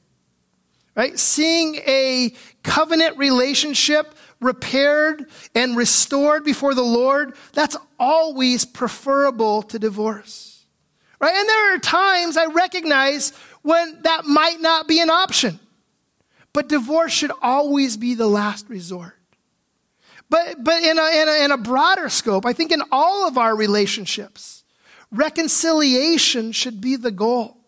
Right? 0.94 1.18
Seeing 1.18 1.76
a 1.86 2.32
covenant 2.62 3.18
relationship 3.18 4.14
repaired 4.40 5.26
and 5.54 5.76
restored 5.76 6.42
before 6.42 6.74
the 6.74 6.82
Lord, 6.82 7.36
that's 7.52 7.76
always 7.98 8.64
preferable 8.64 9.62
to 9.64 9.78
divorce. 9.78 10.64
Right? 11.20 11.34
And 11.34 11.48
there 11.48 11.74
are 11.74 11.78
times 11.78 12.38
I 12.38 12.46
recognize 12.46 13.32
when 13.60 14.00
that 14.02 14.24
might 14.24 14.60
not 14.60 14.88
be 14.88 15.00
an 15.00 15.10
option. 15.10 15.60
But 16.56 16.68
divorce 16.68 17.12
should 17.12 17.32
always 17.42 17.98
be 17.98 18.14
the 18.14 18.26
last 18.26 18.70
resort. 18.70 19.12
But, 20.30 20.64
but 20.64 20.82
in, 20.82 20.98
a, 20.98 21.22
in, 21.22 21.28
a, 21.28 21.44
in 21.44 21.50
a 21.50 21.58
broader 21.58 22.08
scope, 22.08 22.46
I 22.46 22.54
think 22.54 22.72
in 22.72 22.82
all 22.90 23.28
of 23.28 23.36
our 23.36 23.54
relationships, 23.54 24.64
reconciliation 25.12 26.52
should 26.52 26.80
be 26.80 26.96
the 26.96 27.10
goal. 27.10 27.58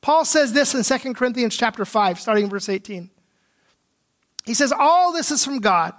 Paul 0.00 0.24
says 0.24 0.52
this 0.52 0.74
in 0.74 0.82
2 0.82 1.14
Corinthians 1.14 1.56
chapter 1.56 1.84
5, 1.84 2.18
starting 2.18 2.46
in 2.46 2.50
verse 2.50 2.68
18. 2.68 3.10
He 4.44 4.54
says, 4.54 4.72
All 4.76 5.12
this 5.12 5.30
is 5.30 5.44
from 5.44 5.60
God, 5.60 5.94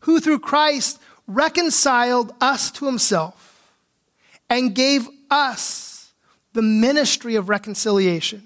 who 0.00 0.18
through 0.18 0.40
Christ 0.40 1.00
reconciled 1.28 2.34
us 2.40 2.72
to 2.72 2.86
himself 2.86 3.70
and 4.50 4.74
gave 4.74 5.06
us 5.30 6.12
the 6.54 6.62
ministry 6.62 7.36
of 7.36 7.48
reconciliation. 7.48 8.45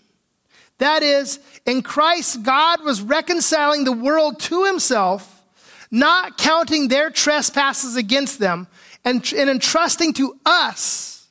That 0.80 1.02
is, 1.02 1.40
in 1.66 1.82
Christ, 1.82 2.42
God 2.42 2.82
was 2.82 3.02
reconciling 3.02 3.84
the 3.84 3.92
world 3.92 4.40
to 4.40 4.64
himself, 4.64 5.42
not 5.90 6.38
counting 6.38 6.88
their 6.88 7.10
trespasses 7.10 7.96
against 7.96 8.38
them, 8.38 8.66
and, 9.04 9.16
and 9.36 9.50
entrusting 9.50 10.14
to 10.14 10.38
us, 10.44 11.28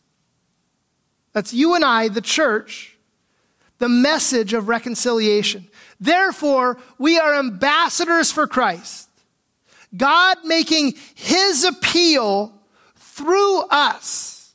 that's 1.34 1.52
you 1.52 1.74
and 1.74 1.84
I, 1.84 2.10
the 2.10 2.22
church, 2.22 2.96
the 3.80 3.90
message 3.90 4.54
of 4.54 4.68
reconciliation. 4.68 5.68
Therefore, 6.00 6.78
we 7.00 7.18
are 7.18 7.36
ambassadors 7.36 8.32
for 8.32 8.46
Christ. 8.46 9.10
God 9.98 10.38
making 10.44 10.94
his 11.16 11.64
appeal 11.64 12.54
through 12.96 13.62
us. 13.70 14.54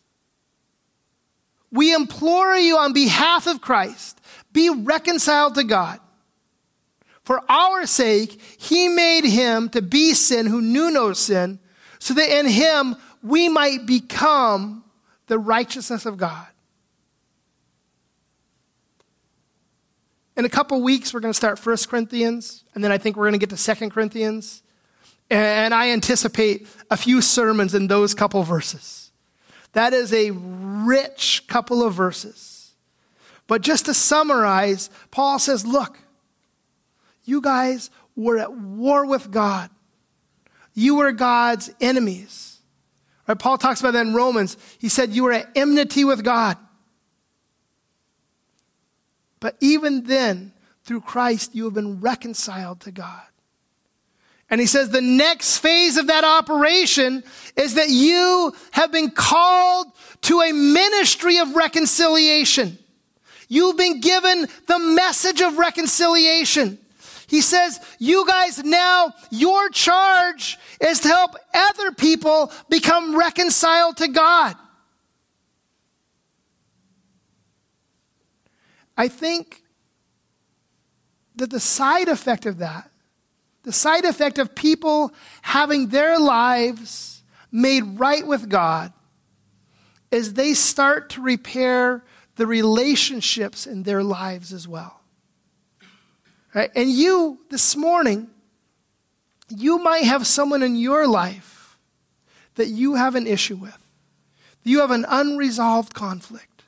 We 1.72 1.92
implore 1.92 2.55
you 2.55 2.78
on 2.78 2.92
behalf 2.92 3.49
of 3.49 3.61
Christ 3.61 4.14
be 4.55 4.71
reconciled 4.71 5.57
to 5.57 5.65
God. 5.65 6.01
For 7.25 7.43
our 7.51 7.85
sake, 7.85 8.41
he 8.59 8.89
made 8.89 9.25
him 9.25 9.69
to 9.71 9.83
be 9.83 10.15
sin 10.15 10.47
who 10.47 10.63
knew 10.63 10.91
no 10.91 11.13
sin, 11.13 11.59
so 11.99 12.15
that 12.15 12.39
in 12.39 12.47
him 12.47 12.97
we 13.23 13.51
might 13.51 13.85
become 13.85 14.85
the 15.27 15.39
righteousness 15.39 16.07
of 16.07 16.17
God. 16.17 16.47
In 20.37 20.45
a 20.45 20.49
couple 20.49 20.83
weeks, 20.83 21.15
we're 21.15 21.21
going 21.21 21.33
to 21.33 21.37
start 21.37 21.65
1 21.65 21.77
Corinthians, 21.89 22.65
and 22.75 22.83
then 22.83 22.91
I 22.91 22.99
think 22.99 23.17
we're 23.17 23.25
going 23.25 23.39
to 23.39 23.47
get 23.47 23.57
to 23.57 23.75
2 23.75 23.91
Corinthians. 23.91 24.63
And 25.31 25.73
I 25.73 25.91
anticipate 25.91 26.67
a 26.91 26.97
few 26.97 27.23
sermons 27.23 27.75
in 27.75 27.87
those 27.87 28.15
couple 28.15 28.43
verses. 28.43 29.11
That 29.73 29.95
is 29.95 30.13
a 30.13 30.31
rich 30.33 31.45
couple 31.49 31.83
of 31.83 31.95
verses. 31.95 32.54
But 33.47 33.62
just 33.62 33.86
to 33.86 33.95
summarize, 33.95 34.90
Paul 35.11 35.38
says, 35.38 35.66
look, 35.66 35.99
you 37.24 37.40
guys 37.40 37.90
were 38.16 38.38
at 38.38 38.53
war 38.53 39.07
with 39.07 39.30
God. 39.30 39.70
You 40.74 40.97
were 40.97 41.12
God's 41.12 41.70
enemies. 41.80 42.59
Right? 43.26 43.38
Paul 43.38 43.59
talks 43.59 43.80
about 43.80 43.92
that 43.92 44.07
in 44.07 44.14
Romans. 44.14 44.57
He 44.78 44.88
said 44.88 45.11
you 45.11 45.24
were 45.24 45.32
at 45.32 45.51
enmity 45.57 46.05
with 46.05 46.24
God. 46.24 46.57
But 49.40 49.57
even 49.61 50.05
then, 50.05 50.53
through 50.84 51.03
Christ, 51.03 51.55
you 51.55 51.64
have 51.64 51.74
been 51.74 52.01
reconciled 52.01 52.80
to 52.80 52.90
God. 52.90 53.22
And 54.51 54.61
he 54.61 54.66
says 54.66 54.90
the 54.90 55.01
next 55.01 55.59
phase 55.59 55.97
of 55.97 56.09
that 56.09 56.24
operation 56.24 57.24
is 57.57 57.74
that 57.74 57.88
you 57.88 58.55
have 58.70 58.92
been 58.92 59.11
called 59.11 59.88
to 60.22 60.40
a 60.40 60.53
ministry 60.53 61.38
of 61.38 61.57
reconciliation. 61.57 62.78
You've 63.49 63.76
been 63.76 64.01
given 64.01 64.49
the 64.66 64.78
message 64.78 65.40
of 65.40 65.59
reconciliation. 65.59 66.78
He 67.26 67.40
says, 67.40 67.80
you 67.99 68.26
guys 68.26 68.62
now, 68.62 69.12
your 69.30 69.68
charge 69.70 70.59
is 70.80 71.01
to 71.01 71.09
help 71.09 71.36
other 71.53 71.92
people 71.92 72.53
become 72.68 73.16
reconciled 73.16 73.97
to 73.99 74.09
God. 74.09 74.57
I 78.97 79.09
think 79.09 79.62
that 81.36 81.51
the 81.51 81.61
side 81.61 82.09
effect 82.09 82.47
of 82.47 82.59
that, 82.59 82.90
the 83.64 83.72
side 83.72 84.05
effect 84.05 84.38
of 84.38 84.55
people 84.55 85.12
having 85.42 85.88
their 85.88 86.18
lives 86.18 87.22
made 87.51 87.99
right 87.99 88.24
with 88.24 88.49
God, 88.49 88.92
is 90.11 90.34
they 90.34 90.55
start 90.55 91.11
to 91.11 91.22
repair 91.22 92.05
the 92.37 92.47
relationships 92.47 93.66
in 93.66 93.82
their 93.85 94.03
lives 94.03 94.53
as 94.53 94.66
well. 94.66 95.01
Right? 96.55 96.70
And 96.74 96.91
you, 96.91 97.41
this 97.51 97.76
morning, 97.76 98.28
you 99.49 99.78
might 99.78 100.05
have 100.05 100.26
someone 100.26 100.62
in 100.62 100.76
your 100.76 101.07
life 101.07 101.76
that 102.55 102.68
you 102.68 102.95
have 102.95 103.14
an 103.14 103.26
issue 103.26 103.57
with. 103.57 103.78
You 104.62 104.80
have 104.80 104.91
an 104.91 105.05
unresolved 105.09 105.95
conflict. 105.95 106.62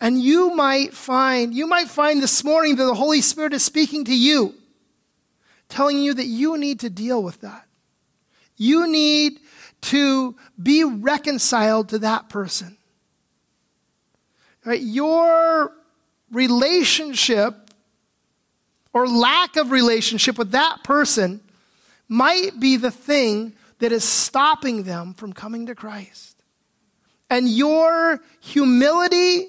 And 0.00 0.20
you 0.20 0.54
might 0.54 0.92
find, 0.92 1.54
you 1.54 1.66
might 1.66 1.88
find 1.88 2.22
this 2.22 2.44
morning 2.44 2.76
that 2.76 2.84
the 2.84 2.94
Holy 2.94 3.22
Spirit 3.22 3.54
is 3.54 3.64
speaking 3.64 4.04
to 4.04 4.14
you, 4.14 4.54
telling 5.68 5.98
you 5.98 6.12
that 6.14 6.26
you 6.26 6.58
need 6.58 6.80
to 6.80 6.90
deal 6.90 7.22
with 7.22 7.40
that. 7.40 7.66
You 8.56 8.86
need 8.86 9.40
to 9.82 10.36
be 10.62 10.84
reconciled 10.84 11.88
to 11.90 11.98
that 12.00 12.28
person. 12.28 12.75
Right? 14.66 14.82
Your 14.82 15.72
relationship 16.30 17.54
or 18.92 19.08
lack 19.08 19.56
of 19.56 19.70
relationship 19.70 20.36
with 20.36 20.50
that 20.50 20.84
person 20.84 21.40
might 22.08 22.58
be 22.60 22.76
the 22.76 22.90
thing 22.90 23.54
that 23.78 23.92
is 23.92 24.04
stopping 24.04 24.82
them 24.82 25.14
from 25.14 25.32
coming 25.32 25.66
to 25.66 25.74
Christ. 25.74 26.36
and 27.28 27.48
your 27.48 28.20
humility 28.40 29.48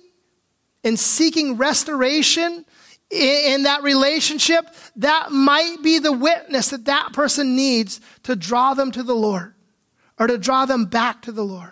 in 0.84 0.97
seeking 0.97 1.57
restoration 1.57 2.65
in 3.09 3.63
that 3.63 3.84
relationship, 3.84 4.68
that 4.97 5.32
might 5.32 5.78
be 5.82 5.99
the 5.99 6.11
witness 6.11 6.70
that 6.70 6.86
that 6.86 7.13
person 7.13 7.55
needs 7.55 8.01
to 8.24 8.36
draw 8.36 8.74
them 8.74 8.91
to 8.91 9.03
the 9.03 9.15
Lord 9.15 9.53
or 10.20 10.28
to 10.28 10.38
draw 10.38 10.65
them 10.65 10.86
back 10.86 11.22
to 11.24 11.32
the 11.32 11.45
Lord. 11.45 11.72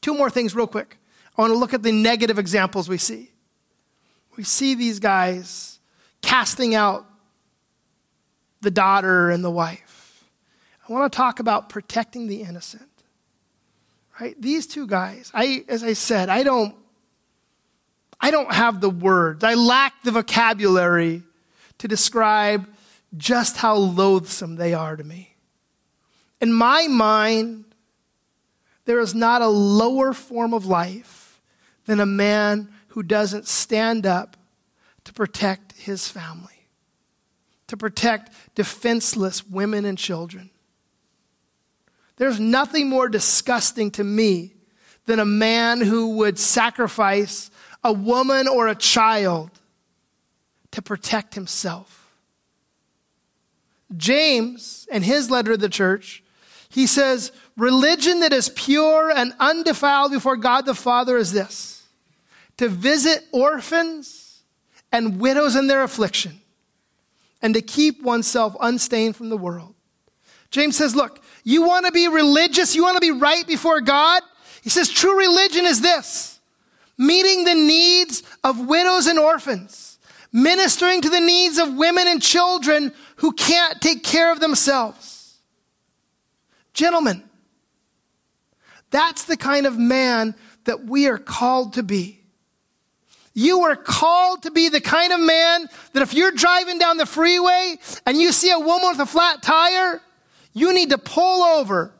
Two 0.00 0.14
more 0.14 0.30
things, 0.30 0.54
real 0.54 0.66
quick. 0.66 0.97
I 1.38 1.42
want 1.42 1.52
to 1.52 1.58
look 1.58 1.72
at 1.72 1.84
the 1.84 1.92
negative 1.92 2.36
examples 2.36 2.88
we 2.88 2.98
see. 2.98 3.30
We 4.36 4.42
see 4.42 4.74
these 4.74 4.98
guys 4.98 5.78
casting 6.20 6.74
out 6.74 7.06
the 8.60 8.72
daughter 8.72 9.30
and 9.30 9.44
the 9.44 9.50
wife. 9.50 10.24
I 10.88 10.92
want 10.92 11.12
to 11.12 11.16
talk 11.16 11.38
about 11.38 11.68
protecting 11.68 12.26
the 12.26 12.42
innocent. 12.42 12.88
Right? 14.20 14.40
These 14.40 14.66
two 14.66 14.88
guys, 14.88 15.30
I 15.32 15.64
as 15.68 15.84
I 15.84 15.92
said, 15.92 16.28
I 16.28 16.42
don't 16.42 16.74
I 18.20 18.32
don't 18.32 18.52
have 18.52 18.80
the 18.80 18.90
words. 18.90 19.44
I 19.44 19.54
lack 19.54 20.02
the 20.02 20.10
vocabulary 20.10 21.22
to 21.78 21.86
describe 21.86 22.68
just 23.16 23.56
how 23.56 23.76
loathsome 23.76 24.56
they 24.56 24.74
are 24.74 24.96
to 24.96 25.04
me. 25.04 25.36
In 26.40 26.52
my 26.52 26.88
mind, 26.88 27.64
there 28.86 28.98
is 28.98 29.14
not 29.14 29.40
a 29.40 29.46
lower 29.46 30.12
form 30.12 30.52
of 30.52 30.66
life 30.66 31.17
than 31.88 32.00
a 32.00 32.06
man 32.06 32.68
who 32.88 33.02
doesn't 33.02 33.48
stand 33.48 34.04
up 34.04 34.36
to 35.04 35.12
protect 35.14 35.72
his 35.72 36.06
family, 36.06 36.66
to 37.66 37.78
protect 37.78 38.30
defenseless 38.54 39.46
women 39.46 39.86
and 39.86 39.96
children. 39.96 40.50
There's 42.16 42.38
nothing 42.38 42.90
more 42.90 43.08
disgusting 43.08 43.90
to 43.92 44.04
me 44.04 44.52
than 45.06 45.18
a 45.18 45.24
man 45.24 45.80
who 45.80 46.16
would 46.16 46.38
sacrifice 46.38 47.50
a 47.82 47.94
woman 47.94 48.46
or 48.46 48.68
a 48.68 48.74
child 48.74 49.50
to 50.72 50.82
protect 50.82 51.34
himself. 51.34 52.12
James, 53.96 54.86
in 54.92 55.00
his 55.00 55.30
letter 55.30 55.52
to 55.52 55.56
the 55.56 55.70
church, 55.70 56.22
he 56.68 56.86
says, 56.86 57.32
Religion 57.56 58.20
that 58.20 58.34
is 58.34 58.50
pure 58.50 59.10
and 59.10 59.32
undefiled 59.40 60.12
before 60.12 60.36
God 60.36 60.66
the 60.66 60.74
Father 60.74 61.16
is 61.16 61.32
this 61.32 61.77
to 62.58 62.68
visit 62.68 63.24
orphans 63.32 64.42
and 64.92 65.20
widows 65.20 65.56
in 65.56 65.66
their 65.66 65.82
affliction, 65.82 66.40
and 67.40 67.54
to 67.54 67.62
keep 67.62 68.02
oneself 68.02 68.56
unstained 68.60 69.16
from 69.16 69.28
the 69.28 69.36
world. 69.36 69.74
James 70.50 70.76
says, 70.76 70.94
Look, 70.96 71.22
you 71.44 71.62
want 71.62 71.86
to 71.86 71.92
be 71.92 72.08
religious, 72.08 72.74
you 72.74 72.82
want 72.82 72.96
to 72.96 73.00
be 73.00 73.10
right 73.10 73.46
before 73.46 73.80
God? 73.80 74.22
He 74.62 74.70
says, 74.70 74.88
True 74.88 75.18
religion 75.18 75.64
is 75.64 75.80
this 75.80 76.40
meeting 76.96 77.44
the 77.44 77.54
needs 77.54 78.22
of 78.42 78.66
widows 78.66 79.06
and 79.06 79.18
orphans, 79.18 79.98
ministering 80.32 81.00
to 81.00 81.08
the 81.08 81.20
needs 81.20 81.58
of 81.58 81.74
women 81.74 82.08
and 82.08 82.20
children 82.20 82.92
who 83.16 83.32
can't 83.32 83.80
take 83.80 84.02
care 84.02 84.32
of 84.32 84.40
themselves. 84.40 85.38
Gentlemen, 86.74 87.22
that's 88.90 89.24
the 89.24 89.36
kind 89.36 89.66
of 89.66 89.78
man 89.78 90.34
that 90.64 90.84
we 90.84 91.06
are 91.06 91.18
called 91.18 91.74
to 91.74 91.82
be. 91.82 92.17
You 93.38 93.60
are 93.66 93.76
called 93.76 94.42
to 94.42 94.50
be 94.50 94.68
the 94.68 94.80
kind 94.80 95.12
of 95.12 95.20
man 95.20 95.68
that 95.92 96.02
if 96.02 96.12
you're 96.12 96.32
driving 96.32 96.80
down 96.80 96.96
the 96.96 97.06
freeway 97.06 97.76
and 98.04 98.20
you 98.20 98.32
see 98.32 98.50
a 98.50 98.58
woman 98.58 98.88
with 98.88 98.98
a 98.98 99.06
flat 99.06 99.44
tire, 99.44 100.02
you 100.54 100.74
need 100.74 100.90
to 100.90 100.98
pull 100.98 101.44
over 101.44 101.92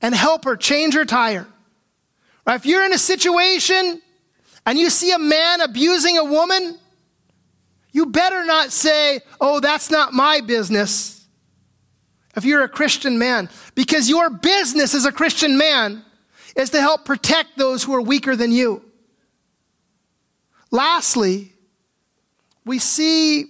and 0.00 0.14
help 0.14 0.44
her 0.44 0.54
change 0.54 0.94
her 0.94 1.04
tire. 1.04 1.48
Right? 2.46 2.54
If 2.54 2.64
you're 2.64 2.84
in 2.84 2.92
a 2.92 2.98
situation 2.98 4.00
and 4.64 4.78
you 4.78 4.88
see 4.88 5.10
a 5.10 5.18
man 5.18 5.62
abusing 5.62 6.16
a 6.16 6.24
woman, 6.24 6.78
you 7.90 8.06
better 8.06 8.44
not 8.44 8.70
say, 8.70 9.18
Oh, 9.40 9.58
that's 9.58 9.90
not 9.90 10.12
my 10.12 10.42
business 10.42 11.26
if 12.36 12.44
you're 12.44 12.62
a 12.62 12.68
Christian 12.68 13.18
man, 13.18 13.48
because 13.74 14.08
your 14.08 14.30
business 14.30 14.94
as 14.94 15.06
a 15.06 15.12
Christian 15.12 15.58
man 15.58 16.04
is 16.54 16.70
to 16.70 16.80
help 16.80 17.04
protect 17.04 17.58
those 17.58 17.82
who 17.82 17.92
are 17.96 18.00
weaker 18.00 18.36
than 18.36 18.52
you. 18.52 18.91
Lastly, 20.72 21.52
we 22.64 22.80
see, 22.80 23.46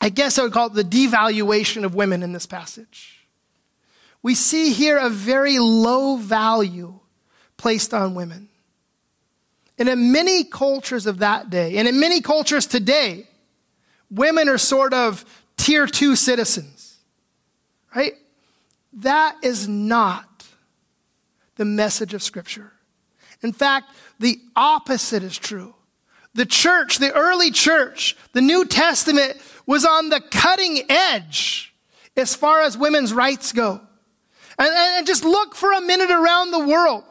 I 0.00 0.08
guess 0.08 0.38
I 0.38 0.44
would 0.44 0.52
call 0.52 0.68
it 0.68 0.74
the 0.74 0.82
devaluation 0.82 1.84
of 1.84 1.94
women 1.94 2.22
in 2.22 2.32
this 2.32 2.46
passage. 2.46 3.26
We 4.22 4.34
see 4.34 4.72
here 4.72 4.96
a 4.96 5.10
very 5.10 5.58
low 5.58 6.16
value 6.16 6.98
placed 7.58 7.92
on 7.92 8.14
women. 8.14 8.48
And 9.78 9.90
in 9.90 10.10
many 10.12 10.44
cultures 10.44 11.06
of 11.06 11.18
that 11.18 11.50
day, 11.50 11.76
and 11.76 11.86
in 11.86 12.00
many 12.00 12.22
cultures 12.22 12.66
today, 12.66 13.28
women 14.10 14.48
are 14.48 14.56
sort 14.56 14.94
of 14.94 15.26
tier 15.58 15.86
two 15.86 16.16
citizens 16.16 16.84
Right? 17.94 18.14
That 18.94 19.36
is 19.42 19.68
not 19.68 20.46
the 21.56 21.64
message 21.64 22.14
of 22.14 22.22
Scripture. 22.22 22.72
In 23.42 23.52
fact, 23.52 23.90
the 24.18 24.40
opposite 24.56 25.22
is 25.22 25.38
true. 25.38 25.74
The 26.34 26.46
church, 26.46 26.98
the 26.98 27.12
early 27.12 27.50
church, 27.50 28.16
the 28.32 28.40
New 28.40 28.64
Testament 28.64 29.36
was 29.66 29.84
on 29.84 30.08
the 30.08 30.20
cutting 30.20 30.82
edge 30.88 31.74
as 32.16 32.34
far 32.34 32.62
as 32.62 32.76
women's 32.76 33.12
rights 33.12 33.52
go. 33.52 33.80
And, 34.58 34.68
and, 34.68 35.06
just 35.06 35.24
look 35.24 35.54
for 35.54 35.72
a 35.72 35.80
minute 35.80 36.10
around 36.10 36.52
the 36.52 36.64
world, 36.64 37.02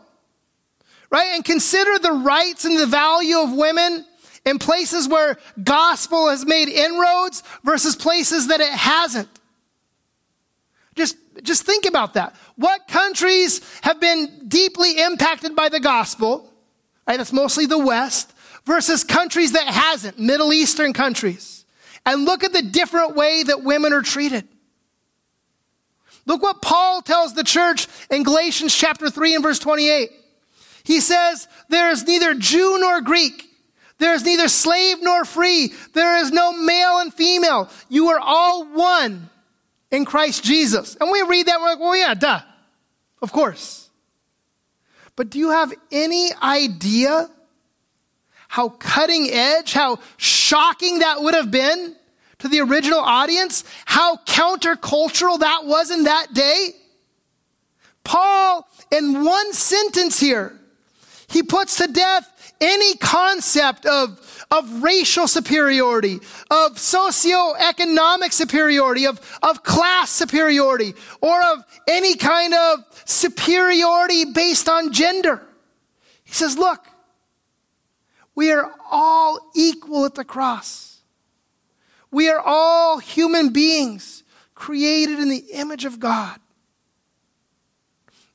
right? 1.09 1.35
And 1.35 1.43
consider 1.43 1.99
the 1.99 2.13
rights 2.13 2.63
and 2.63 2.79
the 2.79 2.85
value 2.85 3.37
of 3.39 3.51
women 3.51 4.05
in 4.45 4.59
places 4.59 5.09
where 5.09 5.37
gospel 5.61 6.29
has 6.29 6.45
made 6.45 6.69
inroads 6.69 7.43
versus 7.63 7.97
places 7.97 8.47
that 8.47 8.61
it 8.61 8.71
hasn't. 8.71 9.27
Just, 10.95 11.17
just 11.41 11.63
think 11.63 11.85
about 11.85 12.13
that. 12.13 12.35
What 12.55 12.87
countries 12.87 13.61
have 13.81 13.99
been 13.99 14.45
deeply 14.47 15.01
impacted 15.01 15.55
by 15.55 15.69
the 15.69 15.79
gospel? 15.79 16.49
Right, 17.05 17.17
that's 17.17 17.33
mostly 17.33 17.65
the 17.65 17.79
West 17.79 18.32
versus 18.65 19.03
countries 19.03 19.53
that 19.53 19.67
hasn't, 19.67 20.19
Middle 20.19 20.53
Eastern 20.53 20.93
countries. 20.93 21.65
And 22.05 22.25
look 22.25 22.43
at 22.43 22.53
the 22.53 22.61
different 22.61 23.15
way 23.15 23.43
that 23.43 23.63
women 23.63 23.93
are 23.93 24.01
treated. 24.01 24.47
Look 26.25 26.41
what 26.41 26.61
Paul 26.61 27.01
tells 27.01 27.33
the 27.33 27.43
church 27.43 27.87
in 28.09 28.23
Galatians 28.23 28.75
chapter 28.75 29.09
3 29.09 29.35
and 29.35 29.43
verse 29.43 29.59
28. 29.59 30.09
He 30.83 30.99
says, 30.99 31.47
there 31.69 31.91
is 31.91 32.05
neither 32.05 32.33
Jew 32.33 32.77
nor 32.79 33.01
Greek. 33.01 33.49
There 33.99 34.13
is 34.13 34.25
neither 34.25 34.47
slave 34.47 34.97
nor 35.01 35.23
free. 35.23 35.73
There 35.93 36.17
is 36.17 36.31
no 36.31 36.51
male 36.53 36.99
and 36.99 37.13
female. 37.13 37.69
You 37.89 38.09
are 38.09 38.19
all 38.19 38.65
one 38.65 39.29
in 39.91 40.03
Christ 40.05 40.43
Jesus. 40.43 40.97
And 40.99 41.11
we 41.11 41.21
read 41.21 41.45
that, 41.45 41.59
we're 41.59 41.67
like, 41.67 41.79
well, 41.79 41.95
yeah, 41.95 42.13
duh. 42.13 42.41
Of 43.21 43.31
course. 43.31 43.89
But 45.15 45.29
do 45.29 45.39
you 45.39 45.51
have 45.51 45.73
any 45.91 46.31
idea 46.41 47.29
how 48.53 48.69
cutting 48.69 49.31
edge, 49.31 49.73
how 49.73 49.97
shocking 50.17 50.99
that 50.99 51.23
would 51.23 51.33
have 51.33 51.49
been 51.49 51.95
to 52.37 52.47
the 52.47 52.59
original 52.59 52.99
audience? 52.99 53.63
How 53.85 54.17
countercultural 54.17 55.39
that 55.39 55.65
was 55.65 55.89
in 55.89 56.03
that 56.03 56.35
day? 56.35 56.69
Paul, 58.03 58.69
in 58.91 59.23
one 59.23 59.53
sentence 59.53 60.19
here, 60.19 60.53
he 61.27 61.41
puts 61.41 61.77
to 61.77 61.87
death 61.87 62.53
any 62.61 62.95
concept 62.97 63.87
of 63.87 64.19
of 64.51 64.83
racial 64.83 65.27
superiority, 65.27 66.19
of 66.51 66.75
socioeconomic 66.75 68.31
superiority, 68.31 69.07
of, 69.07 69.19
of 69.41 69.63
class 69.63 70.11
superiority, 70.11 70.93
or 71.21 71.41
of 71.41 71.65
any 71.87 72.15
kind 72.17 72.53
of 72.53 72.85
superiority 73.05 74.25
based 74.25 74.69
on 74.69 74.93
gender. 74.93 75.41
He 76.23 76.33
says, 76.33 76.55
look, 76.55 76.85
we 78.35 78.51
are 78.51 78.71
all 78.89 79.51
equal 79.55 80.05
at 80.05 80.15
the 80.15 80.23
cross. 80.23 81.01
We 82.11 82.29
are 82.29 82.39
all 82.39 82.99
human 82.99 83.53
beings 83.53 84.23
created 84.55 85.19
in 85.19 85.29
the 85.29 85.45
image 85.53 85.85
of 85.85 85.99
God. 85.99 86.39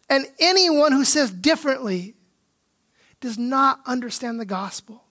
And 0.09 0.27
anyone 0.39 0.93
who 0.93 1.05
says 1.05 1.31
differently 1.31 2.15
does 3.21 3.39
not 3.39 3.81
understand 3.87 4.41
the 4.41 4.45
gospel. 4.45 5.05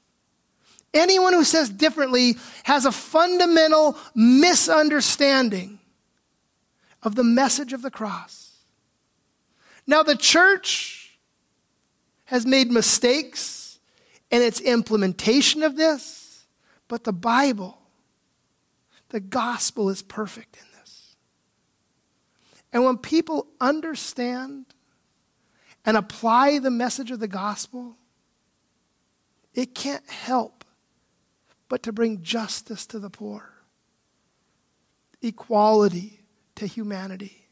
Anyone 0.93 1.33
who 1.33 1.43
says 1.43 1.69
differently 1.69 2.38
has 2.63 2.85
a 2.85 2.91
fundamental 2.91 3.97
misunderstanding 4.15 5.79
of 7.03 7.15
the 7.15 7.23
message 7.23 7.73
of 7.73 7.81
the 7.81 7.91
cross. 7.91 8.53
Now, 9.85 10.03
the 10.03 10.15
church 10.15 11.17
has 12.25 12.45
made 12.45 12.71
mistakes 12.71 13.66
in 14.30 14.41
its 14.41 14.59
implementation 14.59 15.63
of 15.63 15.75
this, 15.75 16.45
but 16.88 17.03
the 17.03 17.13
Bible, 17.13 17.78
the 19.09 19.19
gospel 19.19 19.89
is 19.89 20.01
perfect 20.01 20.57
in 20.57 20.80
this. 20.80 21.15
And 22.73 22.84
when 22.84 22.97
people 22.97 23.47
understand 23.59 24.65
and 25.86 25.95
apply 25.95 26.59
the 26.59 26.71
message 26.71 27.11
of 27.11 27.19
the 27.19 27.28
gospel, 27.28 27.95
it 29.53 29.73
can't 29.73 30.07
help 30.09 30.65
but 31.69 31.84
to 31.84 31.91
bring 31.91 32.21
justice 32.21 32.86
to 32.88 32.99
the 32.99 33.09
poor, 33.09 33.53
equality 35.21 36.21
to 36.55 36.67
humanity, 36.67 37.47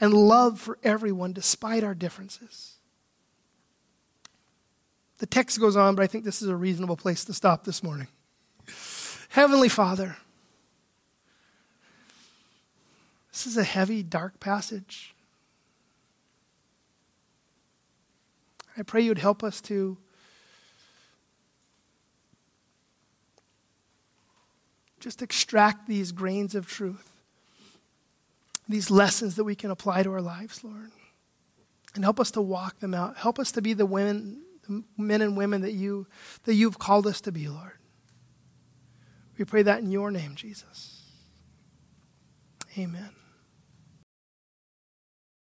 and 0.00 0.14
love 0.14 0.60
for 0.60 0.78
everyone 0.82 1.32
despite 1.32 1.84
our 1.84 1.94
differences. 1.94 2.77
The 5.18 5.26
text 5.26 5.58
goes 5.60 5.76
on, 5.76 5.94
but 5.94 6.02
I 6.02 6.06
think 6.06 6.24
this 6.24 6.42
is 6.42 6.48
a 6.48 6.56
reasonable 6.56 6.96
place 6.96 7.24
to 7.24 7.34
stop 7.34 7.64
this 7.64 7.82
morning. 7.82 8.08
Heavenly 9.30 9.68
Father, 9.68 10.16
this 13.32 13.46
is 13.46 13.56
a 13.56 13.64
heavy, 13.64 14.02
dark 14.02 14.40
passage. 14.40 15.14
I 18.76 18.82
pray 18.82 19.02
you'd 19.02 19.18
help 19.18 19.42
us 19.42 19.60
to 19.62 19.98
just 25.00 25.20
extract 25.20 25.88
these 25.88 26.12
grains 26.12 26.54
of 26.54 26.66
truth, 26.66 27.12
these 28.68 28.90
lessons 28.90 29.34
that 29.34 29.44
we 29.44 29.56
can 29.56 29.70
apply 29.70 30.04
to 30.04 30.12
our 30.12 30.22
lives, 30.22 30.62
Lord. 30.62 30.90
And 31.94 32.04
help 32.04 32.20
us 32.20 32.30
to 32.32 32.40
walk 32.40 32.78
them 32.78 32.94
out. 32.94 33.16
Help 33.16 33.38
us 33.38 33.50
to 33.52 33.62
be 33.62 33.72
the 33.72 33.86
women, 33.86 34.42
men 34.96 35.22
and 35.22 35.36
women 35.36 35.62
that, 35.62 35.72
you, 35.72 36.06
that 36.44 36.54
you've 36.54 36.78
called 36.78 37.06
us 37.06 37.20
to 37.22 37.32
be, 37.32 37.48
Lord. 37.48 37.72
We 39.38 39.44
pray 39.44 39.62
that 39.62 39.80
in 39.80 39.90
your 39.90 40.10
name, 40.10 40.34
Jesus. 40.34 41.02
Amen. 42.76 43.10